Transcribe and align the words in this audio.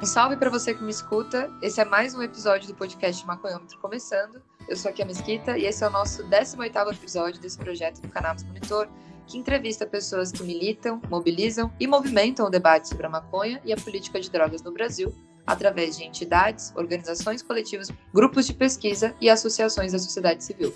Um 0.00 0.06
salve 0.06 0.36
para 0.36 0.48
você 0.48 0.72
que 0.72 0.82
me 0.84 0.92
escuta. 0.92 1.50
Esse 1.60 1.80
é 1.80 1.84
mais 1.84 2.14
um 2.14 2.22
episódio 2.22 2.68
do 2.68 2.74
podcast 2.74 3.26
Maconhômetro 3.26 3.76
começando. 3.80 4.40
Eu 4.68 4.76
sou 4.76 4.92
a 4.96 5.04
Mesquita 5.04 5.58
e 5.58 5.66
esse 5.66 5.82
é 5.82 5.88
o 5.88 5.90
nosso 5.90 6.22
18º 6.22 6.92
episódio 6.92 7.40
desse 7.40 7.58
projeto 7.58 8.00
do 8.00 8.08
Cannabis 8.08 8.44
Monitor, 8.44 8.88
que 9.26 9.36
entrevista 9.36 9.84
pessoas 9.84 10.30
que 10.30 10.44
militam, 10.44 11.02
mobilizam 11.10 11.72
e 11.80 11.88
movimentam 11.88 12.46
o 12.46 12.50
debate 12.50 12.86
sobre 12.86 13.06
a 13.06 13.10
maconha 13.10 13.60
e 13.64 13.72
a 13.72 13.76
política 13.76 14.20
de 14.20 14.30
drogas 14.30 14.62
no 14.62 14.70
Brasil, 14.70 15.12
através 15.44 15.96
de 15.96 16.04
entidades, 16.04 16.72
organizações 16.76 17.42
coletivas, 17.42 17.90
grupos 18.14 18.46
de 18.46 18.54
pesquisa 18.54 19.16
e 19.20 19.28
associações 19.28 19.90
da 19.90 19.98
sociedade 19.98 20.44
civil. 20.44 20.72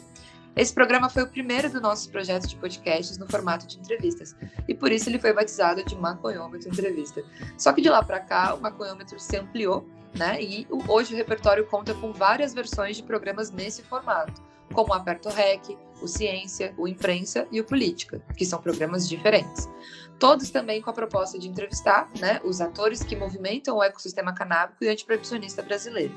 Esse 0.55 0.75
programa 0.75 1.09
foi 1.09 1.23
o 1.23 1.27
primeiro 1.27 1.71
do 1.71 1.81
nosso 1.81 2.11
projeto 2.11 2.47
de 2.47 2.57
podcasts 2.57 3.17
no 3.17 3.27
formato 3.27 3.67
de 3.67 3.79
entrevistas, 3.79 4.37
e 4.69 4.75
por 4.75 4.93
isso 4.93 5.09
ele 5.09 5.19
foi 5.19 5.33
batizado 5.33 5.83
de 5.85 5.97
Maconhômetro 5.97 6.69
Entrevista. 6.69 7.25
Só 7.57 7.73
que 7.73 7.81
de 7.81 7.89
lá 7.89 8.03
para 8.03 8.21
cá, 8.21 8.55
o 8.55 8.61
Maconhômetro 8.61 9.19
se 9.19 9.37
ampliou, 9.37 9.89
né? 10.15 10.43
E 10.43 10.67
hoje 10.87 11.15
o 11.15 11.17
repertório 11.17 11.67
conta 11.67 11.95
com 11.95 12.13
várias 12.13 12.53
versões 12.53 12.97
de 12.99 13.03
programas 13.03 13.51
nesse 13.51 13.83
formato, 13.83 14.43
como 14.73 14.93
o 14.93 14.95
Aperto 14.95 15.29
Rec, 15.29 15.77
o 16.01 16.09
Ciência, 16.09 16.75
o 16.77 16.89
Imprensa 16.89 17.47
e 17.51 17.61
o 17.61 17.65
Política, 17.65 18.21
que 18.37 18.45
são 18.45 18.61
programas 18.61 19.09
diferentes. 19.09 19.69
Todos 20.19 20.51
também 20.51 20.81
com 20.81 20.91
a 20.91 20.93
proposta 20.93 21.39
de 21.39 21.49
entrevistar 21.49 22.11
né, 22.19 22.41
os 22.45 22.61
atores 22.61 23.03
que 23.03 23.17
movimentam 23.17 23.77
o 23.77 23.83
ecossistema 23.83 24.33
canábico 24.33 24.85
e 24.85 24.89
antiproibicionista 24.89 25.63
brasileiro. 25.63 26.15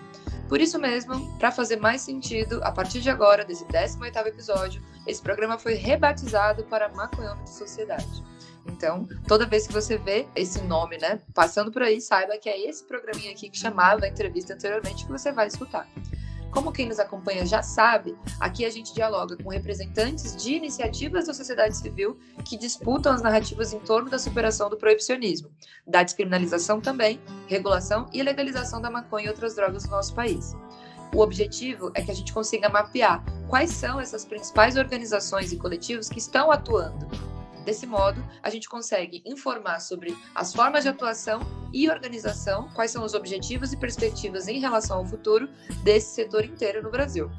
Por 0.47 0.61
isso 0.61 0.77
mesmo, 0.77 1.35
para 1.37 1.51
fazer 1.51 1.77
mais 1.77 2.01
sentido, 2.01 2.61
a 2.63 2.71
partir 2.71 3.01
de 3.01 3.09
agora, 3.09 3.43
desse 3.43 3.65
18º 3.65 4.27
episódio, 4.27 4.81
esse 5.07 5.21
programa 5.21 5.57
foi 5.57 5.73
rebatizado 5.73 6.63
para 6.65 6.89
Maconhômetro 6.89 7.51
Sociedade. 7.51 8.23
Então, 8.67 9.07
toda 9.27 9.45
vez 9.45 9.67
que 9.67 9.73
você 9.73 9.97
vê 9.97 10.27
esse 10.35 10.61
nome, 10.63 10.97
né, 10.97 11.19
passando 11.33 11.71
por 11.71 11.81
aí, 11.81 12.01
saiba 12.01 12.37
que 12.37 12.49
é 12.49 12.67
esse 12.67 12.83
programinha 12.83 13.31
aqui 13.31 13.49
que 13.49 13.57
chamava 13.57 14.05
a 14.05 14.07
entrevista 14.07 14.53
anteriormente 14.53 15.05
que 15.05 15.11
você 15.11 15.31
vai 15.31 15.47
escutar. 15.47 15.87
Como 16.55 16.71
quem 16.71 16.87
nos 16.87 16.99
acompanha 16.99 17.45
já 17.45 17.61
sabe, 17.61 18.15
aqui 18.39 18.63
a 18.63 18.69
gente 18.69 18.93
dialoga 18.93 19.35
com 19.35 19.49
representantes 19.49 20.33
de 20.37 20.53
iniciativas 20.53 21.27
da 21.27 21.33
sociedade 21.33 21.75
civil 21.75 22.17
que 22.45 22.57
disputam 22.57 23.11
as 23.11 23.21
narrativas 23.21 23.73
em 23.73 23.79
torno 23.79 24.09
da 24.09 24.17
superação 24.17 24.69
do 24.69 24.77
proibicionismo, 24.77 25.49
da 25.85 26.01
descriminalização 26.01 26.79
também, 26.79 27.19
regulação 27.47 28.09
e 28.13 28.23
legalização 28.23 28.81
da 28.81 28.89
maconha 28.89 29.25
e 29.25 29.29
outras 29.29 29.53
drogas 29.53 29.83
no 29.83 29.91
nosso 29.91 30.15
país. 30.15 30.55
O 31.13 31.19
objetivo 31.19 31.91
é 31.93 32.01
que 32.01 32.11
a 32.11 32.15
gente 32.15 32.31
consiga 32.31 32.69
mapear 32.69 33.21
quais 33.49 33.71
são 33.71 33.99
essas 33.99 34.23
principais 34.23 34.77
organizações 34.77 35.51
e 35.51 35.57
coletivos 35.57 36.07
que 36.07 36.19
estão 36.19 36.49
atuando 36.49 37.34
Desse 37.65 37.87
modo, 37.87 38.23
a 38.43 38.49
gente 38.51 38.69
consegue 38.69 39.23
informar 39.25 39.79
sobre 39.79 40.15
as 40.35 40.53
formas 40.53 40.83
de 40.83 40.89
atuação 40.89 41.41
e 41.73 41.89
organização, 41.89 42.69
quais 42.75 42.91
são 42.91 43.03
os 43.03 43.15
objetivos 43.15 43.73
e 43.73 43.77
perspectivas 43.77 44.47
em 44.47 44.59
relação 44.59 44.99
ao 44.99 45.05
futuro 45.05 45.49
desse 45.83 46.13
setor 46.13 46.45
inteiro 46.45 46.83
no 46.83 46.91
Brasil. 46.91 47.29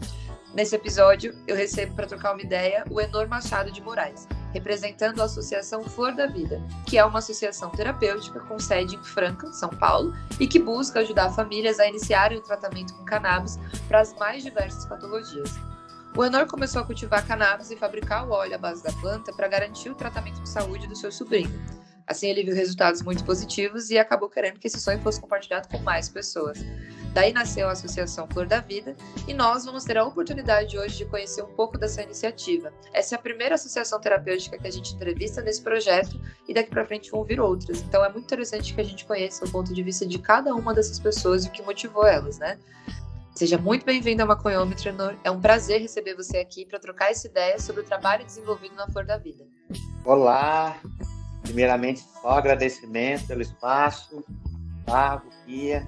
Nesse 0.52 0.74
episódio, 0.74 1.36
eu 1.46 1.54
recebo 1.54 1.94
para 1.94 2.06
trocar 2.06 2.32
uma 2.32 2.42
ideia 2.42 2.84
o 2.90 3.00
Enor 3.00 3.28
Machado 3.28 3.70
de 3.70 3.80
Moraes, 3.80 4.26
representando 4.52 5.20
a 5.20 5.26
Associação 5.26 5.84
Flor 5.84 6.14
da 6.14 6.26
Vida, 6.26 6.60
que 6.86 6.98
é 6.98 7.04
uma 7.04 7.18
associação 7.20 7.70
terapêutica 7.70 8.40
com 8.40 8.58
sede 8.58 8.96
em 8.96 9.04
Franca, 9.04 9.52
São 9.52 9.68
Paulo, 9.68 10.12
e 10.40 10.46
que 10.46 10.58
busca 10.58 11.00
ajudar 11.00 11.30
famílias 11.34 11.78
a 11.78 11.86
iniciarem 11.86 12.38
o 12.38 12.42
tratamento 12.42 12.94
com 12.94 13.04
cannabis 13.04 13.58
para 13.86 14.00
as 14.00 14.12
mais 14.14 14.42
diversas 14.42 14.86
patologias. 14.86 15.50
O 16.16 16.24
Enor 16.24 16.46
começou 16.46 16.80
a 16.80 16.84
cultivar 16.86 17.26
cannabis 17.26 17.70
e 17.70 17.76
fabricar 17.76 18.26
o 18.26 18.32
óleo 18.32 18.54
à 18.54 18.58
base 18.58 18.82
da 18.82 18.90
planta 18.90 19.34
para 19.34 19.46
garantir 19.48 19.90
o 19.90 19.94
tratamento 19.94 20.40
de 20.40 20.48
saúde 20.48 20.86
do 20.86 20.96
seu 20.96 21.12
sobrinho. 21.12 21.50
Assim, 22.06 22.28
ele 22.28 22.42
viu 22.42 22.54
resultados 22.54 23.02
muito 23.02 23.22
positivos 23.22 23.90
e 23.90 23.98
acabou 23.98 24.30
querendo 24.30 24.58
que 24.58 24.66
esse 24.66 24.80
sonho 24.80 24.98
fosse 25.02 25.20
compartilhado 25.20 25.68
com 25.68 25.76
mais 25.80 26.08
pessoas. 26.08 26.58
Daí 27.12 27.34
nasceu 27.34 27.68
a 27.68 27.72
Associação 27.72 28.26
Flor 28.28 28.46
da 28.46 28.60
Vida 28.60 28.96
e 29.28 29.34
nós 29.34 29.66
vamos 29.66 29.84
ter 29.84 29.98
a 29.98 30.04
oportunidade 30.04 30.78
hoje 30.78 30.96
de 30.96 31.04
conhecer 31.04 31.42
um 31.42 31.52
pouco 31.52 31.76
dessa 31.76 32.00
iniciativa. 32.00 32.72
Essa 32.94 33.14
é 33.14 33.18
a 33.18 33.20
primeira 33.20 33.56
associação 33.56 34.00
terapêutica 34.00 34.56
que 34.56 34.66
a 34.66 34.72
gente 34.72 34.94
entrevista 34.94 35.42
nesse 35.42 35.60
projeto 35.60 36.18
e 36.48 36.54
daqui 36.54 36.70
para 36.70 36.86
frente 36.86 37.10
vão 37.10 37.24
vir 37.24 37.40
outras. 37.40 37.82
Então 37.82 38.02
é 38.02 38.08
muito 38.10 38.24
interessante 38.24 38.72
que 38.72 38.80
a 38.80 38.84
gente 38.84 39.04
conheça 39.04 39.44
o 39.44 39.50
ponto 39.50 39.74
de 39.74 39.82
vista 39.82 40.06
de 40.06 40.18
cada 40.18 40.54
uma 40.54 40.72
dessas 40.72 40.98
pessoas 40.98 41.44
e 41.44 41.48
o 41.48 41.52
que 41.52 41.62
motivou 41.62 42.06
elas, 42.06 42.38
né? 42.38 42.58
Seja 43.36 43.58
muito 43.58 43.84
bem-vindo 43.84 44.22
ao 44.22 44.28
Maconhômetro, 44.28 44.88
Enor. 44.88 45.14
É 45.22 45.30
um 45.30 45.38
prazer 45.38 45.82
receber 45.82 46.14
você 46.14 46.38
aqui 46.38 46.64
para 46.64 46.78
trocar 46.78 47.10
essa 47.10 47.26
ideia 47.26 47.60
sobre 47.60 47.82
o 47.82 47.84
trabalho 47.84 48.24
desenvolvido 48.24 48.74
na 48.74 48.88
Flor 48.88 49.04
da 49.04 49.18
Vida. 49.18 49.46
Olá! 50.06 50.80
Primeiramente, 51.42 52.00
só 52.00 52.30
agradecimento 52.30 53.26
pelo 53.26 53.42
espaço, 53.42 54.24
Gustavo, 54.76 55.28
Guia, 55.44 55.86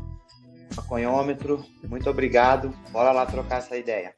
Maconhômetro. 0.76 1.64
Muito 1.84 2.10
obrigado. 2.10 2.69
Bora 2.91 3.12
lá 3.12 3.25
trocar 3.25 3.60
essa 3.60 3.78
ideia. 3.78 4.15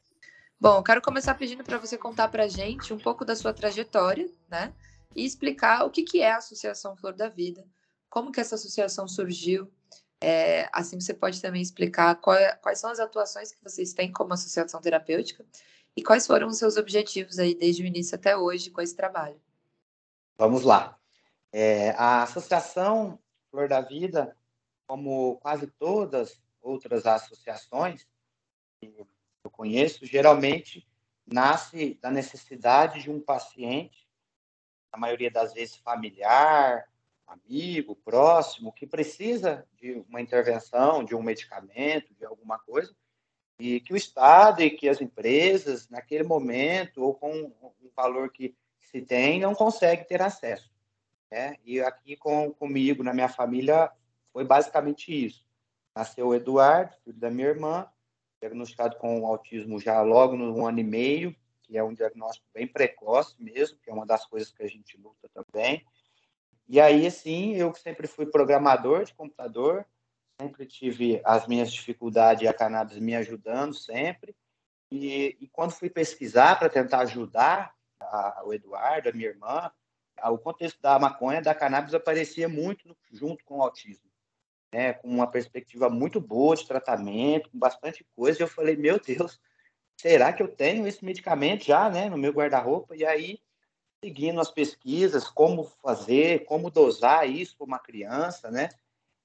Bom, 0.59 0.83
quero 0.83 1.01
começar 1.01 1.33
pedindo 1.35 1.63
para 1.63 1.77
você 1.77 1.97
contar 1.97 2.27
para 2.27 2.43
a 2.43 2.49
gente 2.49 2.93
um 2.93 2.99
pouco 2.99 3.23
da 3.23 3.33
sua 3.33 3.53
trajetória, 3.53 4.29
né? 4.49 4.73
E 5.15 5.23
explicar 5.25 5.85
o 5.85 5.89
que, 5.89 6.03
que 6.03 6.19
é 6.19 6.33
a 6.33 6.37
Associação 6.39 6.97
Flor 6.97 7.13
da 7.13 7.29
Vida, 7.29 7.63
como 8.09 8.29
que 8.29 8.41
essa 8.41 8.55
associação 8.55 9.07
surgiu, 9.07 9.71
é, 10.21 10.69
assim, 10.71 10.99
você 10.99 11.15
pode 11.15 11.41
também 11.41 11.61
explicar 11.61 12.15
qual, 12.15 12.35
é, 12.35 12.55
quais 12.57 12.79
são 12.79 12.91
as 12.91 12.99
atuações 12.99 13.51
que 13.51 13.63
vocês 13.63 13.91
têm 13.91 14.11
como 14.11 14.33
associação 14.33 14.79
terapêutica 14.79 15.43
e 15.95 16.03
quais 16.03 16.27
foram 16.27 16.47
os 16.47 16.57
seus 16.57 16.77
objetivos 16.77 17.39
aí 17.39 17.55
desde 17.55 17.81
o 17.81 17.85
início 17.85 18.15
até 18.15 18.37
hoje 18.37 18.69
com 18.69 18.81
esse 18.81 18.95
trabalho. 18.95 19.41
Vamos 20.37 20.63
lá. 20.63 20.97
É, 21.51 21.89
a 21.91 22.23
Associação 22.23 23.19
Flor 23.49 23.67
da 23.67 23.81
Vida, 23.81 24.37
como 24.85 25.37
quase 25.37 25.65
todas 25.67 26.39
outras 26.61 27.05
associações 27.07 28.07
que 28.79 28.93
eu 29.43 29.49
conheço, 29.49 30.05
geralmente 30.05 30.87
nasce 31.25 31.95
da 31.95 32.11
necessidade 32.11 33.01
de 33.01 33.09
um 33.09 33.19
paciente, 33.19 34.07
na 34.91 34.99
maioria 34.99 35.31
das 35.31 35.53
vezes 35.53 35.77
familiar, 35.77 36.90
amigo, 37.31 37.95
próximo, 37.95 38.73
que 38.73 38.85
precisa 38.85 39.65
de 39.77 40.03
uma 40.09 40.21
intervenção, 40.21 41.03
de 41.03 41.15
um 41.15 41.23
medicamento, 41.23 42.13
de 42.13 42.25
alguma 42.25 42.59
coisa, 42.59 42.93
e 43.59 43.79
que 43.79 43.93
o 43.93 43.97
Estado 43.97 44.61
e 44.61 44.69
que 44.69 44.89
as 44.89 45.01
empresas, 45.01 45.87
naquele 45.89 46.23
momento, 46.23 47.03
ou 47.03 47.13
com 47.13 47.31
um 47.31 47.91
valor 47.95 48.31
que 48.31 48.55
se 48.79 49.01
tem, 49.01 49.39
não 49.39 49.53
consegue 49.53 50.03
ter 50.03 50.21
acesso. 50.21 50.71
Né? 51.31 51.55
E 51.63 51.79
aqui 51.79 52.17
com, 52.17 52.51
comigo, 52.51 53.03
na 53.03 53.13
minha 53.13 53.29
família, 53.29 53.91
foi 54.33 54.43
basicamente 54.43 55.13
isso. 55.13 55.45
Nasceu 55.95 56.27
o 56.27 56.35
Eduardo, 56.35 56.95
filho 57.03 57.17
da 57.17 57.29
minha 57.29 57.47
irmã, 57.47 57.87
diagnosticado 58.41 58.97
com 58.97 59.25
autismo 59.25 59.79
já 59.79 60.01
logo 60.01 60.35
no 60.35 60.65
ano 60.65 60.79
e 60.79 60.83
meio, 60.83 61.35
que 61.61 61.77
é 61.77 61.83
um 61.83 61.93
diagnóstico 61.93 62.47
bem 62.53 62.67
precoce 62.67 63.35
mesmo, 63.39 63.77
que 63.77 63.89
é 63.89 63.93
uma 63.93 64.05
das 64.05 64.25
coisas 64.25 64.51
que 64.51 64.63
a 64.63 64.67
gente 64.67 64.97
luta 64.97 65.29
também. 65.33 65.85
E 66.71 66.79
aí, 66.79 67.05
assim, 67.05 67.53
eu 67.53 67.75
sempre 67.75 68.07
fui 68.07 68.25
programador 68.25 69.03
de 69.03 69.13
computador, 69.13 69.85
sempre 70.39 70.65
tive 70.65 71.21
as 71.25 71.45
minhas 71.45 71.69
dificuldades 71.69 72.43
e 72.43 72.47
a 72.47 72.53
cannabis 72.53 72.97
me 72.97 73.13
ajudando 73.13 73.73
sempre. 73.73 74.33
E, 74.89 75.35
e 75.41 75.49
quando 75.49 75.73
fui 75.73 75.89
pesquisar 75.89 76.57
para 76.57 76.69
tentar 76.69 76.99
ajudar 76.99 77.75
a, 77.99 78.43
o 78.45 78.53
Eduardo, 78.53 79.09
a 79.09 79.11
minha 79.11 79.27
irmã, 79.27 79.69
o 80.23 80.37
contexto 80.37 80.81
da 80.81 80.97
maconha, 80.97 81.41
da 81.41 81.53
cannabis 81.53 81.93
aparecia 81.93 82.47
muito 82.47 82.87
no, 82.87 82.95
junto 83.11 83.43
com 83.43 83.57
o 83.57 83.63
autismo, 83.63 84.09
né? 84.73 84.93
Com 84.93 85.09
uma 85.09 85.27
perspectiva 85.27 85.89
muito 85.89 86.21
boa 86.21 86.55
de 86.55 86.65
tratamento, 86.65 87.49
com 87.49 87.59
bastante 87.59 88.05
coisa. 88.15 88.39
E 88.39 88.43
eu 88.43 88.47
falei, 88.47 88.77
meu 88.77 88.97
Deus, 88.97 89.41
será 89.99 90.31
que 90.31 90.41
eu 90.41 90.47
tenho 90.47 90.87
esse 90.87 91.03
medicamento 91.03 91.65
já, 91.65 91.89
né, 91.89 92.09
no 92.09 92.17
meu 92.17 92.31
guarda-roupa? 92.31 92.95
E 92.95 93.05
aí 93.05 93.41
seguindo 94.03 94.41
as 94.41 94.49
pesquisas, 94.49 95.29
como 95.29 95.63
fazer, 95.63 96.45
como 96.45 96.71
dosar 96.71 97.29
isso 97.29 97.55
para 97.55 97.65
uma 97.65 97.79
criança, 97.79 98.49
né? 98.49 98.69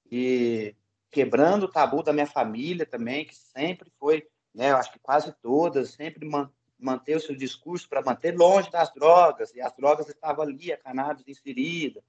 E 0.09 0.75
quebrando 1.09 1.63
o 1.63 1.71
tabu 1.71 2.03
da 2.03 2.13
minha 2.13 2.27
família 2.27 2.85
também, 2.85 3.25
que 3.25 3.35
sempre 3.35 3.89
foi, 3.99 4.27
né? 4.53 4.71
Eu 4.71 4.77
acho 4.77 4.91
que 4.91 4.99
quase 4.99 5.33
todas, 5.41 5.91
sempre 5.91 6.25
man 6.27 6.51
manter 6.79 7.15
o 7.15 7.19
seu 7.19 7.35
discurso 7.35 7.89
para 7.89 8.03
manter 8.03 8.37
longe 8.37 8.69
das 8.69 8.93
drogas, 8.93 9.51
e 9.55 9.59
as 9.59 9.75
drogas 9.75 10.07
estavam 10.09 10.43
ali, 10.43 10.71
a 10.71 10.77
cannabis 10.77 11.27
inserida. 11.27 12.03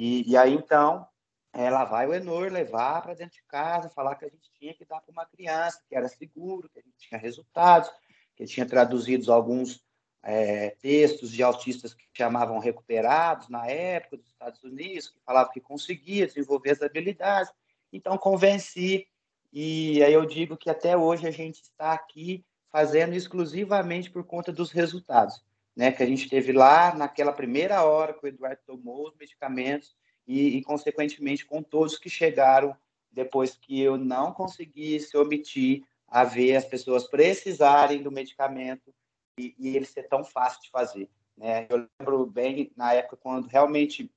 E, 0.00 0.28
e 0.28 0.36
aí, 0.36 0.52
então, 0.52 1.06
ela 1.52 1.84
vai 1.84 2.08
o 2.08 2.14
Enor 2.14 2.50
levar 2.50 3.02
para 3.02 3.14
dentro 3.14 3.36
de 3.36 3.42
casa, 3.44 3.88
falar 3.88 4.16
que 4.16 4.24
a 4.24 4.28
gente 4.28 4.50
tinha 4.58 4.74
que 4.74 4.84
dar 4.84 5.00
para 5.00 5.12
uma 5.12 5.26
criança, 5.26 5.80
que 5.88 5.94
era 5.94 6.08
seguro, 6.08 6.68
que 6.68 6.80
a 6.80 6.82
gente 6.82 6.96
tinha 6.98 7.20
resultados, 7.20 7.88
que 8.34 8.44
tinha 8.46 8.66
traduzido 8.66 9.32
alguns 9.32 9.80
é, 10.22 10.70
textos 10.80 11.30
de 11.30 11.42
autistas 11.42 11.94
que 11.94 12.04
chamavam 12.12 12.58
recuperados 12.58 13.48
na 13.48 13.66
época 13.66 14.18
dos 14.18 14.26
Estados 14.26 14.62
Unidos, 14.62 15.08
que 15.08 15.20
falavam 15.24 15.52
que 15.52 15.60
conseguia 15.60 16.26
desenvolver 16.26 16.72
as 16.72 16.82
habilidades. 16.82 17.52
Então, 17.92 18.18
convenci, 18.18 19.06
e 19.52 20.02
aí 20.02 20.12
eu 20.12 20.24
digo 20.26 20.56
que 20.56 20.70
até 20.70 20.96
hoje 20.96 21.26
a 21.26 21.30
gente 21.30 21.62
está 21.62 21.92
aqui 21.92 22.44
fazendo 22.70 23.14
exclusivamente 23.14 24.10
por 24.10 24.24
conta 24.24 24.52
dos 24.52 24.70
resultados, 24.70 25.42
né? 25.74 25.90
Que 25.90 26.02
a 26.02 26.06
gente 26.06 26.28
teve 26.28 26.52
lá 26.52 26.94
naquela 26.94 27.32
primeira 27.32 27.82
hora 27.82 28.14
que 28.14 28.24
o 28.24 28.28
Eduardo 28.28 28.60
tomou 28.64 29.08
os 29.08 29.16
medicamentos 29.16 29.96
e, 30.26 30.58
e 30.58 30.62
consequentemente, 30.62 31.44
com 31.44 31.62
todos 31.62 31.98
que 31.98 32.08
chegaram 32.08 32.76
depois 33.10 33.56
que 33.56 33.80
eu 33.80 33.96
não 33.96 34.32
conseguisse 34.32 35.16
omitir 35.16 35.82
a 36.06 36.22
ver 36.22 36.54
as 36.56 36.64
pessoas 36.64 37.08
precisarem 37.08 38.02
do 38.02 38.12
medicamento 38.12 38.94
e, 39.38 39.54
e 39.58 39.76
ele 39.76 39.84
ser 39.84 40.04
tão 40.04 40.24
fácil 40.24 40.62
de 40.62 40.70
fazer. 40.70 41.08
Né? 41.36 41.66
Eu 41.68 41.88
lembro 41.98 42.26
bem 42.26 42.72
na 42.76 42.92
época 42.92 43.16
quando 43.16 43.46
realmente 43.46 44.12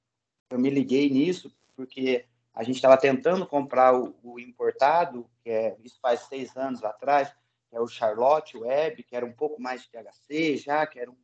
eu 0.50 0.60
me 0.60 0.70
liguei 0.70 1.10
nisso, 1.10 1.56
porque 1.76 2.26
a 2.54 2.64
gente 2.64 2.76
estava 2.76 2.98
tentando 2.98 3.48
comprar 3.48 3.96
o, 3.96 4.16
o, 4.22 4.40
importado, 4.40 5.30
que 5.42 5.50
é, 5.50 5.76
isso 5.84 5.98
faz 6.02 6.22
seis 6.22 6.56
anos 6.56 6.84
atrás, 6.84 7.34
que 7.70 7.76
é 7.76 7.82
o 7.82 7.88
Charlotte 7.88 8.58
Web, 8.58 9.04
que 9.04 9.16
era 9.16 9.26
um 9.26 9.34
pouco 9.34 9.60
mais 9.62 9.82
de 9.82 9.90
THC 9.90 10.58
já, 10.58 10.86
que 10.86 11.00
era 11.00 11.10
um 11.10 11.18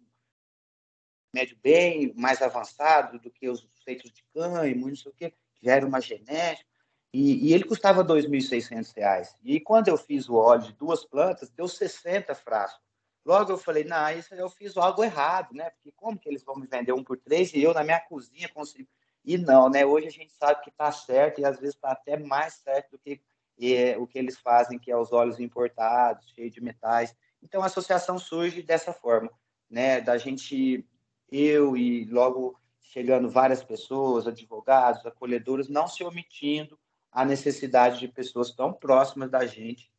médio 1.34 1.58
bem 1.62 2.12
mais 2.16 2.42
avançado 2.42 3.20
do 3.20 3.30
que 3.30 3.48
os 3.48 3.68
feitos 3.86 4.12
de 4.12 4.24
cânhamo, 4.34 4.88
não 4.88 4.96
sei 4.96 5.12
o 5.12 5.16
quê, 5.16 5.32
que 5.54 5.66
já 5.66 5.76
era 5.76 5.86
uma 5.86 6.02
genética, 6.02 6.68
e, 7.14 7.50
e 7.50 7.54
ele 7.54 7.64
custava 7.64 8.02
R$ 8.02 8.08
2.600. 8.08 9.36
E 9.44 9.60
quando 9.60 9.88
eu 9.88 9.98
fiz 9.98 10.28
o 10.30 10.36
óleo 10.36 10.64
de 10.64 10.74
duas 10.74 11.06
plantas, 11.06 11.50
deu 11.50 11.68
60 11.68 12.34
frascos. 12.36 12.89
Logo 13.30 13.52
eu 13.52 13.60
falei, 13.60 13.84
não, 13.84 14.10
isso 14.10 14.34
eu 14.34 14.50
fiz 14.50 14.76
algo 14.76 15.04
errado, 15.04 15.54
né? 15.54 15.70
Porque 15.70 15.92
como 15.92 16.18
que 16.18 16.28
eles 16.28 16.44
vão 16.44 16.56
me 16.56 16.66
vender 16.66 16.94
um 16.94 17.04
por 17.04 17.16
três 17.16 17.54
e 17.54 17.62
eu 17.62 17.76
na 17.76 17.84
minha 17.84 18.00
cozinha 18.00 18.50
consigo... 18.50 18.90
E 19.24 19.38
não, 19.38 19.70
né? 19.70 19.86
Hoje 19.86 20.08
a 20.08 20.10
gente 20.10 20.34
sabe 20.34 20.64
que 20.64 20.72
está 20.72 20.92
certo 20.92 21.40
e 21.40 21.46
às 21.46 21.60
vezes 21.60 21.76
está 21.76 21.92
até 21.92 22.18
mais 22.18 22.56
certo 22.56 22.94
do 22.94 22.98
que 22.98 23.22
é, 23.62 23.96
o 24.00 24.08
que 24.08 24.18
eles 24.18 24.40
fazem, 24.40 24.80
que 24.80 24.90
é 24.90 24.98
os 24.98 25.14
óleos 25.14 25.40
importados, 25.40 26.28
cheios 26.34 26.52
de 26.52 26.60
metais. 26.60 27.16
Então 27.40 27.62
a 27.62 27.68
associação 27.68 28.18
surge 28.18 28.64
dessa 28.64 28.92
forma, 28.92 29.30
né? 29.70 30.02
Da 30.02 30.18
gente 30.18 30.84
eu 31.32 31.78
e 31.78 32.06
logo 32.06 32.60
chegando 32.82 33.30
várias 33.30 33.64
pessoas, 33.64 34.26
advogados, 34.26 35.06
acolhedores, 35.06 35.70
não 35.70 35.88
se 35.88 36.04
omitindo 36.04 36.80
a 37.12 37.24
necessidade 37.24 38.00
de 38.00 38.08
pessoas 38.08 38.50
tão 38.56 38.74
próximas 38.74 39.30
da 39.30 39.46
gente 39.46 39.92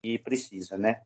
e 0.00 0.16
precisa, 0.16 0.78
né? 0.78 1.02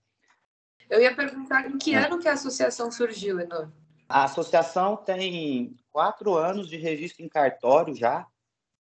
Eu 0.89 1.01
ia 1.01 1.15
perguntar 1.15 1.69
em 1.69 1.79
que 1.79 1.95
é. 1.95 2.07
ano 2.07 2.19
que 2.19 2.29
a 2.29 2.33
associação 2.33 2.91
surgiu, 2.91 3.41
Enor? 3.41 3.71
A 4.09 4.25
associação 4.25 4.97
tem 4.97 5.77
quatro 5.91 6.35
anos 6.37 6.69
de 6.69 6.77
registro 6.77 7.25
em 7.25 7.29
cartório 7.29 7.95
já, 7.95 8.27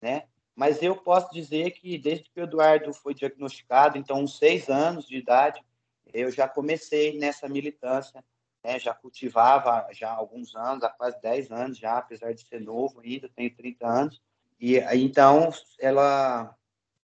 né? 0.00 0.24
Mas 0.54 0.82
eu 0.82 0.94
posso 0.94 1.32
dizer 1.32 1.70
que 1.70 1.96
desde 1.96 2.24
que 2.24 2.40
o 2.40 2.44
Eduardo 2.44 2.92
foi 2.92 3.14
diagnosticado, 3.14 3.96
então 3.96 4.20
uns 4.20 4.36
seis 4.36 4.68
anos 4.68 5.06
de 5.06 5.16
idade, 5.16 5.64
eu 6.12 6.30
já 6.30 6.46
comecei 6.46 7.18
nessa 7.18 7.48
militância 7.48 8.22
né, 8.64 8.78
já 8.78 8.94
cultivava 8.94 9.88
já 9.92 10.10
há 10.10 10.14
alguns 10.14 10.54
anos, 10.54 10.84
há 10.84 10.88
quase 10.88 11.20
10 11.20 11.50
anos 11.50 11.78
já, 11.78 11.98
apesar 11.98 12.32
de 12.32 12.46
ser 12.46 12.60
novo 12.60 13.00
ainda, 13.00 13.28
tenho 13.28 13.54
30 13.54 13.86
anos. 13.86 14.22
E 14.60 14.78
então 14.94 15.50
ela 15.80 16.54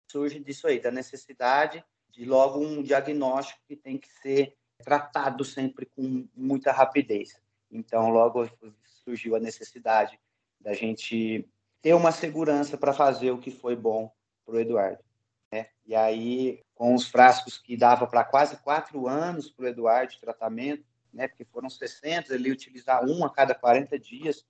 surge 0.07 0.39
disso 0.39 0.67
aí, 0.67 0.79
da 0.79 0.91
necessidade 0.91 1.83
de 2.09 2.25
logo 2.25 2.59
um 2.59 2.83
diagnóstico 2.83 3.59
que 3.67 3.75
tem 3.75 3.97
que 3.97 4.07
ser 4.21 4.55
tratado 4.83 5.43
sempre 5.43 5.85
com 5.85 6.27
muita 6.35 6.71
rapidez. 6.71 7.41
Então 7.71 8.09
logo 8.09 8.49
surgiu 8.83 9.35
a 9.35 9.39
necessidade 9.39 10.19
da 10.59 10.73
gente 10.73 11.47
ter 11.81 11.93
uma 11.93 12.11
segurança 12.11 12.77
para 12.77 12.93
fazer 12.93 13.31
o 13.31 13.37
que 13.37 13.51
foi 13.51 13.75
bom 13.75 14.11
para 14.45 14.55
o 14.55 14.59
Eduardo. 14.59 15.03
Né? 15.51 15.67
E 15.85 15.95
aí, 15.95 16.61
com 16.75 16.93
os 16.93 17.07
frascos 17.07 17.57
que 17.57 17.77
dava 17.77 18.07
para 18.07 18.23
quase 18.23 18.57
quatro 18.57 19.07
anos 19.07 19.49
para 19.49 19.65
o 19.65 19.67
Eduardo 19.67 20.11
de 20.11 20.19
tratamento, 20.19 20.85
né, 21.13 21.27
porque 21.27 21.45
foram 21.45 21.69
60, 21.69 22.33
ele 22.33 22.51
utilizar 22.51 23.03
um 23.05 23.25
a 23.25 23.29
cada 23.29 23.55
40 23.55 23.97
dias. 23.97 24.45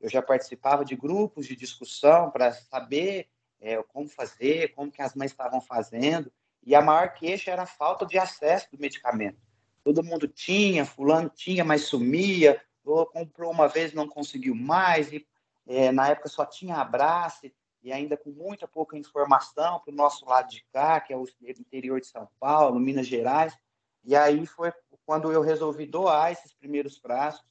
Eu 0.00 0.08
já 0.08 0.20
participava 0.20 0.84
de 0.84 0.94
grupos 0.94 1.46
de 1.46 1.56
discussão 1.56 2.30
para 2.30 2.52
saber 2.52 3.28
é, 3.60 3.82
como 3.84 4.08
fazer, 4.08 4.74
como 4.74 4.90
que 4.90 5.00
as 5.00 5.14
mães 5.14 5.30
estavam 5.30 5.60
fazendo, 5.60 6.30
e 6.64 6.74
a 6.74 6.82
maior 6.82 7.12
queixa 7.14 7.50
era 7.50 7.62
a 7.62 7.66
falta 7.66 8.04
de 8.04 8.18
acesso 8.18 8.68
do 8.70 8.78
medicamento. 8.78 9.38
Todo 9.84 10.02
mundo 10.02 10.28
tinha, 10.28 10.84
fulano 10.84 11.28
tinha, 11.28 11.64
mas 11.64 11.84
sumia, 11.84 12.60
ou 12.84 13.06
comprou 13.06 13.50
uma 13.50 13.68
vez 13.68 13.92
não 13.92 14.08
conseguiu 14.08 14.54
mais, 14.54 15.12
e 15.12 15.26
é, 15.66 15.92
na 15.92 16.08
época 16.08 16.28
só 16.28 16.44
tinha 16.44 16.76
abraço, 16.76 17.50
e 17.82 17.92
ainda 17.92 18.16
com 18.16 18.30
muita 18.30 18.68
pouca 18.68 18.96
informação 18.96 19.80
para 19.80 19.92
o 19.92 19.96
nosso 19.96 20.24
lado 20.24 20.48
de 20.48 20.64
cá, 20.72 21.00
que 21.00 21.12
é 21.12 21.16
o 21.16 21.26
interior 21.42 22.00
de 22.00 22.06
São 22.06 22.28
Paulo, 22.38 22.78
Minas 22.78 23.08
Gerais. 23.08 23.56
E 24.04 24.14
aí 24.14 24.46
foi 24.46 24.72
quando 25.04 25.32
eu 25.32 25.42
resolvi 25.42 25.84
doar 25.84 26.30
esses 26.30 26.52
primeiros 26.54 26.98
frascos, 26.98 27.44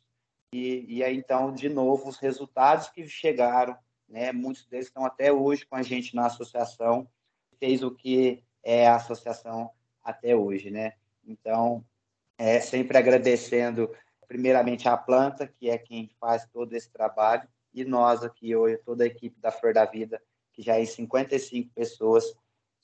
e, 0.53 0.97
e 0.97 1.03
aí 1.03 1.15
então, 1.15 1.53
de 1.53 1.69
novo, 1.69 2.09
os 2.09 2.17
resultados 2.17 2.89
que 2.89 3.07
chegaram, 3.07 3.77
né, 4.07 4.31
muitos 4.31 4.65
deles 4.65 4.87
estão 4.87 5.05
até 5.05 5.31
hoje 5.31 5.65
com 5.65 5.75
a 5.75 5.81
gente 5.81 6.15
na 6.15 6.25
associação, 6.25 7.07
fez 7.59 7.83
o 7.83 7.91
que 7.91 8.43
é 8.63 8.87
a 8.87 8.95
associação 8.95 9.71
até 10.03 10.35
hoje, 10.35 10.69
né? 10.69 10.93
Então, 11.23 11.85
é, 12.41 12.59
sempre 12.59 12.97
agradecendo 12.97 13.87
primeiramente 14.27 14.89
a 14.89 14.97
planta, 14.97 15.45
que 15.47 15.69
é 15.69 15.77
quem 15.77 16.09
faz 16.19 16.43
todo 16.51 16.73
esse 16.73 16.89
trabalho, 16.89 17.47
e 17.71 17.85
nós 17.85 18.23
aqui, 18.23 18.55
hoje, 18.55 18.77
toda 18.83 19.03
a 19.03 19.07
equipe 19.07 19.39
da 19.39 19.51
Flor 19.51 19.75
da 19.75 19.85
Vida, 19.85 20.19
que 20.51 20.63
já 20.63 20.79
é 20.79 20.83
55 20.83 21.71
pessoas, 21.71 22.33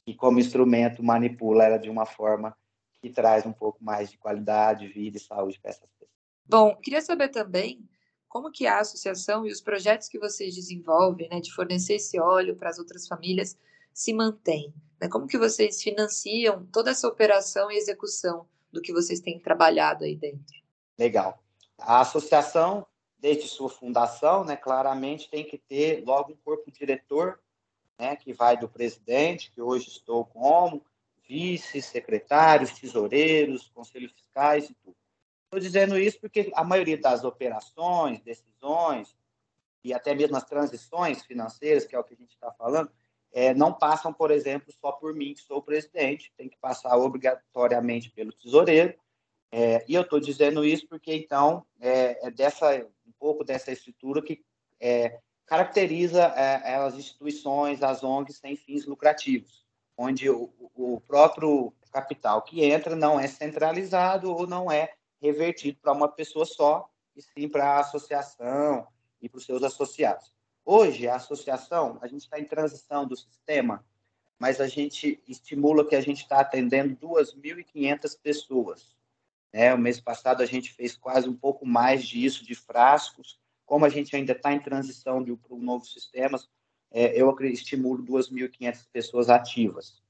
que 0.05 0.13
como 0.13 0.39
instrumento 0.39 1.01
manipula 1.01 1.63
ela 1.63 1.79
de 1.79 1.89
uma 1.89 2.05
forma 2.05 2.55
que 3.01 3.09
traz 3.09 3.47
um 3.47 3.51
pouco 3.51 3.83
mais 3.83 4.11
de 4.11 4.17
qualidade, 4.19 4.87
vida 4.89 5.17
e 5.17 5.19
saúde 5.19 5.59
para 5.59 5.71
essas 5.71 5.89
pessoas. 5.89 6.11
Bom, 6.45 6.75
queria 6.75 7.01
saber 7.01 7.29
também 7.29 7.83
como 8.27 8.51
que 8.51 8.67
a 8.67 8.79
associação 8.79 9.43
e 9.43 9.51
os 9.51 9.59
projetos 9.59 10.07
que 10.07 10.19
vocês 10.19 10.53
desenvolvem, 10.53 11.27
né, 11.29 11.41
de 11.41 11.51
fornecer 11.51 11.95
esse 11.95 12.19
óleo 12.19 12.55
para 12.55 12.69
as 12.69 12.77
outras 12.77 13.07
famílias, 13.07 13.57
se 13.91 14.13
mantêm? 14.13 14.71
Né? 15.01 15.09
Como 15.09 15.25
que 15.25 15.37
vocês 15.37 15.81
financiam 15.81 16.67
toda 16.71 16.91
essa 16.91 17.07
operação 17.07 17.71
e 17.71 17.77
execução 17.77 18.45
do 18.77 18.81
que 18.81 18.93
vocês 18.93 19.19
têm 19.19 19.39
trabalhado 19.39 20.03
aí 20.03 20.15
dentro? 20.15 20.55
Legal. 20.97 21.43
A 21.79 22.01
associação, 22.01 22.85
desde 23.19 23.47
sua 23.47 23.69
fundação, 23.69 24.45
né, 24.45 24.55
claramente 24.55 25.29
tem 25.29 25.43
que 25.43 25.57
ter 25.57 26.03
logo 26.05 26.33
um 26.33 26.37
corpo 26.37 26.71
diretor, 26.71 27.39
né, 27.99 28.15
que 28.15 28.31
vai 28.33 28.55
do 28.55 28.69
presidente, 28.69 29.51
que 29.51 29.61
hoje 29.61 29.89
estou 29.89 30.25
como, 30.25 30.85
vices, 31.27 31.85
secretários, 31.85 32.71
tesoureiros, 32.71 33.69
conselhos 33.69 34.11
fiscais 34.13 34.69
e 34.69 34.75
tudo. 34.75 34.95
Estou 35.45 35.59
dizendo 35.59 35.97
isso 35.97 36.19
porque 36.19 36.51
a 36.53 36.63
maioria 36.63 36.97
das 36.97 37.23
operações, 37.23 38.21
decisões 38.21 39.15
e 39.83 39.93
até 39.93 40.13
mesmo 40.13 40.37
as 40.37 40.43
transições 40.43 41.23
financeiras, 41.23 41.85
que 41.85 41.95
é 41.95 41.99
o 41.99 42.03
que 42.03 42.13
a 42.13 42.17
gente 42.17 42.33
está 42.33 42.51
falando, 42.51 42.91
é, 43.37 43.53
não 43.53 43.71
passam, 43.71 44.11
por 44.11 44.31
exemplo, 44.31 44.73
só 44.81 44.91
por 44.91 45.13
mim, 45.13 45.33
que 45.33 45.41
sou 45.41 45.57
o 45.57 45.61
presidente, 45.61 46.33
tem 46.35 46.49
que 46.49 46.57
passar 46.57 46.97
obrigatoriamente 46.97 48.09
pelo 48.09 48.33
tesoureiro. 48.33 48.95
É, 49.51 49.85
e 49.87 49.93
eu 49.93 50.01
estou 50.01 50.19
dizendo 50.19 50.65
isso 50.65 50.87
porque, 50.87 51.13
então, 51.13 51.65
é, 51.79 52.27
é, 52.27 52.31
dessa, 52.31 52.75
um 53.05 53.11
pouco 53.19 53.43
dessa 53.43 53.71
estrutura 53.71 54.21
que 54.21 54.43
é, 54.79 55.19
caracteriza 55.45 56.23
é, 56.23 56.75
as 56.75 56.95
instituições, 56.95 57.83
as 57.83 58.03
ONGs 58.03 58.37
sem 58.37 58.55
fins 58.55 58.85
lucrativos 58.85 59.67
onde 59.97 60.29
o, 60.29 60.53
o 60.75 61.01
próprio 61.01 61.73
capital 61.91 62.43
que 62.43 62.63
entra 62.63 62.95
não 62.95 63.19
é 63.19 63.27
centralizado 63.27 64.31
ou 64.31 64.45
não 64.45 64.71
é 64.71 64.93
revertido 65.19 65.79
para 65.81 65.93
uma 65.93 66.07
pessoa 66.07 66.45
só, 66.45 66.87
e 67.15 67.21
sim 67.21 67.49
para 67.49 67.65
a 67.65 67.79
associação 67.79 68.87
e 69.19 69.27
para 69.27 69.39
os 69.39 69.45
seus 69.45 69.63
associados. 69.63 70.31
Hoje, 70.69 71.07
a 71.07 71.15
associação, 71.15 71.97
a 72.01 72.07
gente 72.07 72.23
está 72.23 72.37
em 72.37 72.43
transição 72.43 73.07
do 73.07 73.15
sistema, 73.15 73.85
mas 74.37 74.59
a 74.59 74.67
gente 74.67 75.17
estimula 75.25 75.87
que 75.87 75.95
a 75.95 76.01
gente 76.01 76.23
está 76.23 76.41
atendendo 76.41 76.93
2.500 76.97 78.19
pessoas. 78.21 78.93
Né? 79.53 79.73
O 79.73 79.77
mês 79.77 80.01
passado 80.01 80.43
a 80.43 80.45
gente 80.45 80.73
fez 80.73 80.97
quase 80.97 81.29
um 81.29 81.33
pouco 81.33 81.65
mais 81.65 82.05
disso, 82.05 82.45
de 82.45 82.53
frascos. 82.53 83.39
Como 83.65 83.85
a 83.85 83.89
gente 83.89 84.13
ainda 84.13 84.33
está 84.33 84.51
em 84.51 84.59
transição 84.59 85.23
para 85.23 85.55
um 85.55 85.61
novo 85.61 85.85
sistema, 85.85 86.37
é, 86.91 87.17
eu 87.17 87.33
estimulo 87.43 88.03
2.500 88.03 88.87
pessoas 88.91 89.29
ativas. 89.29 90.03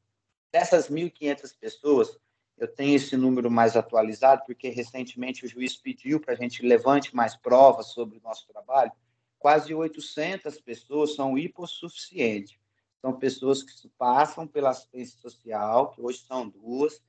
Dessas 0.51 0.89
1.500 0.89 1.55
pessoas, 1.59 2.17
eu 2.57 2.67
tenho 2.67 2.95
esse 2.95 3.15
número 3.15 3.51
mais 3.51 3.77
atualizado, 3.77 4.41
porque 4.47 4.69
recentemente 4.69 5.45
o 5.45 5.47
juiz 5.47 5.75
pediu 5.75 6.19
para 6.19 6.33
a 6.33 6.35
gente 6.35 6.65
levante 6.65 7.15
mais 7.15 7.35
provas 7.35 7.89
sobre 7.89 8.17
o 8.17 8.21
nosso 8.23 8.47
trabalho. 8.47 8.91
Quase 9.47 9.73
800 9.73 10.59
pessoas 10.59 11.15
são 11.15 11.37
hipossuficientes. 11.37 12.59
São 12.99 13.13
pessoas 13.13 13.63
que 13.63 13.87
passam 13.97 14.45
pela 14.45 14.71
assistência 14.71 15.17
social, 15.21 15.91
que 15.91 16.01
hoje 16.01 16.19
são 16.19 16.49
duas, 16.49 17.01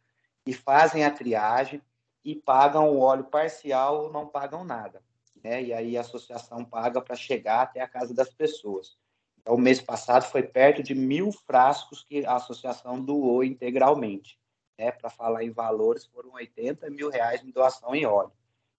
e 0.47 0.53
fazem 0.53 1.05
a 1.05 1.11
triagem 1.11 1.83
e 2.25 2.37
pagam 2.37 2.91
o 2.91 3.01
óleo 3.01 3.25
parcial 3.25 4.05
ou 4.05 4.13
não 4.13 4.25
pagam 4.25 4.63
nada. 4.63 5.03
Né? 5.43 5.65
E 5.65 5.73
aí 5.73 5.99
a 5.99 6.03
associação 6.03 6.65
paga 6.65 7.01
para 7.01 7.17
chegar 7.17 7.63
até 7.63 7.81
a 7.81 7.89
casa 7.89 8.15
das 8.15 8.31
pessoas. 8.31 8.97
O 9.45 9.59
mês 9.59 9.83
passado 9.83 10.23
foi 10.23 10.45
perto 10.45 10.81
de 10.81 10.95
mil 10.95 11.33
frascos 11.33 12.05
que 12.05 12.25
a 12.25 12.37
associação 12.37 13.05
doou 13.05 13.43
integralmente. 13.43 14.39
Né? 14.79 14.93
Para 14.93 15.11
falar 15.11 15.43
em 15.43 15.51
valores, 15.51 16.07
foram 16.07 16.35
80 16.35 16.89
mil 16.89 17.11
reais 17.11 17.43
em 17.43 17.51
doação 17.51 17.97
em 17.97 18.07
óleo. 18.07 18.31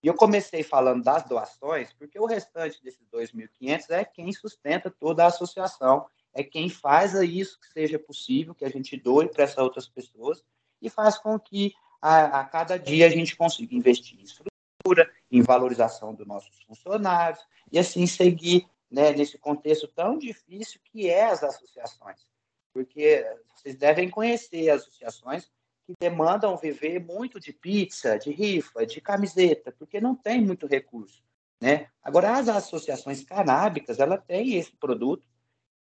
E 0.02 0.08
eu 0.08 0.14
comecei 0.14 0.64
falando 0.64 1.04
das 1.04 1.24
doações, 1.24 1.92
porque 1.94 2.18
o 2.18 2.26
restante 2.26 2.82
desses 2.82 3.06
2.500 3.12 3.90
é 3.90 4.06
quem 4.06 4.32
sustenta 4.32 4.90
toda 4.90 5.24
a 5.24 5.28
associação, 5.28 6.08
é 6.34 6.44
quem 6.44 6.70
faz 6.70 7.14
isso 7.16 7.60
que 7.60 7.68
seja 7.68 8.00
possível, 8.00 8.56
que 8.56 8.64
a 8.64 8.70
gente 8.70 8.96
doe 8.96 9.28
para 9.28 9.44
essas 9.44 9.58
outras 9.58 9.88
pessoas 9.88 10.44
e 10.82 10.90
faz 10.90 11.18
com 11.18 11.38
que 11.38 11.74
a, 12.02 12.40
a 12.40 12.46
cada 12.46 12.78
dia 12.78 13.08
a 13.08 13.10
gente 13.10 13.36
consiga 13.36 13.76
investir 13.76 14.18
em 14.18 14.24
estrutura, 14.24 15.12
em 15.30 15.42
valorização 15.42 16.14
dos 16.14 16.26
nossos 16.26 16.62
funcionários 16.64 17.46
e 17.72 17.78
assim 17.78 18.08
seguir 18.08 18.66
né, 18.90 19.12
nesse 19.12 19.38
contexto 19.38 19.88
tão 19.88 20.18
difícil 20.18 20.80
que 20.86 21.10
é 21.10 21.26
as 21.26 21.44
associações. 21.44 22.26
Porque 22.74 23.26
vocês 23.54 23.76
devem 23.76 24.10
conhecer 24.10 24.70
as 24.70 24.84
associações 24.84 25.52
que 25.90 25.96
demandam 26.00 26.56
viver 26.56 27.04
muito 27.04 27.40
de 27.40 27.52
pizza, 27.52 28.20
de 28.20 28.30
rifa, 28.30 28.86
de 28.86 29.02
camiseta, 29.02 29.72
porque 29.72 30.00
não 30.00 30.14
tem 30.14 30.40
muito 30.40 30.68
recurso. 30.68 31.24
Né? 31.60 31.88
Agora, 32.04 32.38
as 32.38 32.48
associações 32.48 33.24
canábicas, 33.24 34.00
ela 34.00 34.16
tem 34.16 34.54
esse 34.54 34.72
produto 34.78 35.28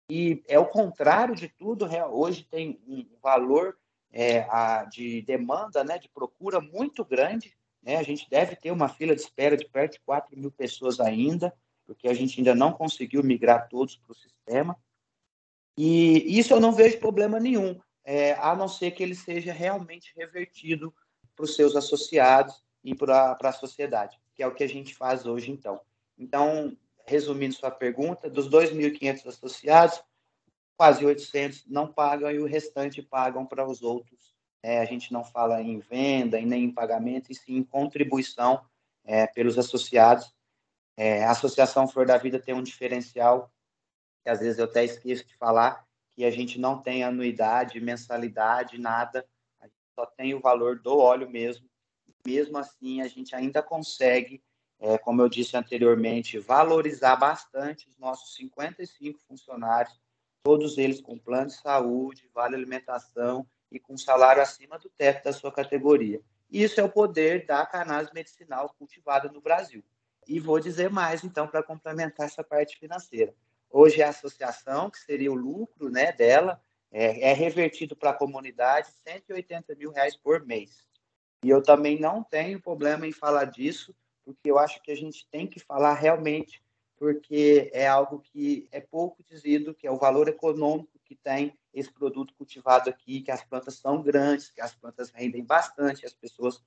e 0.10 0.42
é 0.48 0.58
o 0.58 0.66
contrário 0.66 1.36
de 1.36 1.50
tudo. 1.50 1.86
Hoje 2.14 2.48
tem 2.50 2.80
um 2.88 3.06
valor 3.22 3.78
é, 4.10 4.48
a, 4.50 4.86
de 4.86 5.22
demanda, 5.24 5.84
né, 5.84 6.00
de 6.00 6.08
procura 6.08 6.62
muito 6.62 7.04
grande. 7.04 7.54
Né? 7.84 7.98
A 7.98 8.04
gente 8.04 8.30
deve 8.30 8.56
ter 8.56 8.72
uma 8.72 8.88
fila 8.88 9.14
de 9.14 9.20
espera 9.20 9.58
de 9.58 9.68
perto 9.68 9.94
de 9.94 10.00
4 10.06 10.40
mil 10.40 10.52
pessoas 10.52 11.02
ainda, 11.02 11.54
porque 11.86 12.08
a 12.08 12.14
gente 12.14 12.40
ainda 12.40 12.56
não 12.56 12.72
conseguiu 12.72 13.22
migrar 13.22 13.68
todos 13.68 13.98
para 13.98 14.14
o 14.14 14.16
sistema. 14.16 14.78
E 15.78 16.40
isso 16.40 16.54
eu 16.54 16.62
não 16.62 16.72
vejo 16.72 16.98
problema 16.98 17.42
nenhum, 17.42 17.78
é, 18.10 18.32
a 18.36 18.56
não 18.56 18.70
ser 18.70 18.92
que 18.92 19.04
ele 19.04 19.14
seja 19.14 19.52
realmente 19.52 20.14
revertido 20.16 20.96
para 21.36 21.44
os 21.44 21.58
seus 21.58 21.76
associados 21.76 22.64
e 22.82 22.96
para 22.96 23.38
a 23.38 23.52
sociedade, 23.52 24.18
que 24.34 24.42
é 24.42 24.48
o 24.48 24.54
que 24.54 24.64
a 24.64 24.70
gente 24.70 24.96
faz 24.96 25.26
hoje, 25.26 25.52
então. 25.52 25.82
Então, 26.18 26.76
resumindo 27.06 27.54
sua 27.54 27.70
pergunta, 27.70 28.30
dos 28.30 28.50
2.500 28.50 29.28
associados, 29.28 30.02
quase 30.78 31.06
800 31.06 31.66
não 31.68 31.92
pagam 31.92 32.32
e 32.32 32.40
o 32.40 32.46
restante 32.46 33.02
pagam 33.02 33.46
para 33.46 33.68
os 33.68 33.82
outros. 33.82 34.34
É, 34.64 34.80
a 34.80 34.86
gente 34.86 35.12
não 35.12 35.26
fala 35.26 35.62
em 35.62 35.80
venda 35.80 36.40
e 36.40 36.46
nem 36.46 36.64
em 36.64 36.74
pagamento, 36.74 37.30
e 37.30 37.36
sim 37.36 37.58
em 37.58 37.64
contribuição 37.64 38.64
é, 39.04 39.28
pelos 39.28 39.58
associados. 39.58 40.34
É, 40.96 41.26
a 41.26 41.32
Associação 41.32 41.90
Flor 41.90 42.06
da 42.06 42.18
Vida 42.18 42.40
tem 42.40 42.56
um 42.56 42.64
diferencial, 42.64 43.52
que 44.24 44.30
às 44.30 44.40
vezes 44.40 44.60
eu 44.60 44.66
até 44.66 44.86
esqueço 44.86 45.28
de 45.28 45.36
falar, 45.36 45.87
que 46.18 46.26
a 46.26 46.32
gente 46.32 46.60
não 46.60 46.82
tem 46.82 47.04
anuidade, 47.04 47.80
mensalidade, 47.80 48.80
nada, 48.80 49.24
a 49.62 49.68
gente 49.68 49.78
só 49.94 50.04
tem 50.04 50.34
o 50.34 50.40
valor 50.40 50.80
do 50.80 50.98
óleo 50.98 51.30
mesmo. 51.30 51.70
Mesmo 52.26 52.58
assim, 52.58 53.02
a 53.02 53.08
gente 53.08 53.36
ainda 53.36 53.62
consegue, 53.62 54.42
é, 54.80 54.98
como 54.98 55.22
eu 55.22 55.30
disse 55.30 55.56
anteriormente, 55.56 56.40
valorizar 56.40 57.16
bastante 57.18 57.88
os 57.88 57.96
nossos 58.00 58.34
55 58.34 59.20
funcionários 59.28 59.96
todos 60.44 60.80
eles 60.80 61.02
com 61.02 61.20
plano 61.20 61.48
de 61.48 61.54
saúde, 61.54 62.28
vale 62.34 62.56
alimentação 62.56 63.46
e 63.72 63.80
com 63.80 63.96
salário 63.96 64.42
acima 64.42 64.80
do 64.80 64.90
teto 64.90 65.26
da 65.26 65.34
sua 65.34 65.52
categoria. 65.52 66.20
Isso 66.50 66.80
é 66.80 66.84
o 66.84 66.90
poder 66.90 67.46
da 67.46 67.64
cannabis 67.64 68.12
medicinal 68.12 68.74
cultivada 68.80 69.30
no 69.30 69.42
Brasil. 69.42 69.84
E 70.28 70.40
vou 70.40 70.60
dizer 70.60 70.90
mais, 70.90 71.24
então, 71.24 71.48
para 71.48 71.62
complementar 71.62 72.26
essa 72.26 72.44
parte 72.44 72.80
financeira. 72.80 73.36
Hoje 73.80 74.02
a 74.02 74.10
associação, 74.10 74.90
que 74.90 74.98
seria 74.98 75.32
o 75.32 75.36
lucro 75.36 75.88
né, 75.92 76.12
dela, 76.12 76.60
é, 76.92 77.30
é 77.30 77.34
revertido 77.34 77.96
para 77.96 78.10
a 78.10 78.14
comunidade 78.14 78.88
180 79.08 79.76
mil 79.76 79.92
reais 79.92 80.16
por 80.16 80.44
mês. 80.44 80.84
E 81.46 81.50
eu 81.52 81.62
também 81.62 82.00
não 82.00 82.24
tenho 82.24 82.60
problema 82.60 83.06
em 83.06 83.12
falar 83.12 83.46
disso, 83.46 83.94
porque 84.26 84.50
eu 84.50 84.58
acho 84.58 84.82
que 84.82 84.92
a 84.92 84.96
gente 84.96 85.28
tem 85.30 85.46
que 85.46 85.60
falar 85.60 85.94
realmente 85.94 86.60
porque 86.98 87.70
é 87.72 87.86
algo 87.88 88.20
que 88.20 88.68
é 88.72 88.82
pouco 88.82 89.24
dizido, 89.24 89.76
que 89.76 89.86
é 89.86 89.92
o 89.92 90.00
valor 90.00 90.28
econômico 90.28 91.00
que 91.06 91.16
tem 91.16 91.56
esse 91.72 91.94
produto 91.94 92.34
cultivado 92.34 92.90
aqui, 92.90 93.22
que 93.22 93.30
as 93.30 93.44
plantas 93.44 93.76
são 93.76 94.02
grandes, 94.02 94.50
que 94.50 94.60
as 94.60 94.74
plantas 94.74 95.12
rendem 95.12 95.46
bastante, 95.46 96.04
as 96.04 96.16
pessoas 96.16 96.64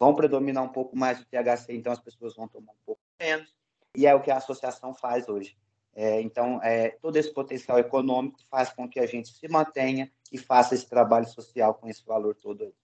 vão 0.00 0.14
predominar 0.14 0.64
um 0.64 0.72
pouco 0.72 0.96
mais 0.96 1.18
do 1.18 1.26
THC, 1.26 1.74
então 1.74 1.92
as 1.92 2.00
pessoas 2.00 2.34
vão 2.34 2.48
tomar 2.48 2.72
um 2.72 2.84
pouco 2.86 3.02
menos, 3.20 3.54
e 3.94 4.06
é 4.06 4.14
o 4.14 4.22
que 4.22 4.30
a 4.30 4.38
associação 4.38 4.94
faz 4.94 5.28
hoje. 5.28 5.54
É, 5.94 6.20
então, 6.20 6.60
é, 6.62 6.90
todo 6.90 7.16
esse 7.16 7.32
potencial 7.32 7.78
econômico 7.78 8.38
faz 8.50 8.72
com 8.72 8.88
que 8.88 8.98
a 8.98 9.06
gente 9.06 9.28
se 9.28 9.48
mantenha 9.48 10.10
e 10.32 10.38
faça 10.38 10.74
esse 10.74 10.88
trabalho 10.88 11.26
social 11.26 11.74
com 11.74 11.88
esse 11.88 12.04
valor 12.04 12.34
todo. 12.34 12.74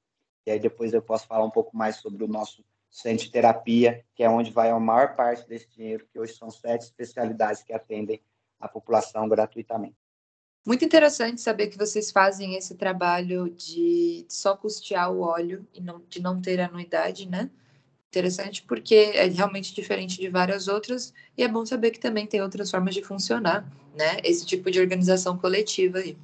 E 0.47 0.51
aí 0.51 0.61
depois 0.61 0.93
eu 0.93 1.03
posso 1.03 1.27
falar 1.27 1.45
um 1.45 1.51
pouco 1.51 1.77
mais 1.77 1.97
sobre 1.97 2.23
o 2.23 2.29
nosso 2.29 2.65
centro 2.91 3.25
de 3.25 3.33
terapia, 3.33 4.05
que 4.15 4.23
é 4.23 4.31
onde 4.31 4.51
vai 4.51 4.71
a 4.71 4.79
maior 4.79 5.15
parte 5.17 5.49
desse 5.49 5.69
dinheiro, 5.71 6.07
que 6.13 6.19
hoje 6.19 6.35
são 6.35 6.51
sete 6.51 6.83
especialidades 6.83 7.63
que 7.63 7.73
atendem 7.73 8.21
a 8.59 8.69
população 8.69 9.29
gratuitamente. 9.29 9.97
Muito 10.65 10.85
interessante 10.85 11.41
saber 11.41 11.69
que 11.69 11.79
vocês 11.79 12.11
fazem 12.11 12.55
esse 12.55 12.75
trabalho 12.75 13.49
de 13.49 14.27
só 14.29 14.55
custear 14.55 15.11
o 15.11 15.21
óleo 15.21 15.67
e 15.73 15.81
não, 15.81 16.03
de 16.09 16.21
não 16.21 16.41
ter 16.41 16.61
anuidade, 16.61 17.29
né? 17.29 17.51
Interessante 18.11 18.65
porque 18.65 18.95
é 19.15 19.27
realmente 19.29 19.73
diferente 19.73 20.19
de 20.19 20.29
várias 20.29 20.67
outras 20.67 21.15
e 21.39 21.45
é 21.45 21.49
bom 21.49 21.65
saber 21.65 21.93
que 21.93 22.01
também 22.01 22.27
tem 22.27 22.43
outras 22.43 22.69
formas 22.69 22.93
de 22.93 23.05
funcionar, 23.05 23.65
né? 23.95 24.17
Esse 24.25 24.45
tipo 24.45 24.69
de 24.69 24.81
organização 24.81 25.39
coletiva 25.39 25.99
aí. 25.99 26.17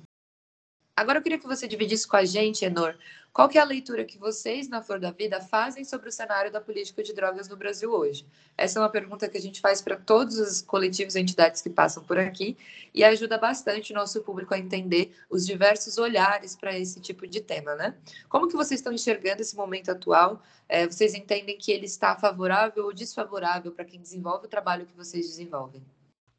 Agora 0.97 1.19
eu 1.19 1.23
queria 1.23 1.38
que 1.38 1.47
você 1.47 1.69
dividisse 1.69 2.09
com 2.09 2.17
a 2.17 2.25
gente, 2.25 2.65
Enor, 2.65 2.97
qual 3.31 3.50
que 3.50 3.59
é 3.59 3.61
a 3.61 3.65
leitura 3.65 4.03
que 4.03 4.17
vocês, 4.17 4.67
na 4.67 4.81
Flor 4.81 4.99
da 4.99 5.11
Vida, 5.11 5.43
fazem 5.43 5.85
sobre 5.85 6.09
o 6.09 6.12
cenário 6.12 6.50
da 6.50 6.59
política 6.59 7.03
de 7.03 7.12
drogas 7.12 7.50
no 7.50 7.55
Brasil 7.55 7.93
hoje? 7.93 8.26
Essa 8.57 8.79
é 8.79 8.83
uma 8.83 8.88
pergunta 8.88 9.29
que 9.29 9.37
a 9.37 9.41
gente 9.41 9.61
faz 9.61 9.83
para 9.83 9.95
todos 9.95 10.38
os 10.38 10.62
coletivos 10.62 11.15
e 11.15 11.21
entidades 11.21 11.61
que 11.61 11.69
passam 11.69 12.03
por 12.03 12.19
aqui 12.19 12.57
e 12.95 13.05
ajuda 13.05 13.37
bastante 13.37 13.93
o 13.93 13.95
nosso 13.95 14.23
público 14.23 14.55
a 14.55 14.59
entender 14.59 15.15
os 15.29 15.45
diversos 15.45 15.99
olhares 15.99 16.57
para 16.57 16.79
esse 16.79 16.99
tipo 16.99 17.26
de 17.26 17.43
tema, 17.43 17.75
né? 17.75 17.95
Como 18.26 18.49
que 18.49 18.57
vocês 18.57 18.81
estão 18.81 18.91
enxergando 18.91 19.43
esse 19.43 19.55
momento 19.55 19.91
atual? 19.91 20.43
É, 20.67 20.87
vocês 20.87 21.12
entendem 21.12 21.59
que 21.59 21.71
ele 21.71 21.85
está 21.85 22.17
favorável 22.17 22.87
ou 22.87 22.95
desfavorável 22.95 23.71
para 23.71 23.85
quem 23.85 24.00
desenvolve 24.00 24.47
o 24.47 24.49
trabalho 24.49 24.87
que 24.87 24.97
vocês 24.97 25.26
desenvolvem? 25.26 25.85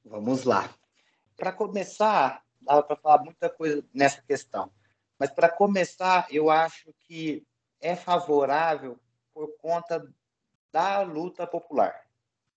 Vamos 0.03 0.45
lá. 0.45 0.67
Para 1.35 1.51
começar, 1.51 2.41
dava 2.67 2.83
para 2.83 2.95
falar 2.95 3.23
muita 3.23 3.49
coisa 3.49 3.83
nessa 3.93 4.21
questão. 4.21 4.71
Mas, 5.17 5.31
para 5.31 5.49
começar, 5.49 6.27
eu 6.29 6.49
acho 6.49 6.93
que 6.99 7.45
é 7.79 7.95
favorável 7.95 8.99
por 9.33 9.57
conta 9.57 10.05
da 10.71 11.01
luta 11.01 11.47
popular. 11.47 12.07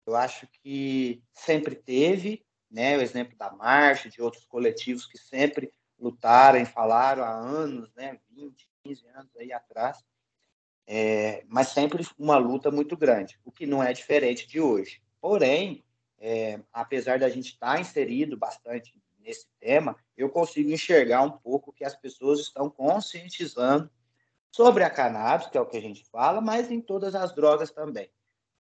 Eu 0.07 0.17
acho 0.17 0.47
que 0.47 1.23
sempre 1.33 1.75
teve, 1.75 2.45
né, 2.71 2.97
o 2.97 3.01
exemplo 3.01 3.37
da 3.37 3.51
marcha, 3.51 4.09
de 4.09 4.21
outros 4.21 4.45
coletivos 4.45 5.07
que 5.07 5.17
sempre 5.17 5.73
lutaram 5.99 6.59
e 6.59 6.67
falaram 6.67 7.23
há 7.23 7.31
anos, 7.31 7.93
né, 7.95 8.19
20, 8.31 8.69
15 8.83 9.07
anos 9.09 9.37
aí 9.37 9.53
atrás, 9.53 10.03
é, 10.87 11.45
mas 11.47 11.69
sempre 11.69 12.05
uma 12.19 12.37
luta 12.37 12.71
muito 12.71 12.97
grande, 12.97 13.39
o 13.45 13.53
que 13.53 13.67
não 13.67 13.83
é 13.83 13.93
diferente 13.93 14.49
de 14.49 14.61
hoje. 14.61 15.03
Porém, 15.21 15.85
é, 16.19 16.61
apesar 16.73 17.19
da 17.19 17.29
gente 17.29 17.53
estar 17.53 17.75
tá 17.75 17.81
inserido 17.81 18.37
bastante 18.37 18.95
nesse 19.31 19.47
tema, 19.61 19.97
eu 20.17 20.29
consigo 20.29 20.71
enxergar 20.71 21.23
um 21.23 21.31
pouco 21.31 21.73
que 21.73 21.85
as 21.85 21.95
pessoas 21.95 22.41
estão 22.41 22.69
conscientizando 22.69 23.89
sobre 24.51 24.83
a 24.83 24.91
cannabis, 24.91 25.47
que 25.47 25.57
é 25.57 25.61
o 25.61 25.67
que 25.67 25.77
a 25.77 25.81
gente 25.81 26.05
fala, 26.11 26.41
mas 26.41 26.71
em 26.71 26.81
todas 26.81 27.15
as 27.15 27.33
drogas 27.33 27.71
também. 27.71 28.11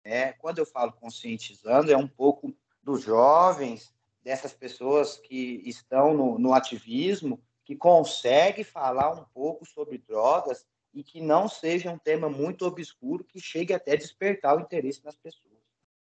É, 0.04 0.32
quando 0.32 0.58
eu 0.58 0.66
falo 0.66 0.92
conscientizando, 0.92 1.92
é 1.92 1.96
um 1.96 2.06
pouco 2.06 2.54
dos 2.82 3.02
jovens, 3.02 3.92
dessas 4.22 4.52
pessoas 4.52 5.16
que 5.16 5.60
estão 5.66 6.14
no, 6.14 6.38
no 6.38 6.54
ativismo, 6.54 7.42
que 7.64 7.74
conseguem 7.74 8.64
falar 8.64 9.10
um 9.10 9.24
pouco 9.34 9.66
sobre 9.66 9.98
drogas 9.98 10.64
e 10.94 11.02
que 11.02 11.20
não 11.20 11.48
seja 11.48 11.90
um 11.90 11.98
tema 11.98 12.28
muito 12.28 12.64
obscuro 12.64 13.24
que 13.24 13.40
chegue 13.40 13.74
até 13.74 13.96
despertar 13.96 14.56
o 14.56 14.60
interesse 14.60 15.02
das 15.02 15.16
pessoas. 15.16 15.58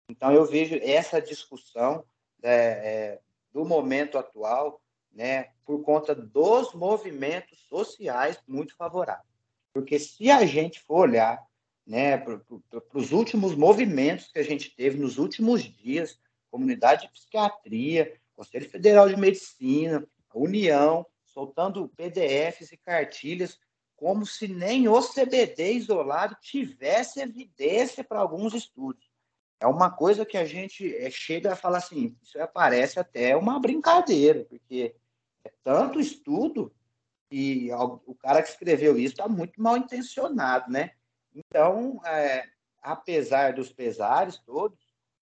Então, 0.10 0.32
eu 0.32 0.46
vejo 0.46 0.76
essa 0.82 1.22
discussão 1.22 2.06
é, 2.42 2.56
é, 2.56 3.22
do 3.56 3.64
momento 3.64 4.18
atual, 4.18 4.82
né, 5.14 5.52
por 5.66 5.82
conta 5.82 6.14
dos 6.14 6.74
movimentos 6.74 7.58
sociais 7.70 8.38
muito 8.46 8.76
favoráveis. 8.76 9.26
Porque 9.74 9.98
se 9.98 10.30
a 10.30 10.46
gente 10.46 10.82
for 10.82 11.08
olhar 11.08 11.42
né, 11.88 12.18
para 12.18 12.42
os 12.94 13.14
últimos 13.14 13.56
movimentos 13.56 14.30
que 14.30 14.40
a 14.40 14.44
gente 14.44 14.76
teve 14.76 15.00
nos 15.00 15.18
últimos 15.18 15.64
dias, 15.64 16.20
comunidade 16.52 17.04
de 17.04 17.14
psiquiatria, 17.14 18.20
Conselho 18.36 18.70
Federal 18.70 19.08
de 19.08 19.16
Medicina, 19.16 20.06
União, 20.34 21.06
soltando 21.24 21.88
PDFs 21.96 22.74
e 22.74 22.78
cartilhas, 22.78 23.58
como 23.96 24.26
se 24.26 24.50
nem 24.50 24.90
o 24.90 25.02
CBD 25.02 25.72
isolado 25.72 26.36
tivesse 26.42 27.22
evidência 27.22 28.04
para 28.04 28.20
alguns 28.20 28.54
estudos 28.54 29.05
é 29.60 29.68
uma 29.68 29.90
coisa 29.90 30.26
que 30.26 30.38
a 30.38 30.46
gente 30.46 30.96
é, 30.96 31.10
chega 31.10 31.54
a 31.54 31.56
falar 31.56 31.78
assim, 31.78 32.16
isso 32.22 32.38
parece 32.54 33.00
até 33.00 33.36
uma 33.36 33.60
brincadeira, 33.60 34.46
porque 34.46 34.96
é 35.44 35.52
tanto 35.64 36.00
estudo 36.00 36.74
e 37.32 37.70
o 37.74 38.16
cara 38.16 38.42
que 38.42 38.50
escreveu 38.50 38.98
isso 38.98 39.14
está 39.14 39.28
muito 39.28 39.62
mal 39.62 39.78
intencionado, 39.78 40.72
né? 40.72 40.92
Então, 41.34 42.00
é, 42.06 42.48
apesar 42.82 43.54
dos 43.54 43.72
pesares 43.72 44.38
todos, 44.46 44.80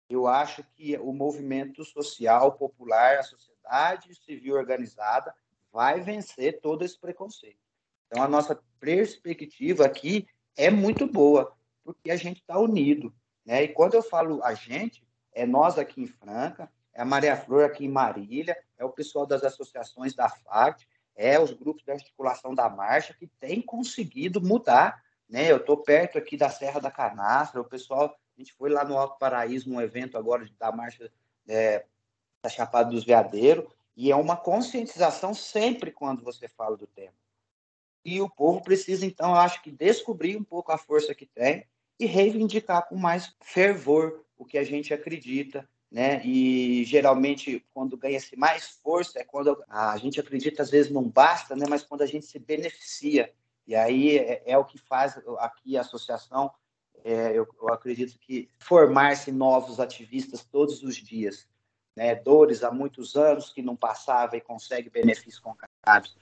eu 0.09 0.27
acho 0.27 0.63
que 0.75 0.97
o 0.97 1.13
movimento 1.13 1.83
social, 1.85 2.53
popular, 2.53 3.19
a 3.19 3.23
sociedade 3.23 4.13
civil 4.15 4.55
organizada 4.55 5.33
vai 5.71 6.01
vencer 6.01 6.59
todo 6.59 6.83
esse 6.83 6.99
preconceito. 6.99 7.59
Então, 8.07 8.23
a 8.23 8.27
nossa 8.27 8.59
perspectiva 8.79 9.85
aqui 9.85 10.27
é 10.57 10.69
muito 10.69 11.07
boa, 11.07 11.55
porque 11.83 12.11
a 12.11 12.17
gente 12.17 12.41
está 12.41 12.59
unido. 12.59 13.13
Né? 13.45 13.63
E 13.63 13.67
quando 13.69 13.95
eu 13.95 14.03
falo 14.03 14.43
a 14.43 14.53
gente, 14.53 15.03
é 15.33 15.45
nós 15.45 15.77
aqui 15.77 16.01
em 16.01 16.07
Franca, 16.07 16.71
é 16.93 17.01
a 17.01 17.05
Maria 17.05 17.35
Flor 17.35 17.63
aqui 17.63 17.85
em 17.85 17.89
Marília, 17.89 18.57
é 18.77 18.85
o 18.85 18.89
pessoal 18.89 19.25
das 19.25 19.43
associações 19.43 20.13
da 20.13 20.29
FACT, 20.29 20.87
é 21.15 21.39
os 21.39 21.51
grupos 21.51 21.83
de 21.83 21.91
articulação 21.91 22.53
da 22.53 22.69
marcha 22.69 23.13
que 23.13 23.27
tem 23.27 23.61
conseguido 23.61 24.41
mudar. 24.41 25.03
Né? 25.29 25.51
Eu 25.51 25.57
estou 25.57 25.77
perto 25.77 26.17
aqui 26.17 26.35
da 26.35 26.49
Serra 26.49 26.79
da 26.79 26.91
Canastra, 26.91 27.61
o 27.61 27.65
pessoal, 27.65 28.17
a 28.35 28.39
gente 28.39 28.53
foi 28.53 28.69
lá 28.69 28.83
no 28.83 28.97
Alto 28.97 29.17
Paraíso, 29.17 29.69
num 29.69 29.81
evento 29.81 30.17
agora 30.17 30.45
da 30.59 30.71
marcha 30.71 31.11
é, 31.47 31.85
da 32.43 32.49
Chapada 32.49 32.89
dos 32.89 33.03
Veadeiros, 33.03 33.65
e 33.95 34.11
é 34.11 34.15
uma 34.15 34.35
conscientização 34.35 35.33
sempre 35.33 35.91
quando 35.91 36.23
você 36.23 36.47
fala 36.47 36.75
do 36.75 36.87
tema. 36.87 37.13
E 38.03 38.19
o 38.19 38.29
povo 38.29 38.61
precisa, 38.61 39.05
então, 39.05 39.35
acho 39.35 39.61
que 39.61 39.71
descobrir 39.71 40.35
um 40.35 40.43
pouco 40.43 40.71
a 40.71 40.77
força 40.77 41.13
que 41.13 41.25
tem 41.25 41.67
e 42.01 42.07
reivindicar 42.07 42.89
com 42.89 42.95
mais 42.95 43.31
fervor 43.41 44.25
o 44.35 44.43
que 44.43 44.57
a 44.57 44.63
gente 44.63 44.91
acredita, 44.91 45.69
né? 45.91 46.19
E 46.25 46.83
geralmente 46.83 47.63
quando 47.75 47.95
ganha-se 47.95 48.35
mais 48.35 48.69
força 48.83 49.19
é 49.19 49.23
quando 49.23 49.63
a 49.69 49.95
gente 49.97 50.19
acredita 50.19 50.63
às 50.63 50.71
vezes 50.71 50.91
não 50.91 51.07
basta, 51.07 51.55
né? 51.55 51.65
Mas 51.69 51.83
quando 51.83 52.01
a 52.01 52.07
gente 52.07 52.25
se 52.25 52.39
beneficia 52.39 53.31
e 53.67 53.75
aí 53.75 54.17
é, 54.17 54.41
é 54.47 54.57
o 54.57 54.65
que 54.65 54.79
faz 54.79 55.15
aqui 55.37 55.77
a 55.77 55.81
associação. 55.81 56.51
É, 57.03 57.37
eu, 57.37 57.47
eu 57.61 57.69
acredito 57.69 58.17
que 58.17 58.49
formar-se 58.57 59.31
novos 59.31 59.79
ativistas 59.79 60.43
todos 60.43 60.81
os 60.81 60.95
dias, 60.95 61.47
né? 61.95 62.15
Dores 62.15 62.63
há 62.63 62.71
muitos 62.71 63.15
anos 63.15 63.51
que 63.51 63.61
não 63.61 63.75
passava 63.75 64.35
e 64.35 64.41
consegue 64.41 64.89
benefícios 64.89 65.39
com 65.39 65.55
cannabis. 65.85 66.15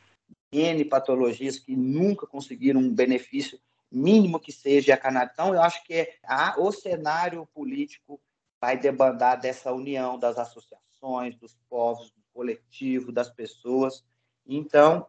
N 0.52 0.84
patologias 0.84 1.58
que 1.58 1.74
nunca 1.74 2.28
conseguiram 2.28 2.82
um 2.82 2.94
benefício 2.94 3.58
mínimo 3.92 4.40
que 4.40 4.52
seja 4.52 4.94
a 4.94 4.98
cannabis. 4.98 5.34
Então, 5.34 5.54
eu 5.54 5.62
acho 5.62 5.84
que 5.84 5.94
é 5.94 6.18
a, 6.24 6.60
o 6.60 6.72
cenário 6.72 7.46
político 7.54 8.20
vai 8.62 8.78
debandar 8.78 9.40
dessa 9.40 9.72
união 9.72 10.20
das 10.20 10.38
associações, 10.38 11.36
dos 11.36 11.58
povos, 11.70 12.12
do 12.12 12.22
coletivo, 12.34 13.12
das 13.12 13.30
pessoas. 13.30 14.04
Então, 14.46 15.08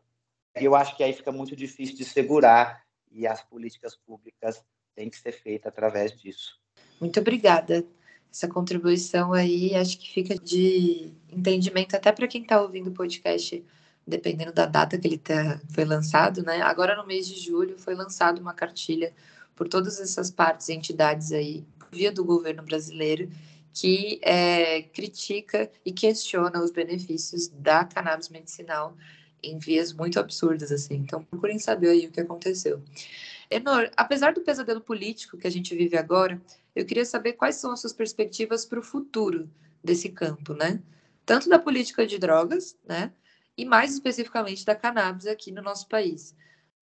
eu 0.55 0.75
acho 0.75 0.97
que 0.97 1.03
aí 1.03 1.13
fica 1.13 1.33
muito 1.33 1.55
difícil 1.57 1.97
de 1.97 2.05
segurar 2.05 2.85
e 3.11 3.27
as 3.27 3.43
políticas 3.43 3.97
públicas 3.97 4.65
têm 4.95 5.11
que 5.11 5.19
ser 5.19 5.33
feitas 5.33 5.67
através 5.67 6.17
disso. 6.17 6.61
Muito 7.01 7.19
obrigada. 7.21 7.85
Essa 8.33 8.47
contribuição 8.47 9.33
aí 9.33 9.75
acho 9.75 9.99
que 9.99 10.13
fica 10.13 10.37
de 10.37 11.13
entendimento 11.29 11.97
até 11.97 12.13
para 12.13 12.29
quem 12.29 12.43
está 12.43 12.61
ouvindo 12.61 12.91
o 12.91 12.95
podcast 12.95 13.65
dependendo 14.11 14.53
da 14.53 14.67
data 14.67 14.99
que 14.99 15.07
ele 15.07 15.19
tá, 15.19 15.61
foi 15.73 15.85
lançado, 15.85 16.43
né? 16.43 16.61
Agora 16.61 16.97
no 16.97 17.07
mês 17.07 17.27
de 17.27 17.41
julho 17.41 17.79
foi 17.79 17.95
lançada 17.95 18.41
uma 18.41 18.53
cartilha 18.53 19.13
por 19.57 19.69
todas 19.69 20.01
essas 20.01 20.31
partes 20.31 20.69
e 20.69 20.75
entidades 20.75 21.33
aí, 21.33 21.65
via 21.91 22.13
do 22.13 22.25
governo 22.25 22.63
brasileiro, 22.63 23.31
que 23.73 24.21
é, 24.23 24.83
critica 24.83 25.71
e 25.85 25.93
questiona 25.93 26.63
os 26.63 26.71
benefícios 26.71 27.49
da 27.49 27.85
cannabis 27.85 28.29
medicinal 28.29 28.97
em 29.43 29.59
vias 29.59 29.93
muito 29.93 30.19
absurdas, 30.19 30.71
assim. 30.71 30.97
Então, 30.97 31.23
procurem 31.23 31.59
saber 31.59 31.91
aí 31.91 32.07
o 32.07 32.11
que 32.11 32.21
aconteceu. 32.21 32.83
Enor, 33.51 33.91
apesar 33.97 34.33
do 34.33 34.43
pesadelo 34.43 34.81
político 34.81 35.37
que 35.37 35.47
a 35.47 35.51
gente 35.51 35.75
vive 35.75 35.97
agora, 35.97 36.41
eu 36.75 36.85
queria 36.85 37.05
saber 37.05 37.33
quais 37.35 37.57
são 37.57 37.73
as 37.73 37.81
suas 37.81 37.93
perspectivas 37.93 38.65
para 38.65 38.79
o 38.79 38.83
futuro 38.83 39.51
desse 39.83 40.09
campo, 40.09 40.55
né? 40.55 40.81
Tanto 41.27 41.49
da 41.49 41.59
política 41.59 42.07
de 42.07 42.19
drogas, 42.19 42.77
né? 42.87 43.13
E 43.61 43.65
mais 43.67 43.93
especificamente 43.93 44.65
da 44.65 44.75
cannabis 44.75 45.27
aqui 45.27 45.53
no 45.53 45.61
nosso 45.61 45.87
país. 45.87 46.35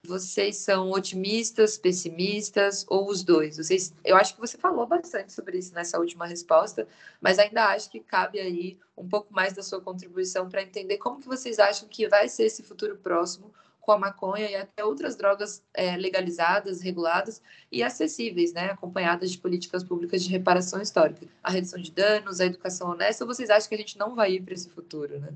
Vocês 0.07 0.59
são 0.59 0.93
otimistas, 0.93 1.77
pessimistas 1.77 2.87
ou 2.89 3.11
os 3.11 3.25
dois? 3.25 3.57
Vocês, 3.57 3.93
eu 4.05 4.17
acho 4.17 4.35
que 4.37 4.41
você 4.41 4.57
falou 4.57 4.87
bastante 4.87 5.33
sobre 5.33 5.59
isso 5.59 5.75
nessa 5.75 5.99
última 5.99 6.25
resposta, 6.25 6.87
mas 7.21 7.37
ainda 7.41 7.67
acho 7.71 7.91
que 7.91 7.99
cabe 7.99 8.39
aí 8.39 8.79
um 8.97 9.09
pouco 9.09 9.35
mais 9.35 9.55
da 9.55 9.63
sua 9.63 9.81
contribuição 9.81 10.49
para 10.49 10.63
entender 10.63 10.99
como 10.99 11.19
que 11.19 11.27
vocês 11.27 11.59
acham 11.59 11.89
que 11.89 12.09
vai 12.09 12.29
ser 12.29 12.45
esse 12.45 12.63
futuro 12.63 12.97
próximo 12.97 13.53
com 13.81 13.91
a 13.91 13.99
maconha 13.99 14.49
e 14.49 14.55
até 14.55 14.85
outras 14.85 15.17
drogas 15.17 15.65
é, 15.75 15.97
legalizadas, 15.97 16.81
reguladas 16.81 17.43
e 17.73 17.83
acessíveis, 17.83 18.53
né, 18.53 18.71
acompanhadas 18.71 19.33
de 19.33 19.39
políticas 19.39 19.83
públicas 19.83 20.23
de 20.23 20.31
reparação 20.31 20.81
histórica, 20.81 21.27
a 21.43 21.51
redução 21.51 21.83
de 21.83 21.91
danos, 21.91 22.41
a 22.41 22.47
educação 22.47 22.91
honesta. 22.91 23.25
Ou 23.25 23.35
vocês 23.35 23.51
acham 23.51 23.69
que 23.69 23.75
a 23.75 23.79
gente 23.79 23.99
não 23.99 24.15
vai 24.15 24.35
ir 24.35 24.43
para 24.43 24.55
esse 24.55 24.71
futuro, 24.71 25.19
né? 25.19 25.35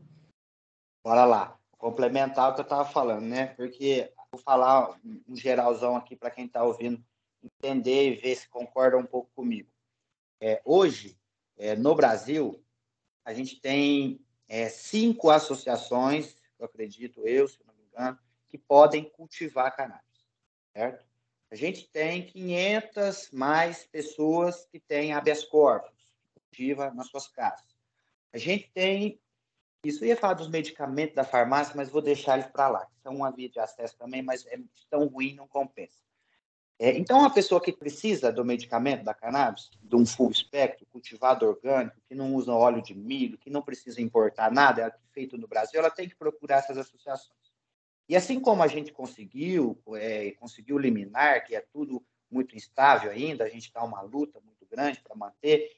Bora 1.03 1.25
lá. 1.25 1.59
Complementar 1.79 2.51
o 2.51 2.55
que 2.55 2.61
eu 2.61 2.65
estava 2.65 2.85
falando, 2.85 3.27
né? 3.27 3.47
Porque 3.55 4.13
vou 4.31 4.41
falar 4.41 4.99
um 5.05 5.37
geralzão 5.37 5.97
aqui 5.97 6.15
para 6.15 6.31
quem 6.31 6.47
está 6.47 6.63
ouvindo 6.63 7.05
entender 7.43 8.13
e 8.13 8.17
ver 8.17 8.37
se 8.37 8.49
concorda 8.49 8.97
um 8.97 9.05
pouco 9.05 9.31
comigo. 9.35 9.69
É, 10.41 10.63
hoje, 10.65 11.19
é, 11.57 11.75
no 11.75 11.95
Brasil, 11.95 12.65
a 13.25 13.35
gente 13.35 13.61
tem 13.61 14.25
é, 14.49 14.69
cinco 14.69 15.31
associações, 15.31 16.37
eu 16.59 16.67
acredito 16.67 17.27
eu, 17.27 17.49
se 17.49 17.59
não 17.67 17.75
me 17.75 17.85
engano, 17.85 18.19
que 18.49 18.57
podem 18.57 19.05
cultivar 19.11 19.75
cannabis, 19.75 20.27
certo? 20.73 21.05
A 21.51 21.55
gente 21.55 21.89
tem 21.89 22.27
500 22.27 23.31
mais 23.33 23.85
pessoas 23.85 24.65
que 24.67 24.81
têm 24.81 25.13
habeas 25.13 25.45
corpus, 25.45 25.93
cultiva 26.35 26.91
nas 26.93 27.09
suas 27.09 27.29
casas. 27.29 27.77
A 28.33 28.39
gente 28.39 28.71
tem 28.73 29.21
isso, 29.85 30.05
ia 30.05 30.17
falar 30.17 30.35
dos 30.35 30.49
medicamentos 30.49 31.15
da 31.15 31.25
farmácia, 31.25 31.75
mas 31.77 31.89
vou 31.89 32.01
deixar 32.01 32.39
eles 32.39 32.51
para 32.51 32.69
lá. 32.69 32.87
São 33.03 33.17
uma 33.17 33.31
via 33.31 33.49
de 33.49 33.59
acesso 33.59 33.97
também, 33.99 34.23
mas 34.23 34.47
é 34.47 34.59
tão 34.89 35.07
ruim, 35.07 35.35
não 35.35 35.49
compensa. 35.49 35.99
É, 36.79 36.97
então, 36.97 37.21
uma 37.21 37.33
pessoa 37.33 37.61
que 37.61 37.73
precisa 37.73 38.33
do 38.33 38.45
medicamento 38.45 39.05
da 39.05 39.15
cannabis, 39.15 39.71
de 39.81 39.95
um 39.95 40.05
full 40.05 40.31
espectro, 40.31 40.87
cultivado 40.87 41.47
orgânico, 41.47 41.97
que 42.09 42.15
não 42.15 42.35
usa 42.35 42.53
óleo 42.53 42.83
de 42.83 42.95
milho, 42.95 43.39
que 43.39 43.51
não 43.51 43.63
precisa 43.63 44.01
importar 44.01 44.51
nada, 44.51 44.83
é 44.87 44.93
feito 45.13 45.37
no 45.37 45.47
Brasil, 45.47 45.79
ela 45.79 45.91
tem 45.91 46.09
que 46.09 46.17
procurar 46.17 46.57
essas 46.57 46.79
associações. 46.79 47.39
E 48.09 48.17
assim 48.17 48.41
como 48.41 48.63
a 48.63 48.67
gente 48.67 48.93
conseguiu, 48.93 49.81
é, 49.95 50.33
conseguiu 50.33 50.77
liminar, 50.77 51.45
que 51.45 51.55
é 51.55 51.61
tudo 51.73 52.05
muito 52.31 52.57
instável 52.57 53.11
ainda, 53.11 53.45
a 53.45 53.49
gente 53.49 53.67
está 53.67 53.85
uma 53.85 54.01
luta 54.01 54.41
muito 54.41 54.67
grande 54.67 55.01
para 55.01 55.15
manter, 55.15 55.71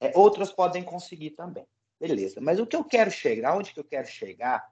é, 0.00 0.12
outras 0.14 0.52
podem 0.52 0.82
conseguir 0.82 1.30
também. 1.30 1.66
Beleza. 2.00 2.40
Mas 2.40 2.58
o 2.58 2.66
que 2.66 2.76
eu 2.76 2.84
quero 2.84 3.10
chegar, 3.10 3.56
onde 3.56 3.72
que 3.72 3.80
eu 3.80 3.84
quero 3.84 4.06
chegar, 4.06 4.70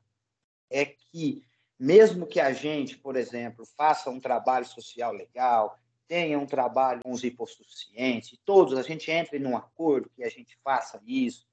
é 0.71 0.85
que 0.85 1.45
mesmo 1.79 2.27
que 2.27 2.39
a 2.41 2.53
gente, 2.53 2.97
por 2.97 3.17
exemplo, 3.17 3.67
faça 3.77 4.09
um 4.09 4.21
trabalho 4.21 4.65
social 4.65 5.13
legal, 5.13 5.79
tenha 6.07 6.39
um 6.39 6.47
trabalho 6.47 7.03
com 7.03 7.11
os 7.11 7.25
hipossuficientes, 7.25 8.39
todos 8.45 8.79
a 8.79 8.83
gente 8.83 9.11
entre 9.11 9.39
num 9.39 9.57
acordo 9.57 10.11
que 10.15 10.23
a 10.23 10.29
gente 10.29 10.57
faça 10.63 11.03
isso, 11.07 11.47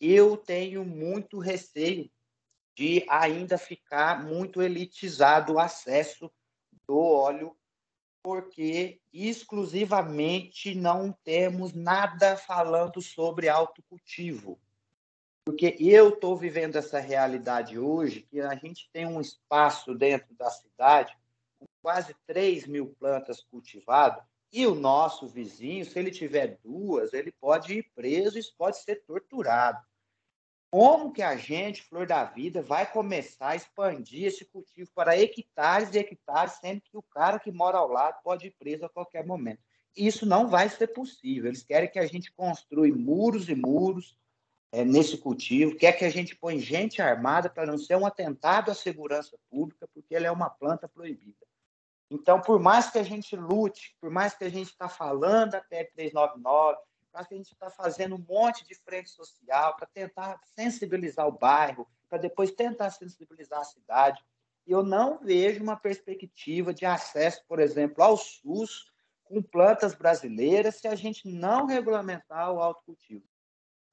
eu 0.00 0.36
tenho 0.36 0.84
muito 0.84 1.38
receio 1.38 2.10
de 2.74 3.06
ainda 3.08 3.56
ficar 3.56 4.22
muito 4.22 4.60
elitizado 4.60 5.54
o 5.54 5.58
acesso 5.58 6.30
do 6.86 6.98
óleo, 6.98 7.56
porque 8.22 9.00
exclusivamente 9.12 10.74
não 10.74 11.12
temos 11.24 11.72
nada 11.72 12.36
falando 12.36 13.00
sobre 13.00 13.48
autocultivo. 13.48 14.60
Porque 15.46 15.76
eu 15.78 16.08
estou 16.08 16.36
vivendo 16.36 16.74
essa 16.74 16.98
realidade 16.98 17.78
hoje, 17.78 18.22
que 18.22 18.40
a 18.40 18.56
gente 18.56 18.90
tem 18.92 19.06
um 19.06 19.20
espaço 19.20 19.94
dentro 19.94 20.34
da 20.34 20.50
cidade 20.50 21.16
com 21.56 21.66
quase 21.80 22.16
3 22.26 22.66
mil 22.66 22.88
plantas 22.98 23.44
cultivadas, 23.44 24.24
e 24.52 24.66
o 24.66 24.74
nosso 24.74 25.28
vizinho, 25.28 25.84
se 25.84 25.96
ele 25.96 26.10
tiver 26.10 26.58
duas, 26.64 27.12
ele 27.12 27.30
pode 27.30 27.74
ir 27.74 27.92
preso 27.94 28.36
e 28.36 28.42
pode 28.58 28.78
ser 28.78 29.04
torturado. 29.04 29.80
Como 30.68 31.12
que 31.12 31.22
a 31.22 31.36
gente, 31.36 31.80
Flor 31.82 32.08
da 32.08 32.24
Vida, 32.24 32.60
vai 32.60 32.90
começar 32.90 33.50
a 33.50 33.56
expandir 33.56 34.26
esse 34.26 34.44
cultivo 34.46 34.90
para 34.96 35.16
hectares 35.16 35.94
e 35.94 35.98
hectares, 35.98 36.54
sendo 36.54 36.80
que 36.80 36.96
o 36.96 37.02
cara 37.02 37.38
que 37.38 37.52
mora 37.52 37.78
ao 37.78 37.88
lado 37.88 38.20
pode 38.24 38.48
ir 38.48 38.56
preso 38.58 38.84
a 38.84 38.90
qualquer 38.90 39.24
momento? 39.24 39.62
Isso 39.96 40.26
não 40.26 40.48
vai 40.48 40.68
ser 40.68 40.88
possível. 40.88 41.46
Eles 41.46 41.62
querem 41.62 41.88
que 41.88 42.00
a 42.00 42.06
gente 42.06 42.32
construa 42.32 42.88
muros 42.88 43.48
e 43.48 43.54
muros, 43.54 44.18
é, 44.72 44.84
nesse 44.84 45.18
cultivo, 45.18 45.76
quer 45.76 45.92
que 45.92 46.04
a 46.04 46.10
gente 46.10 46.36
põe 46.36 46.58
gente 46.58 47.00
armada 47.00 47.48
para 47.48 47.66
não 47.66 47.78
ser 47.78 47.96
um 47.96 48.06
atentado 48.06 48.70
à 48.70 48.74
segurança 48.74 49.38
pública, 49.50 49.88
porque 49.92 50.14
ela 50.14 50.26
é 50.26 50.30
uma 50.30 50.50
planta 50.50 50.88
proibida. 50.88 51.46
Então, 52.10 52.40
por 52.40 52.60
mais 52.60 52.90
que 52.90 52.98
a 52.98 53.02
gente 53.02 53.34
lute, 53.34 53.96
por 54.00 54.10
mais 54.10 54.34
que 54.34 54.44
a 54.44 54.48
gente 54.48 54.68
está 54.68 54.88
falando 54.88 55.54
até 55.54 55.84
399, 55.84 56.76
por 56.76 57.12
mais 57.12 57.26
que 57.26 57.34
a 57.34 57.36
gente 57.36 57.52
está 57.52 57.70
fazendo 57.70 58.14
um 58.14 58.24
monte 58.28 58.64
de 58.66 58.74
frente 58.74 59.10
social 59.10 59.76
para 59.76 59.86
tentar 59.86 60.40
sensibilizar 60.54 61.26
o 61.26 61.32
bairro, 61.32 61.88
para 62.08 62.18
depois 62.18 62.52
tentar 62.52 62.90
sensibilizar 62.90 63.60
a 63.60 63.64
cidade, 63.64 64.24
eu 64.66 64.82
não 64.82 65.18
vejo 65.18 65.62
uma 65.62 65.76
perspectiva 65.76 66.74
de 66.74 66.84
acesso, 66.84 67.42
por 67.48 67.60
exemplo, 67.60 68.02
ao 68.02 68.16
SUS 68.16 68.92
com 69.24 69.42
plantas 69.42 69.94
brasileiras 69.94 70.76
se 70.76 70.86
a 70.86 70.94
gente 70.94 71.28
não 71.28 71.66
regulamentar 71.66 72.52
o 72.52 72.60
autocultivo. 72.60 73.24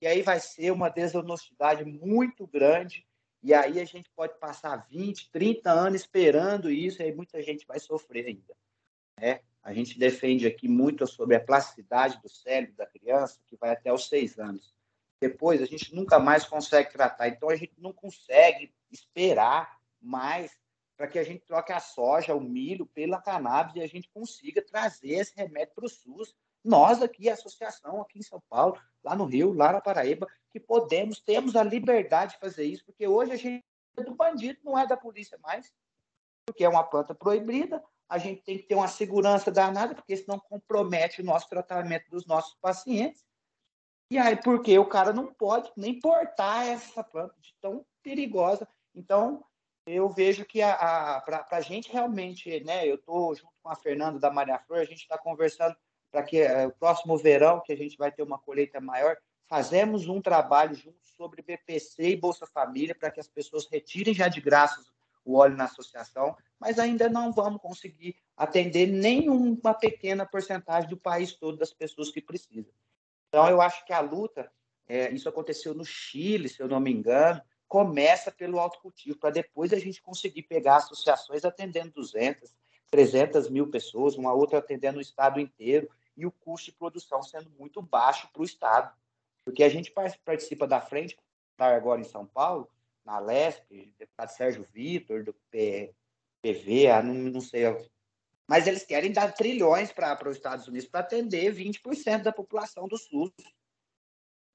E 0.04 0.08
aí 0.08 0.22
vai 0.22 0.38
ser 0.38 0.70
uma 0.70 0.90
desonestidade 0.90 1.86
muito 1.86 2.46
grande, 2.46 3.08
e 3.42 3.54
aí 3.54 3.80
a 3.80 3.86
gente 3.86 4.10
pode 4.14 4.38
passar 4.38 4.86
20, 4.90 5.32
30 5.32 5.72
anos 5.72 6.02
esperando 6.02 6.70
isso, 6.70 7.02
e 7.02 7.06
aí 7.06 7.16
muita 7.16 7.42
gente 7.42 7.66
vai 7.66 7.80
sofrer 7.80 8.26
ainda. 8.26 8.54
Né? 9.18 9.40
A 9.64 9.74
gente 9.74 9.98
defende 9.98 10.46
aqui 10.46 10.68
muito 10.68 11.08
sobre 11.08 11.38
a 11.38 11.40
plasticidade 11.40 12.22
do 12.22 12.28
cérebro 12.28 12.76
da 12.76 12.86
criança, 12.86 13.40
que 13.48 13.56
vai 13.56 13.70
até 13.70 13.94
os 13.94 14.10
seis 14.10 14.38
anos. 14.38 14.76
Depois, 15.22 15.62
a 15.62 15.66
gente 15.66 15.96
nunca 15.96 16.20
mais 16.20 16.44
consegue 16.44 16.92
tratar. 16.92 17.30
Então, 17.30 17.50
a 17.50 17.56
gente 17.56 17.76
não 17.78 17.94
consegue 17.94 18.74
esperar 18.92 19.80
mais 20.02 20.52
para 20.98 21.08
que 21.08 21.18
a 21.18 21.24
gente 21.24 21.46
troque 21.46 21.72
a 21.72 21.80
soja, 21.80 22.36
o 22.36 22.42
milho 22.42 22.86
pela 22.88 23.22
cannabis 23.22 23.78
e 23.78 23.82
a 23.82 23.88
gente 23.88 24.10
consiga 24.10 24.62
trazer 24.62 25.12
esse 25.12 25.34
remédio 25.34 25.74
para 25.74 25.86
o 25.86 25.90
SUS. 25.90 26.36
Nós 26.64 27.02
aqui, 27.02 27.30
a 27.30 27.34
associação 27.34 28.02
aqui 28.02 28.20
em 28.20 28.24
São 28.24 28.42
Paulo, 28.50 28.80
lá 29.04 29.16
no 29.16 29.26
Rio, 29.26 29.54
lá 29.54 29.74
na 29.74 29.82
Paraíba, 29.82 30.28
que 30.50 30.60
podemos, 30.60 31.20
temos 31.20 31.56
a 31.56 31.64
liberdade 31.64 32.34
de 32.34 32.40
fazer 32.40 32.64
isso, 32.64 32.86
porque 32.86 33.08
hoje 33.08 33.32
a 33.32 33.36
gente 33.36 33.66
é 33.98 34.04
do 34.04 34.16
bandido, 34.16 34.60
não 34.64 34.78
é 34.78 34.88
da 34.88 34.96
polícia 34.96 35.38
mais, 35.40 35.72
porque 36.46 36.64
é 36.64 36.70
uma 36.70 36.84
planta 36.84 37.14
proibida, 37.14 37.84
a 38.08 38.18
gente 38.18 38.42
tem 38.44 38.58
que 38.58 38.64
ter 38.64 38.76
uma 38.76 38.88
segurança 38.88 39.52
danada, 39.52 39.96
porque 39.96 40.16
senão 40.16 40.40
compromete 40.40 41.22
o 41.22 41.26
nosso 41.26 41.50
tratamento 41.50 42.10
dos 42.10 42.26
nossos 42.26 42.56
pacientes. 42.62 43.26
E 44.12 44.18
aí, 44.18 44.36
porque 44.36 44.78
o 44.78 44.88
cara 44.88 45.12
não 45.12 45.34
pode 45.34 45.72
nem 45.76 46.00
portar 46.00 46.68
essa 46.68 47.04
planta 47.04 47.34
de 47.40 47.56
tão 47.60 47.86
perigosa. 48.04 48.68
Então, 48.94 49.44
eu 49.88 50.08
vejo 50.10 50.46
que 50.46 50.62
a, 50.62 50.74
a 51.16 51.22
para 51.22 51.46
a 51.50 51.62
gente 51.62 51.92
realmente, 51.92 52.64
né, 52.64 52.88
eu 52.88 52.96
estou 52.96 53.34
junto 53.34 53.54
com 53.62 53.70
a 53.70 53.76
Fernanda 53.76 54.20
da 54.20 54.30
Maria 54.30 54.60
Flor, 54.60 54.80
a 54.80 54.86
gente 54.86 55.02
está 55.02 55.18
conversando 55.18 55.76
para 56.14 56.22
que 56.22 56.38
é, 56.38 56.68
o 56.68 56.72
próximo 56.72 57.18
verão, 57.18 57.60
que 57.60 57.74
a 57.74 57.76
gente 57.76 57.98
vai 57.98 58.12
ter 58.12 58.22
uma 58.22 58.38
colheita 58.38 58.80
maior, 58.80 59.18
fazemos 59.50 60.08
um 60.08 60.22
trabalho 60.22 60.76
junto 60.76 61.04
sobre 61.18 61.42
BPC 61.42 62.10
e 62.10 62.16
Bolsa 62.16 62.46
Família 62.46 62.94
para 62.94 63.10
que 63.10 63.20
as 63.20 63.28
pessoas 63.28 63.66
retirem 63.66 64.14
já 64.14 64.28
de 64.28 64.40
graça 64.40 64.80
o 65.26 65.38
óleo 65.38 65.58
na 65.58 65.64
associação, 65.64 66.38
mas 66.60 66.78
ainda 66.78 67.10
não 67.10 67.32
vamos 67.32 67.60
conseguir 67.60 68.16
atender 68.38 68.86
nenhuma 68.86 69.74
pequena 69.74 70.24
porcentagem 70.24 70.90
do 70.90 70.98
país 70.98 71.34
todo 71.34 71.58
das 71.58 71.74
pessoas 71.74 72.12
que 72.12 72.22
precisam. 72.22 72.72
Então, 73.30 73.50
eu 73.50 73.60
acho 73.60 73.84
que 73.86 73.94
a 73.94 74.02
luta, 74.02 74.52
é, 74.88 75.12
isso 75.12 75.28
aconteceu 75.28 75.74
no 75.74 75.84
Chile, 75.86 76.48
se 76.48 76.62
eu 76.62 76.68
não 76.68 76.80
me 76.80 76.92
engano, 76.92 77.42
começa 77.68 78.32
pelo 78.32 78.60
autocultivo, 78.60 79.18
para 79.18 79.32
depois 79.32 79.74
a 79.74 79.80
gente 79.80 80.00
conseguir 80.00 80.44
pegar 80.44 80.76
associações 80.76 81.44
atendendo 81.44 81.94
200, 81.94 82.54
300 82.92 83.50
mil 83.50 83.72
pessoas, 83.72 84.16
uma 84.16 84.32
outra 84.34 84.60
atendendo 84.60 85.00
o 85.00 85.02
estado 85.02 85.40
inteiro, 85.40 85.90
e 86.16 86.26
o 86.26 86.32
custo 86.32 86.72
de 86.72 86.78
produção 86.78 87.22
sendo 87.22 87.50
muito 87.52 87.82
baixo 87.82 88.30
para 88.32 88.42
o 88.42 88.46
estado. 88.46 88.96
Porque 89.44 89.64
a 89.64 89.70
gente 89.70 89.92
participa 90.24 90.68
da 90.68 90.80
frente, 90.80 91.18
agora 91.58 92.02
em 92.02 92.06
São 92.06 92.26
Paulo, 92.26 92.70
na 93.06 93.20
LESP, 93.20 93.94
deputado 93.98 94.30
Sérgio 94.30 94.64
Vitor, 94.64 95.24
do 95.24 95.36
PV, 95.52 96.88
ah, 96.88 97.04
não, 97.04 97.14
não 97.14 97.42
sei. 97.42 97.64
Mas 98.48 98.68
eles 98.68 98.84
querem 98.84 99.12
dar 99.12 99.34
trilhões 99.34 99.92
para 99.92 100.30
os 100.30 100.38
Estados 100.38 100.68
Unidos 100.68 100.88
para 100.88 101.02
atender 101.02 101.54
20% 101.54 102.24
da 102.24 102.32
população 102.32 102.88
do 102.88 102.98
SUS. 102.98 103.32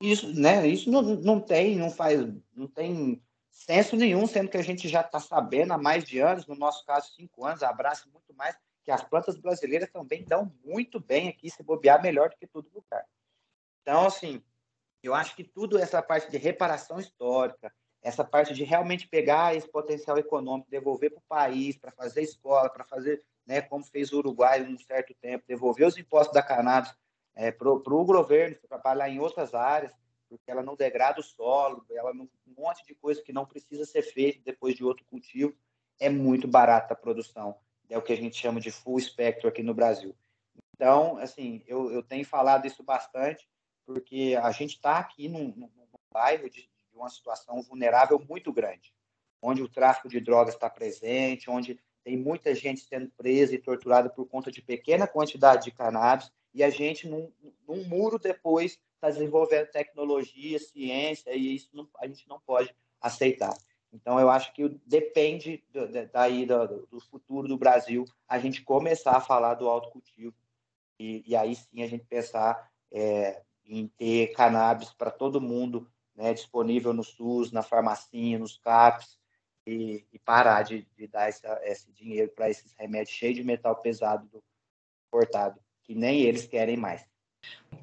Isso, 0.00 0.32
né, 0.32 0.66
isso 0.66 0.90
não, 0.90 1.02
não 1.02 1.40
tem, 1.40 1.76
não 1.76 1.90
faz, 1.90 2.20
não 2.54 2.68
tem 2.68 3.20
senso 3.50 3.96
nenhum, 3.96 4.26
sendo 4.26 4.48
que 4.48 4.56
a 4.56 4.62
gente 4.62 4.88
já 4.88 5.00
está 5.00 5.18
sabendo 5.18 5.72
há 5.72 5.78
mais 5.78 6.04
de 6.04 6.20
anos, 6.20 6.46
no 6.46 6.54
nosso 6.54 6.86
caso, 6.86 7.12
cinco 7.14 7.44
anos, 7.44 7.64
abraça 7.64 8.08
muito 8.12 8.32
mais, 8.34 8.56
que 8.88 8.92
as 8.92 9.05
plantas 9.05 9.37
brasileiras 9.37 9.90
também 9.90 10.24
dão 10.24 10.51
muito 10.64 10.98
bem 10.98 11.29
aqui, 11.29 11.51
se 11.51 11.62
bobear 11.62 12.01
melhor 12.01 12.31
do 12.31 12.37
que 12.38 12.46
todo 12.46 12.70
lugar. 12.72 13.05
Então, 13.83 14.07
assim, 14.07 14.42
eu 15.03 15.14
acho 15.14 15.37
que 15.37 15.44
tudo 15.44 15.79
essa 15.79 16.01
parte 16.01 16.31
de 16.31 16.38
reparação 16.38 16.98
histórica, 16.98 17.70
essa 18.01 18.24
parte 18.24 18.55
de 18.55 18.64
realmente 18.64 19.07
pegar 19.07 19.55
esse 19.55 19.68
potencial 19.68 20.16
econômico, 20.16 20.70
devolver 20.70 21.11
para 21.11 21.18
o 21.18 21.29
país, 21.29 21.77
para 21.77 21.90
fazer 21.90 22.22
escola, 22.22 22.70
para 22.70 22.83
fazer, 22.83 23.22
né, 23.44 23.61
como 23.61 23.85
fez 23.85 24.11
o 24.11 24.20
Uruguai 24.20 24.62
um 24.62 24.79
certo 24.79 25.14
tempo, 25.20 25.44
devolver 25.46 25.87
os 25.87 25.98
impostos 25.98 26.33
da 26.33 26.42
cannabis 26.42 26.96
é, 27.35 27.53
para 27.53 27.68
o 27.68 28.05
governo 28.07 28.57
trabalhar 28.66 29.11
em 29.11 29.18
outras 29.18 29.53
áreas, 29.53 29.92
porque 30.31 30.51
ela 30.51 30.62
não 30.62 30.74
degrada 30.74 31.20
o 31.20 31.22
solo, 31.22 31.85
ela 31.90 32.14
não, 32.14 32.24
um 32.46 32.62
monte 32.62 32.87
de 32.87 32.94
coisa 32.94 33.20
que 33.20 33.35
não 33.35 33.44
precisa 33.44 33.85
ser 33.85 34.01
feito 34.01 34.42
depois 34.42 34.74
de 34.74 34.83
outro 34.83 35.05
cultivo, 35.05 35.55
é 36.01 36.09
muito 36.09 36.48
barata 36.48 36.94
a 36.94 36.96
produção. 36.96 37.55
É 37.88 37.96
o 37.96 38.03
que 38.03 38.12
a 38.12 38.16
gente 38.16 38.37
chama 38.37 38.61
de 38.61 38.70
full 38.70 39.01
spectrum 39.01 39.48
aqui 39.48 39.62
no 39.62 39.74
Brasil. 39.74 40.14
Então, 40.74 41.18
assim, 41.18 41.62
eu, 41.66 41.90
eu 41.90 42.03
tenho 42.03 42.24
falado 42.24 42.66
isso 42.66 42.83
bastante, 42.83 43.48
porque 43.85 44.38
a 44.40 44.51
gente 44.53 44.74
está 44.74 44.98
aqui 44.98 45.29
num, 45.29 45.53
num, 45.57 45.70
bairro 46.12 46.48
de, 46.48 46.68
uma 46.92 47.09
situação 47.09 47.62
vulnerável 47.62 48.18
muito 48.29 48.53
grande, 48.53 48.92
onde 49.40 49.62
o 49.62 49.68
tráfico 49.68 50.09
de 50.09 50.20
drogas 50.20 50.55
está 50.55 50.68
presente, 50.68 51.48
onde 51.48 51.79
tem 52.03 52.16
muita 52.16 52.55
gente 52.55 52.81
sendo 52.81 53.09
presa 53.16 53.55
e 53.55 53.59
torturada 53.59 54.11
por 54.11 54.27
conta 54.27 54.51
de 54.51 54.61
pequena 54.61 55.07
quantidade 55.07 55.64
de 55.64 55.70
cannabis, 55.70 56.33
e 56.53 56.62
a 56.64 56.70
gente, 56.70 57.07
num, 57.07 57.33
num 57.68 57.85
muro 57.85 58.18
depois, 58.18 58.81
está 58.94 59.11
desenvolvendo 59.11 59.70
tecnologia, 59.70 60.59
ciência, 60.59 61.33
e 61.35 61.55
isso 61.55 61.68
não, 61.72 61.88
a 61.98 62.07
gente 62.07 62.29
não 62.29 62.40
pode 62.40 62.74
aceitar. 63.01 63.57
Então, 63.92 64.20
eu 64.20 64.29
acho 64.29 64.53
que 64.53 64.68
depende 64.87 65.64
do, 65.70 65.88
daí 66.12 66.44
do, 66.44 66.87
do, 66.87 67.01
futuro 67.01 67.48
do 67.48 67.57
Brasil 67.57 68.05
a 68.29 68.38
gente 68.38 68.62
começar 68.62 69.16
a 69.16 69.20
falar 69.20 69.55
do 69.55 69.68
autocultivo 69.68 70.35
e, 70.98 71.24
e 71.27 71.35
aí 71.35 71.57
sim 71.57 71.83
a 71.83 71.87
gente 71.87 72.05
pensar 72.05 72.70
é, 72.92 73.42
em 73.64 73.88
ter 73.88 74.29
cannabis 74.35 74.92
para 74.92 75.11
todo 75.11 75.40
mundo 75.40 75.90
né, 76.14 76.35
disponível 76.35 76.92
no 76.92 77.05
SUS, 77.05 77.53
na 77.53 77.62
farmacinha, 77.62 78.38
nos 78.38 78.59
CAPs, 78.59 79.18
e, 79.68 80.07
e 80.12 80.18
parar 80.18 80.62
de, 80.62 80.88
de 80.96 81.07
dar 81.07 81.29
essa, 81.29 81.61
esse 81.62 81.92
dinheiro 81.92 82.31
para 82.33 82.48
esses 82.48 82.72
remédios 82.72 83.14
cheios 83.14 83.37
de 83.37 83.44
metal 83.44 83.77
pesado 83.77 84.27
do 84.27 84.42
importado, 85.07 85.61
que 85.83 85.94
nem 85.94 86.22
eles 86.22 86.46
querem 86.46 86.77
mais. 86.77 87.07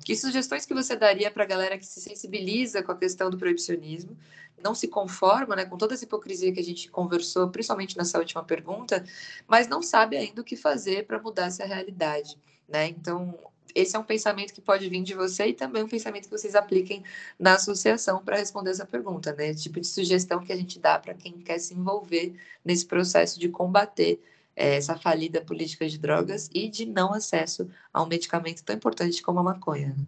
Que 0.03 0.15
sugestões 0.15 0.65
que 0.65 0.73
você 0.73 0.95
daria 0.95 1.31
para 1.31 1.43
a 1.43 1.47
galera 1.47 1.77
que 1.77 1.85
se 1.85 2.01
sensibiliza 2.01 2.83
com 2.83 2.91
a 2.91 2.97
questão 2.97 3.29
do 3.29 3.37
proibicionismo, 3.37 4.17
não 4.61 4.73
se 4.73 4.87
conforma 4.87 5.55
né, 5.55 5.65
com 5.65 5.77
toda 5.77 5.93
essa 5.93 6.05
hipocrisia 6.05 6.53
que 6.53 6.59
a 6.59 6.63
gente 6.63 6.89
conversou, 6.89 7.49
principalmente 7.49 7.97
nessa 7.97 8.17
última 8.17 8.43
pergunta, 8.43 9.03
mas 9.47 9.67
não 9.67 9.81
sabe 9.81 10.17
ainda 10.17 10.41
o 10.41 10.43
que 10.43 10.55
fazer 10.55 11.05
para 11.05 11.21
mudar 11.21 11.47
essa 11.47 11.65
realidade? 11.65 12.37
Né? 12.67 12.87
Então, 12.87 13.37
esse 13.75 13.95
é 13.95 13.99
um 13.99 14.03
pensamento 14.03 14.53
que 14.53 14.61
pode 14.61 14.87
vir 14.87 15.03
de 15.03 15.13
você 15.13 15.47
e 15.47 15.53
também 15.53 15.83
um 15.83 15.87
pensamento 15.87 16.23
que 16.23 16.31
vocês 16.31 16.55
apliquem 16.55 17.03
na 17.37 17.55
associação 17.55 18.23
para 18.23 18.37
responder 18.37 18.71
essa 18.71 18.85
pergunta, 18.85 19.33
né? 19.33 19.53
Tipo 19.53 19.81
de 19.81 19.87
sugestão 19.87 20.39
que 20.39 20.53
a 20.53 20.55
gente 20.55 20.79
dá 20.79 20.97
para 20.97 21.13
quem 21.13 21.33
quer 21.39 21.59
se 21.59 21.73
envolver 21.73 22.33
nesse 22.63 22.85
processo 22.85 23.37
de 23.37 23.49
combater 23.49 24.21
essa 24.55 24.97
falida 24.97 25.43
política 25.43 25.87
de 25.87 25.97
drogas 25.97 26.49
e 26.53 26.69
de 26.69 26.85
não 26.85 27.13
acesso 27.13 27.69
a 27.93 28.01
um 28.01 28.07
medicamento 28.07 28.63
tão 28.63 28.75
importante 28.75 29.21
como 29.21 29.39
a 29.39 29.43
maconha. 29.43 29.89
Né? 29.89 30.05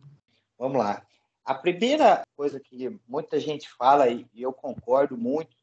Vamos 0.57 0.77
lá. 0.77 1.05
A 1.43 1.53
primeira 1.53 2.23
coisa 2.35 2.59
que 2.59 2.99
muita 3.07 3.39
gente 3.39 3.69
fala, 3.69 4.09
e 4.09 4.27
eu 4.35 4.53
concordo 4.53 5.17
muito, 5.17 5.55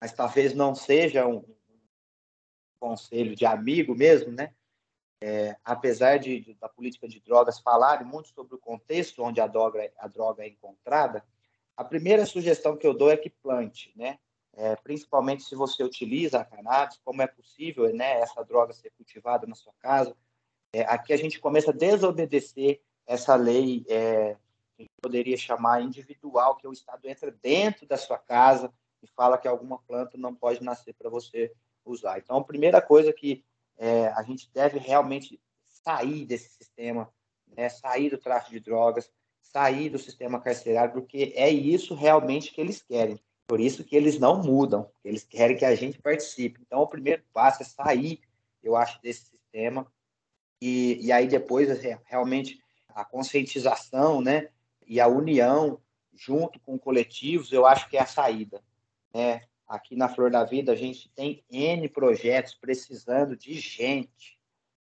mas 0.00 0.12
talvez 0.12 0.54
não 0.54 0.74
seja 0.74 1.26
um 1.26 1.44
conselho 2.78 3.36
de 3.36 3.46
amigo 3.46 3.94
mesmo, 3.94 4.32
né? 4.32 4.52
é, 5.22 5.56
apesar 5.64 6.18
de, 6.18 6.40
de, 6.40 6.54
da 6.54 6.68
política 6.68 7.06
de 7.06 7.20
drogas 7.20 7.60
falarem 7.60 8.04
muito 8.04 8.30
sobre 8.30 8.56
o 8.56 8.58
contexto 8.58 9.22
onde 9.22 9.40
a 9.40 9.46
droga, 9.46 9.88
a 9.96 10.08
droga 10.08 10.42
é 10.42 10.48
encontrada, 10.48 11.24
a 11.76 11.84
primeira 11.84 12.26
sugestão 12.26 12.76
que 12.76 12.86
eu 12.86 12.92
dou 12.92 13.10
é 13.10 13.16
que 13.16 13.30
plante, 13.30 13.92
né? 13.94 14.18
É, 14.54 14.76
principalmente 14.76 15.44
se 15.44 15.54
você 15.54 15.82
utiliza 15.82 16.40
a 16.40 16.44
cannabis, 16.44 17.00
como 17.04 17.22
é 17.22 17.26
possível 17.26 17.92
né, 17.94 18.20
essa 18.20 18.44
droga 18.44 18.72
ser 18.72 18.90
cultivada 18.90 19.46
na 19.46 19.54
sua 19.54 19.72
casa. 19.78 20.14
É, 20.74 20.82
aqui 20.82 21.12
a 21.12 21.16
gente 21.16 21.40
começa 21.40 21.70
a 21.70 21.74
desobedecer 21.74 22.80
essa 23.06 23.34
lei 23.34 23.84
é, 23.88 24.36
que 24.76 24.86
poderia 25.00 25.36
chamar 25.36 25.82
individual, 25.82 26.56
que 26.56 26.66
o 26.66 26.72
Estado 26.72 27.08
entra 27.08 27.30
dentro 27.30 27.86
da 27.86 27.96
sua 27.96 28.18
casa 28.18 28.72
e 29.02 29.06
fala 29.06 29.38
que 29.38 29.48
alguma 29.48 29.78
planta 29.78 30.16
não 30.18 30.34
pode 30.34 30.62
nascer 30.62 30.94
para 30.94 31.10
você 31.10 31.52
usar. 31.84 32.18
Então, 32.18 32.36
a 32.36 32.44
primeira 32.44 32.80
coisa 32.80 33.12
que 33.12 33.44
é, 33.76 34.08
a 34.08 34.22
gente 34.22 34.50
deve 34.52 34.78
realmente 34.78 35.40
sair 35.66 36.24
desse 36.24 36.50
sistema, 36.50 37.12
né, 37.56 37.68
sair 37.68 38.10
do 38.10 38.18
tráfico 38.18 38.52
de 38.52 38.60
drogas, 38.60 39.10
sair 39.40 39.90
do 39.90 39.98
sistema 39.98 40.40
carcerário, 40.40 40.94
porque 40.94 41.32
é 41.36 41.50
isso 41.50 41.94
realmente 41.94 42.52
que 42.52 42.60
eles 42.60 42.82
querem. 42.82 43.20
Por 43.46 43.60
isso 43.60 43.84
que 43.84 43.96
eles 43.96 44.18
não 44.18 44.42
mudam, 44.42 44.90
eles 45.04 45.24
querem 45.24 45.56
que 45.56 45.64
a 45.64 45.74
gente 45.74 46.00
participe. 46.00 46.60
Então, 46.62 46.80
o 46.80 46.86
primeiro 46.86 47.22
passo 47.32 47.62
é 47.62 47.66
sair, 47.66 48.20
eu 48.62 48.76
acho, 48.76 49.00
desse 49.02 49.26
sistema. 49.26 49.86
E, 50.60 50.98
e 51.00 51.12
aí 51.12 51.26
depois, 51.26 51.68
é, 51.84 52.00
realmente, 52.04 52.60
a 52.88 53.04
conscientização 53.04 54.20
né, 54.20 54.48
e 54.86 55.00
a 55.00 55.08
união 55.08 55.80
junto 56.14 56.60
com 56.60 56.78
coletivos, 56.78 57.52
eu 57.52 57.66
acho 57.66 57.88
que 57.88 57.96
é 57.96 58.00
a 58.00 58.06
saída. 58.06 58.62
Né? 59.12 59.42
aqui 59.72 59.96
na 59.96 60.06
Flor 60.06 60.30
da 60.30 60.44
Vida, 60.44 60.72
a 60.72 60.76
gente 60.76 61.08
tem 61.14 61.42
N 61.50 61.88
projetos 61.88 62.54
precisando 62.54 63.34
de 63.34 63.54
gente. 63.54 64.38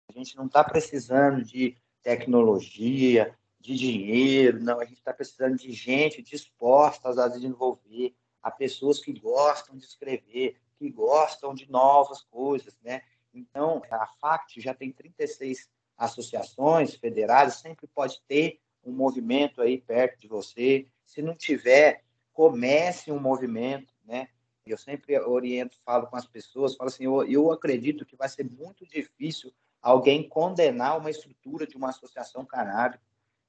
A 0.08 0.14
gente 0.14 0.38
não 0.38 0.46
está 0.46 0.64
precisando 0.64 1.44
de 1.44 1.76
tecnologia, 2.02 3.36
de 3.60 3.76
dinheiro, 3.76 4.64
não, 4.64 4.80
a 4.80 4.86
gente 4.86 5.00
está 5.00 5.14
precisando 5.14 5.58
de 5.58 5.74
gente 5.74 6.22
disposta 6.22 7.10
a 7.10 7.28
desenvolver, 7.28 8.16
a 8.48 8.52
pessoas 8.52 9.00
que 9.00 9.12
gostam 9.12 9.76
de 9.76 9.84
escrever, 9.84 10.58
que 10.78 10.90
gostam 10.90 11.54
de 11.54 11.70
novas 11.70 12.22
coisas, 12.22 12.78
né? 12.82 13.02
Então, 13.34 13.82
a 13.92 14.08
FACT 14.08 14.62
já 14.62 14.74
tem 14.74 14.90
36 14.90 15.70
associações 15.98 16.96
federadas, 16.96 17.56
sempre 17.56 17.88
pode 17.88 18.22
ter 18.26 18.62
um 18.86 18.94
movimento 18.94 19.62
aí 19.62 19.82
perto 19.82 20.18
de 20.22 20.30
você. 20.30 20.88
Se 21.06 21.22
não 21.22 21.36
tiver, 21.36 22.06
comece 22.32 23.12
um 23.12 23.20
movimento, 23.20 23.94
né? 24.06 24.30
Eu 24.66 24.78
sempre 24.78 25.20
oriento, 25.20 25.78
falo 25.84 26.08
com 26.08 26.16
as 26.16 26.26
pessoas, 26.26 26.76
falo 26.76 26.88
assim, 26.88 27.04
eu, 27.04 27.28
eu 27.28 27.52
acredito 27.52 28.06
que 28.06 28.16
vai 28.16 28.30
ser 28.30 28.50
muito 28.50 28.88
difícil 28.88 29.54
alguém 29.82 30.28
condenar 30.28 30.98
uma 30.98 31.10
estrutura 31.10 31.68
de 31.68 31.76
uma 31.76 31.90
associação 31.90 32.46
canábica, 32.46 33.04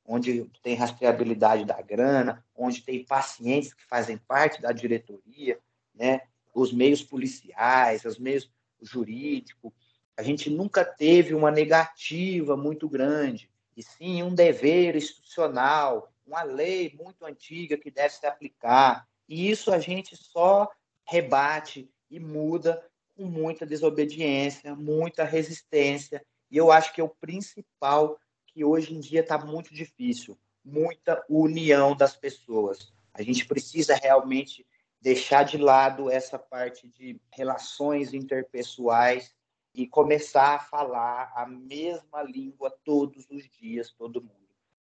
onde 0.08 0.50
tem 0.62 0.74
rastreabilidade 0.74 1.66
da 1.66 1.80
grana, 1.82 2.42
onde 2.56 2.80
tem 2.80 3.04
pacientes 3.04 3.74
que 3.74 3.84
fazem 3.84 4.16
parte 4.16 4.62
da 4.62 4.72
diretoria, 4.72 5.60
né? 5.94 6.22
Os 6.54 6.72
meios 6.72 7.02
policiais, 7.02 8.06
os 8.06 8.18
meios 8.18 8.50
jurídicos, 8.80 9.70
a 10.16 10.22
gente 10.22 10.48
nunca 10.48 10.82
teve 10.82 11.34
uma 11.34 11.50
negativa 11.50 12.56
muito 12.56 12.88
grande, 12.88 13.50
e 13.76 13.82
sim 13.82 14.22
um 14.22 14.34
dever 14.34 14.96
institucional, 14.96 16.10
uma 16.26 16.42
lei 16.42 16.92
muito 16.98 17.24
antiga 17.24 17.76
que 17.76 17.90
deve 17.90 18.14
se 18.14 18.26
aplicar. 18.26 19.06
E 19.28 19.50
isso 19.50 19.70
a 19.70 19.78
gente 19.78 20.16
só 20.16 20.68
rebate 21.04 21.88
e 22.10 22.18
muda 22.18 22.82
com 23.14 23.26
muita 23.26 23.66
desobediência, 23.66 24.74
muita 24.74 25.22
resistência. 25.22 26.24
E 26.50 26.56
eu 26.56 26.72
acho 26.72 26.92
que 26.94 27.00
é 27.00 27.04
o 27.04 27.08
principal 27.08 28.18
que 28.58 28.64
hoje 28.64 28.92
em 28.92 28.98
dia 28.98 29.20
está 29.20 29.38
muito 29.38 29.72
difícil, 29.72 30.36
muita 30.64 31.24
união 31.28 31.94
das 31.94 32.16
pessoas. 32.16 32.92
A 33.14 33.22
gente 33.22 33.46
precisa 33.46 33.94
realmente 33.94 34.66
deixar 35.00 35.44
de 35.44 35.56
lado 35.56 36.10
essa 36.10 36.36
parte 36.36 36.88
de 36.88 37.20
relações 37.30 38.12
interpessoais 38.12 39.32
e 39.72 39.86
começar 39.86 40.56
a 40.56 40.58
falar 40.58 41.32
a 41.36 41.46
mesma 41.46 42.20
língua 42.24 42.76
todos 42.82 43.30
os 43.30 43.48
dias, 43.48 43.92
todo 43.92 44.20
mundo. 44.20 44.48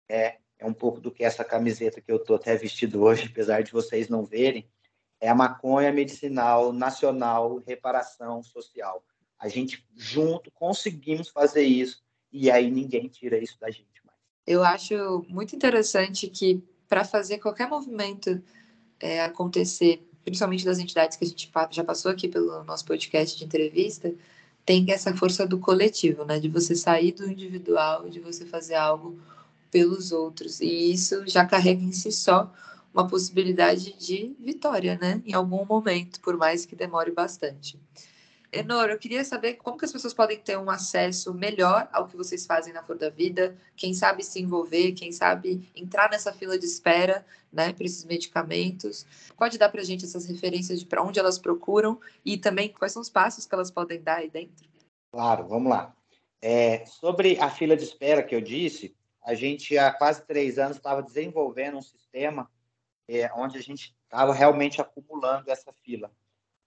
É, 0.09 0.39
é 0.57 0.65
um 0.65 0.73
pouco 0.73 0.99
do 0.99 1.11
que 1.11 1.23
essa 1.23 1.45
camiseta 1.45 2.01
que 2.01 2.11
eu 2.11 2.17
estou 2.17 2.37
até 2.37 2.55
vestido 2.55 3.03
hoje, 3.03 3.29
apesar 3.29 3.61
de 3.61 3.71
vocês 3.71 4.09
não 4.09 4.25
verem, 4.25 4.67
é 5.19 5.29
a 5.29 5.35
maconha 5.35 5.93
medicinal 5.93 6.73
nacional 6.73 7.57
reparação 7.57 8.41
social. 8.41 9.05
A 9.37 9.47
gente 9.47 9.87
junto 9.95 10.49
conseguimos 10.49 11.29
fazer 11.29 11.61
isso 11.61 12.03
e 12.31 12.49
aí 12.49 12.69
ninguém 12.71 13.07
tira 13.07 13.37
isso 13.37 13.59
da 13.59 13.69
gente 13.69 14.01
mais. 14.05 14.17
Eu 14.45 14.63
acho 14.63 15.25
muito 15.29 15.55
interessante 15.55 16.27
que 16.27 16.63
para 16.87 17.03
fazer 17.03 17.39
qualquer 17.39 17.67
movimento 17.67 18.41
é, 18.99 19.23
acontecer, 19.23 20.05
principalmente 20.23 20.65
das 20.65 20.79
entidades 20.79 21.17
que 21.17 21.25
a 21.25 21.27
gente 21.27 21.51
já 21.71 21.83
passou 21.83 22.11
aqui 22.11 22.27
pelo 22.27 22.63
nosso 22.63 22.85
podcast 22.85 23.37
de 23.37 23.45
entrevista, 23.45 24.13
tem 24.65 24.85
essa 24.91 25.15
força 25.15 25.45
do 25.45 25.59
coletivo, 25.59 26.23
né? 26.25 26.39
De 26.39 26.47
você 26.47 26.75
sair 26.75 27.11
do 27.11 27.29
individual, 27.29 28.09
de 28.09 28.19
você 28.19 28.45
fazer 28.45 28.75
algo 28.75 29.19
pelos 29.71 30.11
outros. 30.11 30.59
E 30.59 30.91
isso 30.91 31.25
já 31.27 31.45
carrega 31.45 31.81
em 31.81 31.91
si 31.91 32.11
só 32.11 32.51
uma 32.93 33.07
possibilidade 33.07 33.93
de 33.93 34.35
vitória, 34.39 34.97
né? 35.01 35.21
Em 35.25 35.33
algum 35.33 35.65
momento, 35.65 36.19
por 36.19 36.37
mais 36.37 36.65
que 36.65 36.75
demore 36.75 37.11
bastante. 37.11 37.79
Enor, 38.53 38.89
eu 38.89 38.99
queria 38.99 39.23
saber 39.23 39.53
como 39.53 39.77
que 39.77 39.85
as 39.85 39.93
pessoas 39.93 40.13
podem 40.13 40.37
ter 40.37 40.57
um 40.57 40.69
acesso 40.69 41.33
melhor 41.33 41.87
ao 41.93 42.05
que 42.05 42.17
vocês 42.17 42.45
fazem 42.45 42.73
na 42.73 42.83
Flor 42.83 42.97
da 42.97 43.09
Vida, 43.09 43.57
quem 43.77 43.93
sabe 43.93 44.23
se 44.23 44.41
envolver, 44.41 44.91
quem 44.91 45.09
sabe 45.13 45.71
entrar 45.73 46.09
nessa 46.09 46.33
fila 46.33 46.59
de 46.59 46.65
espera, 46.65 47.25
né, 47.51 47.71
para 47.71 47.85
esses 47.85 48.03
medicamentos. 48.03 49.05
Pode 49.37 49.57
dar 49.57 49.69
para 49.69 49.79
a 49.79 49.83
gente 49.85 50.03
essas 50.03 50.25
referências 50.25 50.81
de 50.81 50.85
para 50.85 51.01
onde 51.01 51.17
elas 51.17 51.39
procuram 51.39 51.97
e 52.25 52.37
também 52.37 52.67
quais 52.67 52.91
são 52.91 53.01
os 53.01 53.09
passos 53.09 53.45
que 53.45 53.55
elas 53.55 53.71
podem 53.71 54.01
dar 54.01 54.17
aí 54.17 54.29
dentro? 54.29 54.67
Claro, 55.13 55.47
vamos 55.47 55.69
lá. 55.69 55.95
É, 56.41 56.85
sobre 56.85 57.39
a 57.39 57.49
fila 57.49 57.77
de 57.77 57.85
espera 57.85 58.21
que 58.21 58.35
eu 58.35 58.41
disse, 58.41 58.93
a 59.23 59.33
gente 59.33 59.77
há 59.77 59.93
quase 59.93 60.25
três 60.25 60.59
anos 60.59 60.75
estava 60.75 61.01
desenvolvendo 61.01 61.77
um 61.77 61.81
sistema 61.81 62.51
é, 63.07 63.31
onde 63.33 63.57
a 63.57 63.61
gente 63.61 63.95
estava 64.03 64.33
realmente 64.33 64.81
acumulando 64.81 65.49
essa 65.49 65.71
fila. 65.83 66.11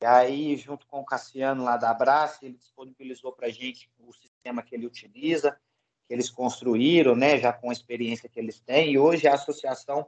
E 0.04 0.06
aí, 0.06 0.54
junto 0.58 0.86
com 0.86 1.00
o 1.00 1.04
Cassiano 1.04 1.64
lá 1.64 1.78
da 1.78 1.88
Abraça, 1.88 2.44
ele 2.44 2.58
disponibilizou 2.58 3.32
para 3.32 3.46
a 3.46 3.50
gente 3.50 3.90
o 3.98 4.12
sistema 4.12 4.62
que 4.62 4.74
ele 4.74 4.86
utiliza, 4.86 5.58
que 6.06 6.12
eles 6.12 6.28
construíram, 6.28 7.16
né, 7.16 7.38
já 7.38 7.54
com 7.54 7.70
a 7.70 7.72
experiência 7.72 8.28
que 8.28 8.38
eles 8.38 8.60
têm, 8.60 8.92
e 8.92 8.98
hoje 8.98 9.26
a 9.26 9.32
associação 9.32 10.06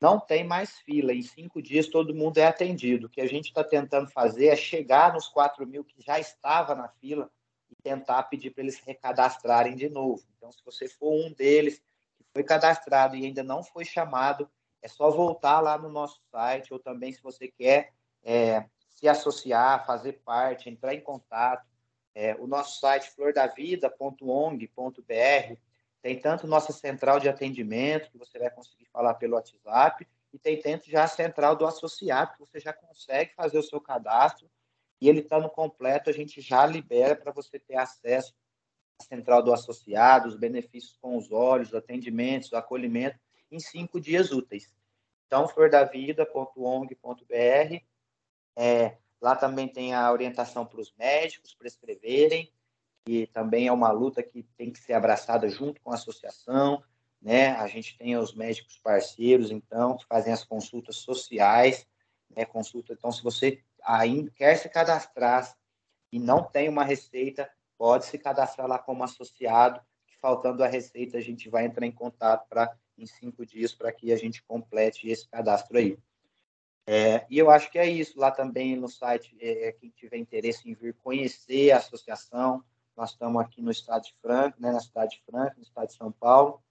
não 0.00 0.20
tem 0.20 0.44
mais 0.44 0.78
fila. 0.78 1.12
Em 1.12 1.22
cinco 1.22 1.60
dias 1.60 1.88
todo 1.88 2.14
mundo 2.14 2.38
é 2.38 2.46
atendido. 2.46 3.08
O 3.08 3.10
que 3.10 3.20
a 3.20 3.26
gente 3.26 3.46
está 3.46 3.64
tentando 3.64 4.08
fazer 4.08 4.46
é 4.46 4.54
chegar 4.54 5.12
nos 5.12 5.26
4 5.26 5.66
mil 5.66 5.82
que 5.82 6.00
já 6.00 6.20
estava 6.20 6.76
na 6.76 6.86
fila 6.86 7.28
e 7.68 7.74
tentar 7.82 8.22
pedir 8.22 8.52
para 8.52 8.62
eles 8.62 8.78
recadastrarem 8.78 9.74
de 9.74 9.88
novo. 9.88 10.22
Então, 10.36 10.52
se 10.52 10.64
você 10.64 10.86
for 10.86 11.12
um 11.12 11.32
deles 11.32 11.80
que 11.80 12.24
foi 12.32 12.44
cadastrado 12.44 13.16
e 13.16 13.26
ainda 13.26 13.42
não 13.42 13.64
foi 13.64 13.84
chamado, 13.84 14.48
é 14.80 14.86
só 14.86 15.10
voltar 15.10 15.58
lá 15.58 15.76
no 15.76 15.88
nosso 15.88 16.20
site, 16.30 16.72
ou 16.72 16.78
também, 16.78 17.12
se 17.12 17.20
você 17.20 17.48
quer 17.48 17.92
é, 18.22 18.64
se 18.94 19.08
associar, 19.08 19.84
fazer 19.84 20.20
parte, 20.24 20.70
entrar 20.70 20.94
em 20.94 21.00
contato. 21.00 21.66
É, 22.14 22.36
o 22.36 22.46
nosso 22.46 22.78
site 22.78 23.10
flordavida.ong.br 23.10 25.56
tem 26.00 26.20
tanto 26.20 26.46
nossa 26.46 26.72
central 26.72 27.18
de 27.18 27.28
atendimento, 27.28 28.10
que 28.10 28.18
você 28.18 28.38
vai 28.38 28.50
conseguir 28.50 28.86
falar 28.86 29.14
pelo 29.14 29.34
WhatsApp, 29.34 30.06
e 30.32 30.38
tem 30.38 30.60
tanto 30.60 30.90
já 30.90 31.04
a 31.04 31.08
central 31.08 31.56
do 31.56 31.66
associado, 31.66 32.32
que 32.32 32.40
você 32.40 32.60
já 32.60 32.72
consegue 32.72 33.34
fazer 33.34 33.58
o 33.58 33.62
seu 33.62 33.80
cadastro, 33.80 34.48
e 35.00 35.08
ele 35.08 35.20
estando 35.20 35.48
completo, 35.48 36.10
a 36.10 36.12
gente 36.12 36.40
já 36.40 36.64
libera 36.66 37.16
para 37.16 37.32
você 37.32 37.58
ter 37.58 37.76
acesso 37.76 38.34
à 39.00 39.04
central 39.04 39.42
do 39.42 39.52
associado, 39.52 40.28
os 40.28 40.36
benefícios 40.36 40.96
com 41.00 41.16
os 41.16 41.32
olhos, 41.32 41.68
os 41.68 41.74
atendimentos, 41.74 42.52
acolhimento, 42.52 43.18
em 43.50 43.58
cinco 43.58 44.00
dias 44.00 44.30
úteis. 44.30 44.72
Então, 45.26 45.48
flordavida.ong.br 45.48 47.84
é, 48.56 48.96
lá 49.20 49.34
também 49.34 49.68
tem 49.68 49.94
a 49.94 50.10
orientação 50.10 50.64
para 50.66 50.80
os 50.80 50.92
médicos 50.96 51.54
prescreverem, 51.54 52.52
que 53.04 53.26
também 53.28 53.66
é 53.66 53.72
uma 53.72 53.90
luta 53.90 54.22
que 54.22 54.42
tem 54.56 54.70
que 54.70 54.78
ser 54.78 54.94
abraçada 54.94 55.48
junto 55.48 55.80
com 55.82 55.90
a 55.90 55.94
associação, 55.94 56.82
né? 57.20 57.50
A 57.52 57.66
gente 57.66 57.96
tem 57.96 58.16
os 58.16 58.34
médicos 58.34 58.78
parceiros, 58.78 59.50
então, 59.50 59.96
que 59.96 60.06
fazem 60.06 60.32
as 60.32 60.44
consultas 60.44 60.96
sociais, 60.96 61.86
né? 62.34 62.44
Consulta, 62.44 62.92
então, 62.92 63.12
se 63.12 63.22
você 63.22 63.62
ainda 63.82 64.30
quer 64.30 64.56
se 64.56 64.68
cadastrar 64.68 65.54
e 66.10 66.18
não 66.18 66.42
tem 66.42 66.68
uma 66.68 66.84
receita, 66.84 67.50
pode 67.76 68.06
se 68.06 68.18
cadastrar 68.18 68.66
lá 68.66 68.78
como 68.78 69.04
associado, 69.04 69.80
que 70.06 70.16
faltando 70.18 70.62
a 70.64 70.66
receita, 70.66 71.18
a 71.18 71.20
gente 71.20 71.48
vai 71.48 71.66
entrar 71.66 71.86
em 71.86 71.92
contato 71.92 72.48
para 72.48 72.74
em 72.96 73.06
cinco 73.06 73.44
dias 73.44 73.74
para 73.74 73.92
que 73.92 74.12
a 74.12 74.16
gente 74.16 74.42
complete 74.44 75.08
esse 75.08 75.28
cadastro 75.28 75.76
aí. 75.76 75.98
É, 76.86 77.26
e 77.30 77.38
eu 77.38 77.50
acho 77.50 77.70
que 77.70 77.78
é 77.78 77.88
isso. 77.88 78.18
Lá 78.18 78.30
também 78.30 78.76
no 78.76 78.88
site, 78.88 79.36
é, 79.40 79.68
é, 79.68 79.72
quem 79.72 79.90
tiver 79.90 80.18
interesse 80.18 80.68
em 80.68 80.74
vir 80.74 80.94
conhecer 81.02 81.70
a 81.70 81.78
associação, 81.78 82.62
nós 82.96 83.10
estamos 83.10 83.40
aqui 83.40 83.62
no 83.62 83.70
estado 83.70 84.04
de 84.04 84.14
Franca, 84.20 84.56
né, 84.60 84.70
na 84.70 84.80
cidade 84.80 85.16
de 85.16 85.22
Franca, 85.24 85.54
no 85.56 85.62
estado 85.62 85.88
de 85.88 85.94
São 85.94 86.12
Paulo, 86.12 86.62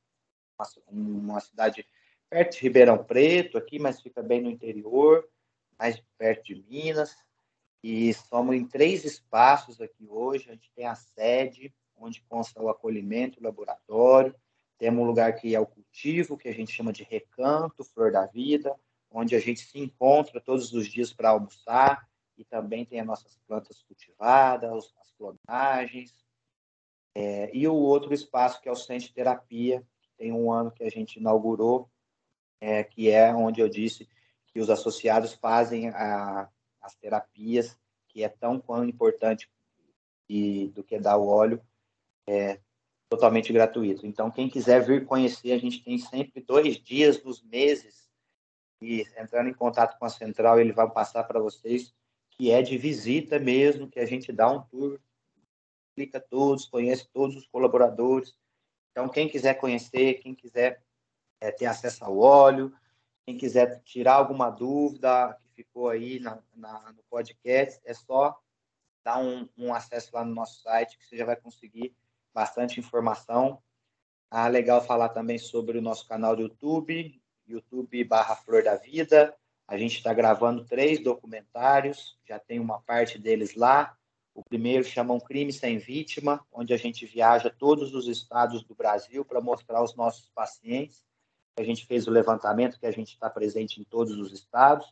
uma 0.88 1.40
cidade 1.40 1.86
perto 2.30 2.54
de 2.54 2.62
Ribeirão 2.62 3.04
Preto, 3.04 3.58
aqui, 3.58 3.80
mas 3.80 4.02
fica 4.02 4.22
bem 4.22 4.42
no 4.42 4.50
interior, 4.50 5.28
mais 5.78 6.02
perto 6.18 6.46
de 6.46 6.64
Minas. 6.70 7.16
E 7.84 8.14
somos 8.14 8.56
em 8.56 8.66
três 8.66 9.04
espaços 9.04 9.82
aqui 9.82 10.08
hoje. 10.08 10.50
A 10.50 10.54
gente 10.54 10.72
tem 10.74 10.86
a 10.86 10.96
sede, 10.96 11.74
onde 11.98 12.22
consta 12.30 12.62
o 12.62 12.70
acolhimento, 12.70 13.40
o 13.40 13.44
laboratório. 13.44 14.34
Temos 14.78 15.04
um 15.04 15.08
lugar 15.08 15.36
que 15.36 15.54
é 15.54 15.60
o 15.60 15.68
cultivo, 15.68 16.38
que 16.38 16.48
a 16.48 16.54
gente 16.54 16.72
chama 16.72 16.94
de 16.94 17.04
recanto, 17.04 17.84
flor 17.84 18.12
da 18.12 18.26
vida 18.26 18.74
onde 19.14 19.36
a 19.36 19.40
gente 19.40 19.62
se 19.62 19.80
encontra 19.80 20.42
todos 20.42 20.74
os 20.74 20.88
dias 20.88 21.14
para 21.14 21.30
almoçar 21.30 22.10
e 22.36 22.44
também 22.44 22.84
tem 22.84 23.00
as 23.00 23.06
nossas 23.06 23.38
plantas 23.48 23.84
cultivadas, 23.84 24.92
as 25.00 25.12
clonagens. 25.12 26.14
É, 27.16 27.56
e 27.56 27.68
o 27.68 27.76
outro 27.76 28.12
espaço 28.12 28.60
que 28.60 28.68
é 28.68 28.72
o 28.72 28.76
Centro 28.76 29.08
de 29.08 29.14
Terapia, 29.14 29.86
que 30.02 30.10
tem 30.18 30.34
um 30.34 30.52
ano 30.52 30.72
que 30.72 30.84
a 30.84 30.90
gente 30.90 31.20
inaugurou, 31.20 31.88
é, 32.60 32.84
que 32.84 33.10
é 33.12 33.34
onde 33.34 33.62
eu 33.62 33.70
disse 33.70 34.10
que 34.48 34.60
os 34.60 34.70
associados 34.70 35.34
fazem 35.34 35.90
a, 35.90 36.50
as 36.82 36.96
terapias, 36.96 37.78
que 38.08 38.24
é 38.24 38.30
tão 38.30 38.60
quão 38.60 38.84
importante 38.84 39.48
e, 40.28 40.70
do 40.70 40.84
que 40.84 40.98
dar 40.98 41.18
o 41.18 41.28
óleo, 41.28 41.62
é 42.28 42.60
totalmente 43.10 43.54
gratuito. 43.54 44.08
Então, 44.08 44.32
quem 44.32 44.50
quiser 44.50 44.84
vir 44.84 45.06
conhecer, 45.06 45.52
a 45.52 45.58
gente 45.60 45.84
tem 45.84 46.00
sempre 46.00 46.42
dois 46.42 46.78
dias 46.78 47.24
nos 47.24 47.44
meses 47.44 48.03
e 48.84 49.02
entrando 49.18 49.50
em 49.50 49.54
contato 49.54 49.98
com 49.98 50.06
a 50.06 50.10
central, 50.10 50.60
ele 50.60 50.74
vai 50.74 50.90
passar 50.90 51.24
para 51.24 51.40
vocês 51.40 51.94
que 52.32 52.52
é 52.52 52.62
de 52.62 52.78
visita 52.78 53.40
mesmo, 53.40 53.88
que 53.88 54.00
a 54.00 54.06
gente 54.06 54.32
dá 54.32 54.50
um 54.50 54.62
tour, 54.64 55.00
explica 55.90 56.20
todos, 56.20 56.66
conhece 56.66 57.08
todos 57.14 57.36
os 57.36 57.46
colaboradores. 57.46 58.36
Então, 58.92 59.08
quem 59.08 59.30
quiser 59.30 59.54
conhecer, 59.56 60.16
quem 60.16 60.34
quiser 60.34 60.84
é, 61.44 61.52
ter 61.52 61.66
acesso 61.66 62.06
ao 62.06 62.18
óleo. 62.18 62.74
Quem 63.26 63.38
quiser 63.38 63.82
tirar 63.84 64.16
alguma 64.16 64.50
dúvida 64.50 65.38
que 65.42 65.64
ficou 65.64 65.90
aí 65.90 66.20
na, 66.20 66.42
na 66.56 66.94
no 66.94 67.04
podcast, 67.04 67.82
é 67.84 67.94
só 67.94 68.40
dar 69.04 69.20
um, 69.20 69.48
um, 69.58 69.74
acesso 69.74 70.10
lá 70.14 70.24
no 70.24 70.34
nosso 70.34 70.62
site 70.62 70.98
que 70.98 71.06
você 71.06 71.18
já 71.18 71.26
vai 71.26 71.36
conseguir 71.36 71.94
bastante 72.34 72.80
informação. 72.80 73.62
Ah, 74.32 74.48
legal 74.48 74.82
falar 74.82 75.10
também 75.10 75.38
sobre 75.38 75.78
o 75.78 75.82
nosso 75.82 76.08
canal 76.08 76.36
do 76.36 76.44
YouTube, 76.44 77.22
YouTube 77.54 78.04
barra 78.04 78.36
Flor 78.36 78.64
da 78.64 78.76
Vida. 78.76 79.36
A 79.68 79.78
gente 79.78 79.98
está 79.98 80.14
gravando 80.14 80.66
três 80.66 81.02
documentários, 81.02 82.18
já 82.28 82.38
tem 82.38 82.60
uma 82.60 82.82
parte 82.82 83.18
deles 83.18 83.56
lá. 83.56 83.96
O 84.34 84.44
primeiro 84.44 84.84
chama 84.84 85.14
Um 85.14 85.20
Crime 85.20 85.54
Sem 85.54 85.78
Vítima, 85.78 86.46
onde 86.52 86.74
a 86.74 86.78
gente 86.78 87.06
viaja 87.06 87.50
todos 87.50 87.94
os 87.94 88.08
estados 88.08 88.64
do 88.64 88.74
Brasil 88.74 89.24
para 89.24 89.40
mostrar 89.40 89.78
aos 89.78 89.96
nossos 89.96 90.30
pacientes. 90.30 91.06
A 91.58 91.64
gente 91.64 91.86
fez 91.86 92.08
o 92.08 92.12
levantamento 92.12 92.80
que 92.80 92.86
a 92.88 92.92
gente 92.92 93.14
está 93.14 93.30
presente 93.30 93.80
em 93.80 93.84
todos 93.84 94.18
os 94.18 94.34
estados. 94.34 94.92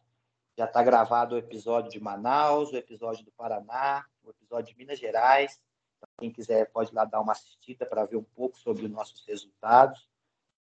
Já 0.56 0.66
está 0.66 0.84
gravado 0.84 1.34
o 1.34 1.38
episódio 1.38 1.90
de 1.90 2.00
Manaus, 2.00 2.72
o 2.72 2.78
episódio 2.78 3.26
do 3.26 3.32
Paraná, 3.32 4.06
o 4.24 4.30
episódio 4.30 4.72
de 4.72 4.78
Minas 4.78 5.00
Gerais. 5.00 5.60
Então, 5.98 6.10
quem 6.20 6.32
quiser 6.32 6.70
pode 6.72 6.94
lá 6.94 7.04
dar 7.04 7.20
uma 7.20 7.32
assistida 7.32 7.86
para 7.86 8.06
ver 8.06 8.18
um 8.18 8.24
pouco 8.24 8.60
sobre 8.60 8.86
os 8.86 8.92
nossos 8.92 9.26
resultados. 9.26 10.08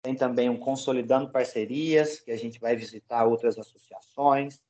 Tem 0.03 0.15
também 0.15 0.49
um 0.49 0.59
Consolidando 0.59 1.31
Parcerias, 1.31 2.21
que 2.21 2.31
a 2.31 2.39
gente 2.39 2.61
vai 2.61 2.77
visitar 2.77 3.25
outras 3.25 3.59
associações, 3.59 4.61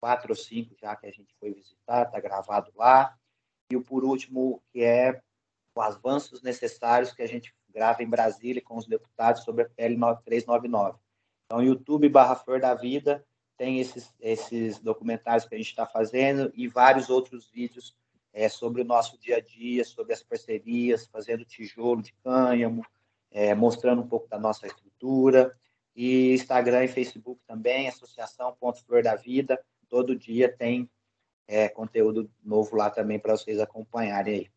quatro 0.00 0.30
ou 0.32 0.36
cinco 0.36 0.74
já 0.80 0.94
que 0.94 1.06
a 1.06 1.10
gente 1.10 1.34
foi 1.40 1.52
visitar, 1.52 2.06
está 2.06 2.20
gravado 2.20 2.70
lá. 2.76 3.16
E 3.70 3.76
o 3.76 3.82
por 3.82 4.04
último, 4.04 4.62
que 4.72 4.82
é 4.82 5.20
os 5.74 5.84
avanços 5.84 6.42
necessários 6.42 7.12
que 7.12 7.22
a 7.22 7.26
gente 7.26 7.54
grava 7.70 8.02
em 8.02 8.08
Brasília 8.08 8.62
com 8.62 8.76
os 8.76 8.86
deputados 8.86 9.42
sobre 9.42 9.62
a 9.64 9.68
PL 9.68 9.96
399. 10.24 10.98
Então, 11.46 11.62
YouTube 11.62 12.08
barra 12.08 12.36
Flor 12.36 12.60
da 12.60 12.74
Vida 12.74 13.24
tem 13.56 13.80
esses, 13.80 14.12
esses 14.20 14.78
documentários 14.78 15.46
que 15.46 15.54
a 15.54 15.58
gente 15.58 15.70
está 15.70 15.86
fazendo 15.86 16.52
e 16.54 16.68
vários 16.68 17.10
outros 17.10 17.48
vídeos 17.50 17.96
é, 18.32 18.48
sobre 18.48 18.82
o 18.82 18.84
nosso 18.84 19.18
dia 19.18 19.36
a 19.36 19.40
dia, 19.40 19.84
sobre 19.84 20.12
as 20.12 20.22
parcerias, 20.22 21.06
fazendo 21.06 21.44
tijolo 21.44 22.02
de 22.02 22.12
cânhamo, 22.24 22.84
é, 23.34 23.52
mostrando 23.54 24.00
um 24.00 24.06
pouco 24.06 24.28
da 24.28 24.38
nossa 24.38 24.66
estrutura. 24.66 25.54
E 25.94 26.32
Instagram 26.34 26.84
e 26.84 26.88
Facebook 26.88 27.40
também, 27.46 27.88
Associação 27.88 28.56
Pontos 28.58 28.80
Flor 28.82 29.02
da 29.02 29.14
Vida. 29.14 29.60
Todo 29.88 30.16
dia 30.16 30.50
tem 30.50 30.88
é, 31.46 31.68
conteúdo 31.68 32.30
novo 32.42 32.76
lá 32.76 32.88
também 32.90 33.18
para 33.18 33.36
vocês 33.36 33.60
acompanharem 33.60 34.34
aí. 34.34 34.50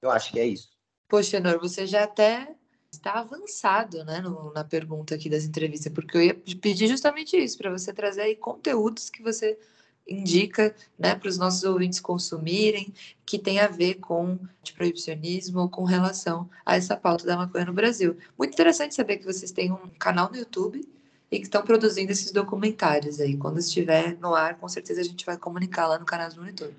Eu 0.00 0.10
acho 0.10 0.32
que 0.32 0.40
é 0.40 0.46
isso. 0.46 0.70
Poxa, 1.08 1.38
Nor, 1.38 1.60
você 1.60 1.86
já 1.86 2.04
até 2.04 2.54
está 2.90 3.20
avançado 3.20 4.04
né, 4.04 4.20
no, 4.20 4.52
na 4.52 4.64
pergunta 4.64 5.14
aqui 5.14 5.30
das 5.30 5.44
entrevistas, 5.44 5.92
porque 5.92 6.16
eu 6.16 6.22
ia 6.22 6.34
pedir 6.34 6.88
justamente 6.88 7.36
isso, 7.36 7.56
para 7.56 7.70
você 7.70 7.92
trazer 7.92 8.22
aí 8.22 8.36
conteúdos 8.36 9.08
que 9.08 9.22
você 9.22 9.58
indica 10.06 10.74
né, 10.98 11.14
para 11.14 11.28
os 11.28 11.38
nossos 11.38 11.62
ouvintes 11.64 12.00
consumirem, 12.00 12.92
que 13.24 13.38
tem 13.38 13.60
a 13.60 13.68
ver 13.68 13.94
com 13.94 14.38
de 14.62 14.72
proibicionismo, 14.72 15.68
com 15.68 15.84
relação 15.84 16.48
a 16.64 16.76
essa 16.76 16.96
pauta 16.96 17.24
da 17.24 17.36
maconha 17.36 17.64
no 17.64 17.72
Brasil. 17.72 18.16
Muito 18.36 18.52
interessante 18.52 18.94
saber 18.94 19.18
que 19.18 19.24
vocês 19.24 19.50
têm 19.50 19.72
um 19.72 19.88
canal 19.98 20.30
no 20.30 20.36
YouTube 20.36 20.86
e 21.30 21.38
que 21.38 21.44
estão 21.44 21.62
produzindo 21.62 22.12
esses 22.12 22.30
documentários 22.30 23.20
aí. 23.20 23.36
Quando 23.36 23.58
estiver 23.58 24.18
no 24.18 24.34
ar, 24.34 24.58
com 24.58 24.68
certeza 24.68 25.00
a 25.00 25.04
gente 25.04 25.24
vai 25.24 25.36
comunicar 25.36 25.86
lá 25.86 25.98
no 25.98 26.04
canal 26.04 26.28
do 26.28 26.36
Monitor. 26.36 26.70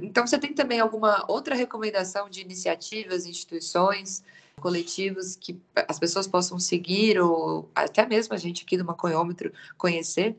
Então, 0.00 0.26
você 0.26 0.38
tem 0.38 0.54
também 0.54 0.80
alguma 0.80 1.24
outra 1.28 1.54
recomendação 1.54 2.28
de 2.28 2.40
iniciativas, 2.40 3.26
instituições, 3.26 4.24
coletivos 4.60 5.36
que 5.36 5.60
as 5.88 5.98
pessoas 5.98 6.26
possam 6.26 6.58
seguir 6.58 7.20
ou 7.20 7.68
até 7.74 8.06
mesmo 8.06 8.34
a 8.34 8.36
gente 8.36 8.64
aqui 8.64 8.76
do 8.76 8.84
Maconhômetro 8.84 9.52
conhecer? 9.76 10.36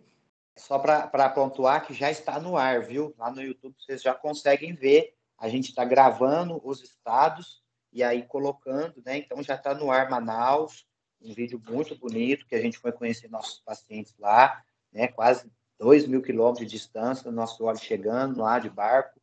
Só 0.57 0.77
para 0.77 1.29
pontuar 1.29 1.85
que 1.85 1.93
já 1.93 2.11
está 2.11 2.39
no 2.39 2.57
ar, 2.57 2.81
viu? 2.83 3.15
Lá 3.17 3.31
no 3.31 3.41
YouTube 3.41 3.75
vocês 3.79 4.01
já 4.01 4.13
conseguem 4.13 4.73
ver. 4.73 5.15
A 5.37 5.49
gente 5.49 5.69
está 5.69 5.83
gravando 5.83 6.61
os 6.63 6.81
estados 6.83 7.63
e 7.91 8.03
aí 8.03 8.23
colocando, 8.23 9.01
né? 9.05 9.17
Então 9.17 9.41
já 9.41 9.55
está 9.55 9.73
no 9.73 9.91
ar 9.91 10.09
Manaus, 10.09 10.85
um 11.21 11.33
vídeo 11.33 11.61
muito 11.69 11.95
bonito 11.95 12.45
que 12.45 12.55
a 12.55 12.61
gente 12.61 12.77
foi 12.77 12.91
conhecer 12.91 13.29
nossos 13.29 13.59
pacientes 13.59 14.15
lá, 14.19 14.63
né? 14.91 15.07
Quase 15.07 15.51
2 15.79 16.05
mil 16.07 16.21
quilômetros 16.21 16.67
de 16.67 16.77
distância, 16.77 17.31
nosso 17.31 17.63
óleo 17.63 17.79
chegando 17.79 18.41
lá 18.41 18.59
de 18.59 18.69
barco. 18.69 19.19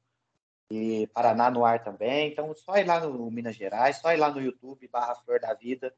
E 0.70 1.06
Paraná 1.14 1.50
no 1.50 1.64
ar 1.64 1.82
também. 1.82 2.30
Então, 2.30 2.54
só 2.54 2.76
ir 2.76 2.84
lá 2.84 3.00
no 3.00 3.30
Minas 3.30 3.56
Gerais, 3.56 3.96
só 3.96 4.12
ir 4.12 4.18
lá 4.18 4.30
no 4.30 4.40
YouTube, 4.40 4.86
barra 4.88 5.14
Flor 5.14 5.40
da 5.40 5.54
Vida. 5.54 5.94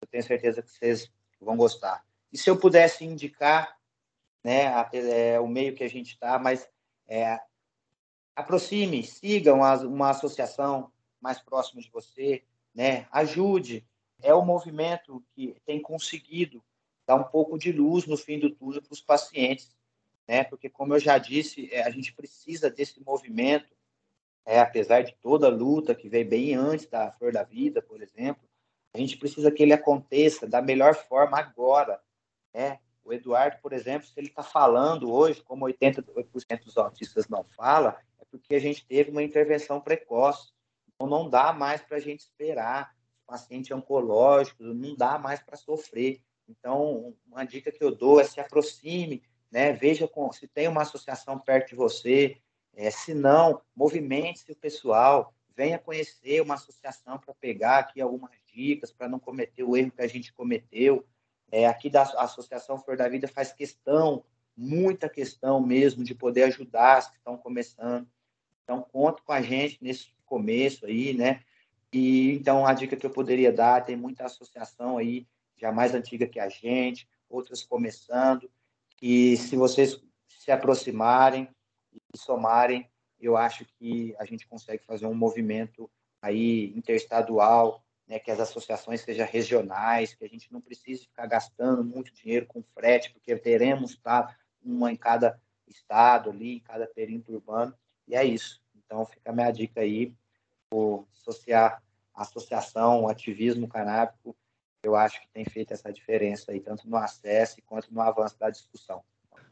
Eu 0.00 0.06
tenho 0.06 0.22
certeza 0.22 0.62
que 0.62 0.70
vocês 0.70 1.10
vão 1.40 1.56
gostar. 1.56 2.04
E 2.32 2.38
se 2.38 2.48
eu 2.48 2.56
pudesse 2.56 3.04
indicar 3.04 3.76
né, 4.42 4.66
a, 4.68 4.88
é, 4.92 5.38
o 5.40 5.46
meio 5.46 5.74
que 5.74 5.84
a 5.84 5.88
gente 5.88 6.12
está, 6.12 6.38
mas 6.38 6.68
é, 7.06 7.40
aproxime, 8.34 9.02
sigam 9.02 9.58
uma, 9.58 9.76
uma 9.82 10.10
associação 10.10 10.90
mais 11.20 11.38
próxima 11.38 11.80
de 11.80 11.90
você, 11.90 12.42
né, 12.74 13.06
ajude. 13.12 13.86
É 14.20 14.34
o 14.34 14.44
movimento 14.44 15.22
que 15.34 15.56
tem 15.64 15.80
conseguido 15.80 16.62
dar 17.06 17.16
um 17.16 17.24
pouco 17.24 17.58
de 17.58 17.72
luz 17.72 18.06
no 18.06 18.16
fim 18.16 18.38
do 18.38 18.50
túnel 18.50 18.82
para 18.82 18.92
os 18.92 19.00
pacientes, 19.00 19.74
né, 20.26 20.44
porque, 20.44 20.68
como 20.68 20.94
eu 20.94 21.00
já 21.00 21.18
disse, 21.18 21.68
é, 21.72 21.82
a 21.82 21.90
gente 21.90 22.12
precisa 22.12 22.70
desse 22.70 23.02
movimento, 23.04 23.74
é, 24.44 24.58
apesar 24.58 25.02
de 25.02 25.14
toda 25.20 25.46
a 25.46 25.50
luta 25.50 25.94
que 25.94 26.08
veio 26.08 26.28
bem 26.28 26.54
antes 26.54 26.86
da 26.86 27.12
Flor 27.12 27.32
da 27.32 27.42
Vida, 27.44 27.80
por 27.80 28.02
exemplo, 28.02 28.42
a 28.94 28.98
gente 28.98 29.16
precisa 29.16 29.50
que 29.50 29.62
ele 29.62 29.72
aconteça 29.72 30.46
da 30.46 30.60
melhor 30.60 30.94
forma 30.94 31.38
agora, 31.38 32.00
né? 32.52 32.78
O 33.04 33.12
Eduardo, 33.12 33.58
por 33.60 33.72
exemplo, 33.72 34.06
se 34.06 34.18
ele 34.18 34.28
está 34.28 34.42
falando 34.42 35.12
hoje, 35.12 35.42
como 35.42 35.66
80% 35.66 36.64
dos 36.64 36.76
autistas 36.76 37.28
não 37.28 37.44
fala, 37.56 37.98
é 38.20 38.24
porque 38.30 38.54
a 38.54 38.60
gente 38.60 38.86
teve 38.86 39.10
uma 39.10 39.22
intervenção 39.22 39.80
precoce. 39.80 40.52
Então, 40.94 41.08
não 41.08 41.28
dá 41.28 41.52
mais 41.52 41.82
para 41.82 41.96
a 41.96 42.00
gente 42.00 42.20
esperar. 42.20 42.94
Paciente 43.26 43.72
oncológico, 43.72 44.62
não 44.62 44.94
dá 44.94 45.18
mais 45.18 45.42
para 45.42 45.56
sofrer. 45.56 46.22
Então, 46.48 47.14
uma 47.26 47.44
dica 47.44 47.72
que 47.72 47.82
eu 47.82 47.94
dou 47.94 48.20
é 48.20 48.24
se 48.24 48.40
aproxime, 48.40 49.22
né? 49.50 49.72
veja 49.72 50.06
com, 50.06 50.30
se 50.32 50.46
tem 50.46 50.68
uma 50.68 50.82
associação 50.82 51.38
perto 51.38 51.70
de 51.70 51.74
você. 51.74 52.36
É, 52.74 52.90
se 52.90 53.14
não, 53.14 53.60
movimente-se 53.74 54.50
o 54.52 54.56
pessoal, 54.56 55.34
venha 55.54 55.78
conhecer 55.78 56.40
uma 56.40 56.54
associação 56.54 57.18
para 57.18 57.34
pegar 57.34 57.78
aqui 57.78 58.00
algumas 58.00 58.32
dicas, 58.52 58.92
para 58.92 59.08
não 59.08 59.18
cometer 59.18 59.62
o 59.62 59.76
erro 59.76 59.92
que 59.92 60.02
a 60.02 60.06
gente 60.06 60.32
cometeu. 60.32 61.06
É, 61.52 61.66
aqui 61.66 61.90
da 61.90 62.02
Associação 62.02 62.78
Flor 62.78 62.96
da 62.96 63.06
Vida 63.06 63.28
faz 63.28 63.52
questão, 63.52 64.24
muita 64.56 65.06
questão 65.06 65.60
mesmo, 65.60 66.02
de 66.02 66.14
poder 66.14 66.44
ajudar 66.44 66.96
as 66.96 67.10
que 67.10 67.18
estão 67.18 67.36
começando. 67.36 68.08
Então, 68.64 68.80
conto 68.90 69.22
com 69.22 69.32
a 69.32 69.42
gente 69.42 69.76
nesse 69.82 70.14
começo 70.24 70.86
aí, 70.86 71.12
né? 71.12 71.42
E 71.92 72.32
então, 72.32 72.66
a 72.66 72.72
dica 72.72 72.96
que 72.96 73.04
eu 73.04 73.10
poderia 73.10 73.52
dar, 73.52 73.84
tem 73.84 73.94
muita 73.94 74.24
associação 74.24 74.96
aí, 74.96 75.26
já 75.58 75.70
mais 75.70 75.94
antiga 75.94 76.26
que 76.26 76.40
a 76.40 76.48
gente, 76.48 77.06
outras 77.28 77.62
começando, 77.62 78.50
e 79.00 79.36
se 79.36 79.54
vocês 79.54 80.02
se 80.26 80.50
aproximarem 80.50 81.48
e 81.92 82.18
somarem, 82.18 82.88
eu 83.20 83.36
acho 83.36 83.66
que 83.78 84.14
a 84.18 84.24
gente 84.24 84.48
consegue 84.48 84.82
fazer 84.84 85.04
um 85.04 85.14
movimento 85.14 85.90
aí 86.22 86.72
interestadual 86.74 87.84
né, 88.12 88.18
que 88.18 88.30
as 88.30 88.38
associações 88.38 89.00
sejam 89.00 89.26
regionais, 89.26 90.14
que 90.14 90.22
a 90.22 90.28
gente 90.28 90.52
não 90.52 90.60
precise 90.60 91.04
ficar 91.04 91.26
gastando 91.26 91.82
muito 91.82 92.12
dinheiro 92.12 92.44
com 92.44 92.62
frete, 92.74 93.10
porque 93.10 93.34
teremos 93.36 93.96
tá, 93.96 94.36
uma 94.62 94.92
em 94.92 94.96
cada 94.96 95.40
estado 95.66 96.28
ali, 96.28 96.56
em 96.56 96.60
cada 96.60 96.86
perímetro 96.86 97.32
urbano, 97.32 97.74
e 98.06 98.14
é 98.14 98.22
isso. 98.22 98.60
Então, 98.76 99.06
fica 99.06 99.30
a 99.30 99.32
minha 99.32 99.50
dica 99.50 99.80
aí, 99.80 100.12
por 100.68 101.06
associar 101.10 101.82
a 102.14 102.22
associação, 102.22 103.04
o 103.04 103.08
ativismo 103.08 103.66
canábico, 103.66 104.36
eu 104.82 104.94
acho 104.94 105.18
que 105.22 105.28
tem 105.32 105.46
feito 105.46 105.72
essa 105.72 105.90
diferença 105.90 106.52
aí, 106.52 106.60
tanto 106.60 106.86
no 106.86 106.98
acesso 106.98 107.62
quanto 107.64 107.94
no 107.94 108.02
avanço 108.02 108.38
da 108.38 108.50
discussão. 108.50 109.02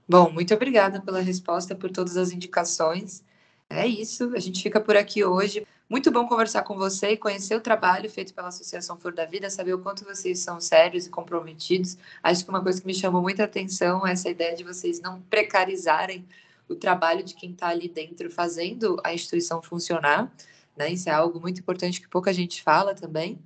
Bom, 0.07 0.31
muito 0.31 0.53
obrigada 0.53 1.01
pela 1.01 1.21
resposta, 1.21 1.75
por 1.75 1.91
todas 1.91 2.19
as 2.19 2.31
indicações. 2.31 3.25
É 3.71 3.87
isso, 3.87 4.35
a 4.35 4.41
gente 4.41 4.63
fica 4.63 4.81
por 4.81 4.97
aqui 4.97 5.25
hoje. 5.25 5.67
Muito 5.91 6.09
bom 6.13 6.25
conversar 6.25 6.63
com 6.63 6.77
você 6.77 7.11
e 7.11 7.17
conhecer 7.17 7.57
o 7.57 7.61
trabalho 7.61 8.09
feito 8.09 8.33
pela 8.33 8.47
Associação 8.47 8.97
Flor 8.97 9.13
da 9.13 9.25
Vida, 9.25 9.51
saber 9.51 9.75
o 9.75 9.81
quanto 9.81 10.05
vocês 10.05 10.39
são 10.39 10.61
sérios 10.61 11.05
e 11.05 11.11
comprometidos. 11.11 11.99
Acho 12.23 12.45
que 12.45 12.49
uma 12.49 12.63
coisa 12.63 12.81
que 12.81 12.87
me 12.87 12.95
chamou 12.95 13.21
muita 13.21 13.43
atenção 13.43 14.07
é 14.07 14.13
essa 14.13 14.31
ideia 14.31 14.55
de 14.55 14.63
vocês 14.63 15.01
não 15.01 15.21
precarizarem 15.23 16.25
o 16.69 16.77
trabalho 16.77 17.25
de 17.25 17.35
quem 17.35 17.51
está 17.51 17.71
ali 17.71 17.89
dentro 17.89 18.31
fazendo 18.31 19.01
a 19.03 19.13
instituição 19.13 19.61
funcionar. 19.61 20.33
Né? 20.77 20.93
Isso 20.93 21.09
é 21.09 21.13
algo 21.13 21.41
muito 21.41 21.59
importante 21.59 22.01
que 22.01 22.07
pouca 22.07 22.33
gente 22.33 22.63
fala 22.63 22.95
também. 22.95 23.37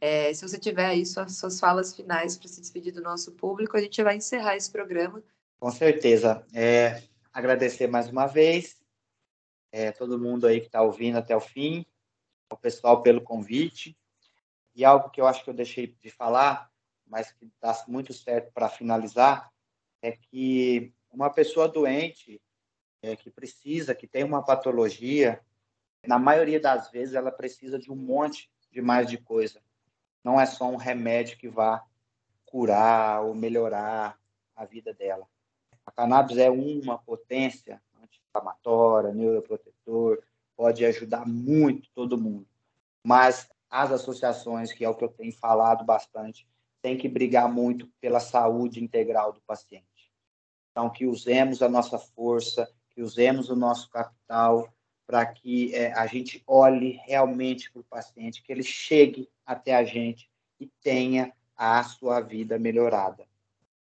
É, 0.00 0.32
se 0.32 0.48
você 0.48 0.60
tiver 0.60 0.86
aí 0.86 1.04
suas, 1.04 1.38
suas 1.38 1.58
falas 1.58 1.92
finais 1.92 2.36
para 2.36 2.46
se 2.46 2.60
despedir 2.60 2.92
do 2.92 3.02
nosso 3.02 3.32
público, 3.32 3.76
a 3.76 3.80
gente 3.80 4.00
vai 4.00 4.14
encerrar 4.14 4.54
esse 4.54 4.70
programa. 4.70 5.20
Com 5.58 5.72
certeza. 5.72 6.46
É, 6.54 7.02
agradecer 7.34 7.88
mais 7.88 8.08
uma 8.08 8.28
vez 8.28 8.79
é, 9.72 9.92
todo 9.92 10.18
mundo 10.18 10.46
aí 10.46 10.60
que 10.60 10.66
está 10.66 10.82
ouvindo 10.82 11.18
até 11.18 11.34
o 11.36 11.40
fim, 11.40 11.86
o 12.52 12.56
pessoal 12.56 13.02
pelo 13.02 13.20
convite. 13.20 13.96
E 14.74 14.84
algo 14.84 15.10
que 15.10 15.20
eu 15.20 15.26
acho 15.26 15.42
que 15.44 15.50
eu 15.50 15.54
deixei 15.54 15.86
de 16.02 16.10
falar, 16.10 16.70
mas 17.06 17.32
que 17.32 17.50
dá 17.60 17.84
muito 17.88 18.12
certo 18.12 18.52
para 18.52 18.68
finalizar, 18.68 19.52
é 20.02 20.12
que 20.12 20.92
uma 21.10 21.30
pessoa 21.30 21.68
doente, 21.68 22.40
é, 23.02 23.16
que 23.16 23.30
precisa, 23.30 23.94
que 23.94 24.06
tem 24.06 24.24
uma 24.24 24.44
patologia, 24.44 25.40
na 26.06 26.18
maioria 26.18 26.60
das 26.60 26.90
vezes 26.90 27.14
ela 27.14 27.32
precisa 27.32 27.78
de 27.78 27.90
um 27.90 27.96
monte 27.96 28.50
de 28.70 28.80
mais 28.80 29.08
de 29.08 29.18
coisa. 29.18 29.60
Não 30.22 30.40
é 30.40 30.46
só 30.46 30.68
um 30.68 30.76
remédio 30.76 31.36
que 31.36 31.48
vá 31.48 31.84
curar 32.44 33.22
ou 33.22 33.34
melhorar 33.34 34.18
a 34.54 34.64
vida 34.64 34.92
dela. 34.92 35.26
A 35.84 35.90
cannabis 35.90 36.36
é 36.36 36.50
uma 36.50 36.98
potência 36.98 37.82
anti-inflamatória, 38.30 39.12
neuroprotetor, 39.12 40.22
pode 40.56 40.84
ajudar 40.84 41.26
muito 41.26 41.88
todo 41.94 42.18
mundo. 42.18 42.46
Mas 43.04 43.48
as 43.68 43.90
associações, 43.92 44.72
que 44.72 44.84
é 44.84 44.88
o 44.88 44.94
que 44.94 45.04
eu 45.04 45.08
tenho 45.08 45.32
falado 45.32 45.84
bastante, 45.84 46.46
têm 46.82 46.96
que 46.96 47.08
brigar 47.08 47.50
muito 47.50 47.88
pela 48.00 48.20
saúde 48.20 48.82
integral 48.82 49.32
do 49.32 49.40
paciente. 49.42 49.84
Então, 50.70 50.88
que 50.88 51.06
usemos 51.06 51.62
a 51.62 51.68
nossa 51.68 51.98
força, 51.98 52.70
que 52.90 53.02
usemos 53.02 53.48
o 53.48 53.56
nosso 53.56 53.90
capital 53.90 54.72
para 55.06 55.26
que 55.26 55.74
é, 55.74 55.92
a 55.92 56.06
gente 56.06 56.42
olhe 56.46 57.00
realmente 57.04 57.70
para 57.72 57.80
o 57.80 57.84
paciente, 57.84 58.42
que 58.42 58.52
ele 58.52 58.62
chegue 58.62 59.28
até 59.44 59.74
a 59.74 59.84
gente 59.84 60.30
e 60.58 60.66
tenha 60.80 61.32
a 61.56 61.82
sua 61.82 62.20
vida 62.20 62.58
melhorada. 62.58 63.26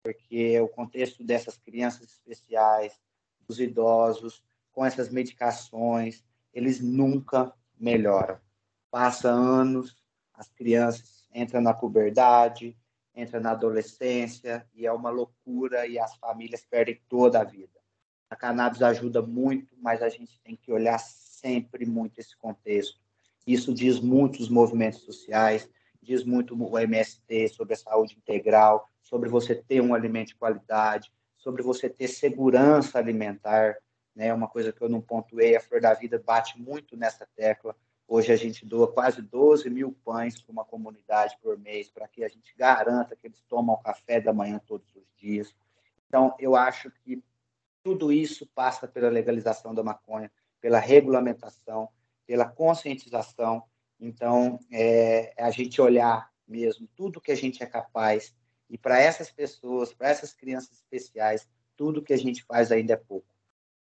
Porque 0.04 0.60
o 0.60 0.68
contexto 0.68 1.24
dessas 1.24 1.58
crianças 1.58 2.04
especiais, 2.04 3.00
dos 3.50 3.60
idosos, 3.60 4.44
com 4.72 4.86
essas 4.86 5.10
medicações, 5.10 6.24
eles 6.54 6.80
nunca 6.80 7.52
melhoram. 7.80 8.40
Passa 8.92 9.30
anos, 9.30 9.98
as 10.36 10.48
crianças 10.50 11.28
entram 11.34 11.60
na 11.60 11.74
puberdade, 11.74 12.78
entram 13.16 13.42
na 13.42 13.52
adolescência 13.52 14.66
e 14.74 14.86
é 14.86 14.92
uma 14.92 15.10
loucura 15.10 15.88
e 15.88 15.98
as 15.98 16.16
famílias 16.16 16.64
perdem 16.64 17.02
toda 17.10 17.42
a 17.42 17.44
vida. 17.44 17.80
A 18.30 18.36
cannabis 18.36 18.84
ajuda 18.84 19.22
muito, 19.22 19.76
mas 19.82 20.04
a 20.04 20.10
gente 20.10 20.40
tem 20.42 20.56
que 20.56 20.72
olhar 20.72 21.00
sempre 21.00 21.86
muito 21.88 22.20
esse 22.20 22.38
contexto. 22.38 23.00
Isso 23.48 23.74
diz 23.74 24.00
muito 24.00 24.40
os 24.40 24.50
movimentos 24.50 25.02
sociais, 25.02 25.68
diz 26.02 26.24
muito 26.24 26.56
o 26.56 26.78
MST 26.78 27.50
sobre 27.50 27.74
a 27.74 27.78
saúde 27.78 28.16
integral, 28.16 28.88
sobre 29.02 29.28
você 29.28 29.56
ter 29.56 29.82
um 29.82 29.96
alimento 29.96 30.28
de 30.30 30.36
qualidade, 30.36 31.12
sobre 31.40 31.64
você 31.64 31.90
ter 31.90 32.08
segurança 32.08 33.00
alimentar, 33.00 33.78
né? 34.16 34.34
Uma 34.34 34.48
coisa 34.48 34.72
que 34.72 34.82
eu 34.82 34.90
não 34.90 35.02
pontuei, 35.02 35.56
a 35.56 35.62
Flor 35.62 35.82
da 35.82 35.94
Vida 35.94 36.22
bate 36.24 36.60
muito 36.62 36.96
nessa 36.96 37.28
tecla. 37.36 37.76
Hoje 38.08 38.32
a 38.32 38.36
gente 38.36 38.66
doa 38.66 38.92
quase 38.92 39.22
12 39.22 39.70
mil 39.70 39.98
pães 40.04 40.40
para 40.42 40.52
uma 40.52 40.66
comunidade 40.66 41.38
por 41.42 41.58
mês, 41.58 41.90
para 41.90 42.08
que 42.08 42.24
a 42.24 42.28
gente 42.28 42.54
garanta 42.58 43.16
que 43.16 43.28
eles 43.28 43.42
tomam 43.48 43.82
café 43.82 44.20
da 44.20 44.34
manhã 44.34 44.60
todos 44.68 44.94
os 44.96 45.06
dias. 45.16 45.56
Então, 46.08 46.36
eu 46.40 46.56
acho 46.56 46.92
que 47.04 47.24
tudo 47.82 48.12
isso 48.12 48.46
passa 48.48 48.88
pela 48.88 49.10
legalização 49.10 49.74
da 49.74 49.84
maconha, 49.84 50.32
pela 50.60 50.80
regulamentação, 50.80 51.88
pela 52.28 52.46
conscientização. 52.46 53.64
Então, 54.00 54.60
é, 54.72 55.34
é 55.38 55.44
a 55.44 55.52
gente 55.52 55.80
olhar 55.80 56.30
mesmo 56.48 56.88
tudo 56.96 57.22
que 57.22 57.32
a 57.32 57.36
gente 57.36 57.62
é 57.64 57.66
capaz 57.66 58.36
e 58.70 58.78
para 58.78 59.00
essas 59.00 59.32
pessoas, 59.32 59.94
para 59.94 60.10
essas 60.10 60.34
crianças 60.34 60.72
especiais, 60.78 61.48
tudo 61.76 62.02
que 62.02 62.14
a 62.14 62.18
gente 62.18 62.44
faz 62.44 62.72
ainda 62.72 62.94
é 62.94 62.98
pouco. 62.98 63.28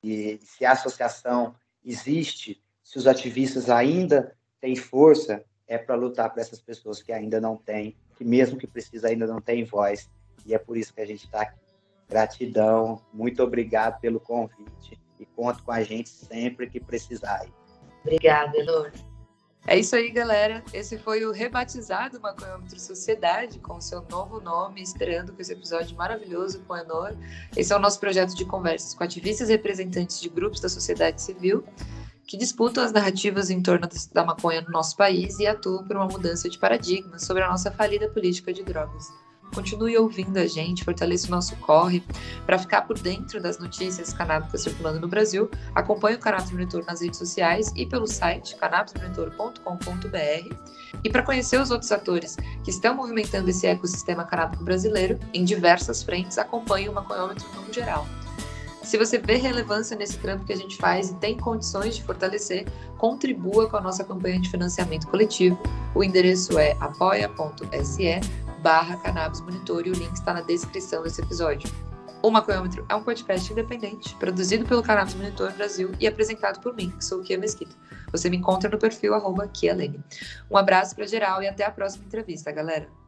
E 0.04 0.40
se 0.42 0.66
a 0.66 0.72
associação 0.72 1.56
existe, 1.86 2.62
se 2.84 2.98
os 2.98 3.06
ativistas 3.06 3.70
ainda 3.70 4.36
têm 4.60 4.76
força, 4.76 5.44
é 5.68 5.78
para 5.78 5.96
lutar 5.96 6.32
para 6.32 6.42
essas 6.42 6.62
pessoas 6.62 7.02
que 7.02 7.12
ainda 7.12 7.40
não 7.40 7.56
têm, 7.56 7.96
que 8.16 8.26
mesmo 8.26 8.58
que 8.58 8.66
precisa 8.66 9.10
ainda 9.10 9.28
não 9.28 9.40
têm 9.40 9.64
voz. 9.64 10.10
E 10.46 10.54
é 10.54 10.58
por 10.58 10.76
isso 10.76 10.94
que 10.94 11.02
a 11.02 11.06
gente 11.06 11.26
está 11.26 11.42
aqui. 11.42 11.60
Gratidão, 12.08 13.00
muito 13.14 13.44
obrigado 13.44 14.00
pelo 14.00 14.20
convite 14.20 15.00
e 15.20 15.26
conto 15.26 15.64
com 15.64 15.72
a 15.72 15.84
gente 15.84 16.10
sempre 16.10 16.68
que 16.68 16.80
precisar. 16.80 17.46
Obrigada, 18.02 18.58
Elor. 18.58 18.92
É 19.70 19.78
isso 19.78 19.95
aí, 19.95 20.09
galera. 20.09 20.63
Esse 20.74 20.97
foi 20.97 21.24
o 21.24 21.32
rebatizado 21.32 22.20
Maconhômetro 22.20 22.80
Sociedade, 22.80 23.59
com 23.59 23.80
seu 23.80 24.03
novo 24.09 24.41
nome, 24.41 24.82
estreando 24.82 25.32
com 25.32 25.39
esse 25.39 25.53
episódio 25.53 25.95
maravilhoso 25.95 26.59
com 26.61 26.74
o 26.74 26.76
Enor. 26.76 27.15
Esse 27.55 27.72
é 27.72 27.76
o 27.76 27.80
nosso 27.80 27.99
projeto 27.99 28.36
de 28.36 28.45
conversas 28.45 28.95
com 28.95 29.03
ativistas 29.03 29.47
e 29.47 29.51
representantes 29.51 30.20
de 30.20 30.28
grupos 30.28 30.59
da 30.59 30.70
sociedade 30.70 31.22
civil 31.22 31.63
que 32.26 32.36
disputam 32.36 32.84
as 32.84 32.91
narrativas 32.91 33.51
em 33.51 33.61
torno 33.61 33.88
da 34.11 34.26
maconha 34.26 34.61
no 34.61 34.72
nosso 34.72 34.97
país 34.97 35.38
e 35.38 35.45
atuam 35.45 35.86
por 35.86 35.97
uma 35.97 36.07
mudança 36.07 36.49
de 36.49 36.57
paradigma 36.57 37.20
sobre 37.20 37.43
a 37.43 37.49
nossa 37.49 37.70
falida 37.70 38.09
política 38.09 38.51
de 38.51 38.63
drogas. 38.63 39.05
Continue 39.54 39.97
ouvindo 39.97 40.38
a 40.38 40.45
gente, 40.45 40.84
fortaleça 40.84 41.28
o 41.28 41.32
nosso 41.32 41.56
corre. 41.58 42.04
Para 42.45 42.60
ficar 42.60 42.84
por 42.84 42.97
dentro 42.97 43.41
das 43.41 43.60
notícias 43.60 44.14
canábicas 44.14 44.62
circulando 44.62 45.00
no 45.00 45.08
Brasil, 45.08 45.50
acompanhe 45.76 46.16
o 46.16 46.20
Cannabis 46.20 46.52
Monitor 46.52 46.84
nas 46.86 47.02
redes 47.02 47.20
sociais 47.20 47.72
e 47.76 47.86
pelo 47.86 48.08
site 48.08 48.56
cannabismonitor.com.br. 48.56 50.56
E 51.04 51.10
para 51.10 51.24
conhecer 51.24 51.60
os 51.60 51.72
outros 51.72 51.91
atores 51.91 52.38
que 52.64 52.70
estão 52.70 52.95
movimentando 52.95 53.50
esse 53.50 53.68
ecossistema 53.68 54.24
canábico 54.24 54.64
brasileiro 54.64 55.20
em 55.34 55.43
diversas 55.43 56.04
frentes, 56.04 56.38
acompanhe 56.38 56.89
o 56.89 56.93
Maconhômetro 56.93 57.47
no 57.56 57.74
geral. 57.74 58.08
Se 58.89 58.97
você 58.97 59.20
vê 59.20 59.36
relevância 59.36 59.95
nesse 59.95 60.18
trampo 60.18 60.45
que 60.45 60.54
a 60.54 60.56
gente 60.56 60.76
faz 60.78 61.12
e 61.12 61.16
tem 61.16 61.38
condições 61.38 61.95
de 61.95 62.04
fortalecer, 62.04 62.66
contribua 62.97 63.70
com 63.70 63.78
a 63.78 63.82
nossa 63.82 64.04
campanha 64.04 64.39
de 64.39 64.50
financiamento 64.50 65.08
coletivo. 65.08 65.62
O 65.93 66.04
endereço 66.04 66.58
é 66.58 66.76
apoia.se 66.80 68.08
barra 68.62 68.97
Cannabis 68.97 69.41
Monitor 69.41 69.86
e 69.88 69.91
o 69.91 69.93
link 69.93 70.14
está 70.14 70.34
na 70.34 70.41
descrição 70.41 71.03
desse 71.03 71.22
episódio. 71.22 71.70
O 72.22 72.30
Maconhômetro 72.30 72.86
é 72.89 72.95
um 72.95 73.03
podcast 73.03 73.51
independente, 73.51 74.14
produzido 74.16 74.66
pelo 74.66 74.84
Cannabis 74.84 75.14
Monitor 75.14 75.53
Brasil 75.53 75.91
e 75.99 76.07
apresentado 76.07 76.60
por 76.60 76.76
mim, 76.76 76.91
que 76.91 77.03
sou 77.03 77.22
Kia 77.22 77.38
Mesquita. 77.38 77.76
Você 78.12 78.30
me 78.30 78.38
encontra 78.38 78.70
no 78.70 78.78
perfil 78.78 79.14
arroba 79.14 79.47
Kia 79.47 79.74
Lene. 79.74 80.03
Um 80.51 80.57
abraço 80.57 80.95
para 80.95 81.07
geral 81.07 81.41
e 81.41 81.47
até 81.47 81.64
a 81.64 81.72
próxima 81.72 82.05
entrevista, 82.05 82.51
galera! 82.51 82.99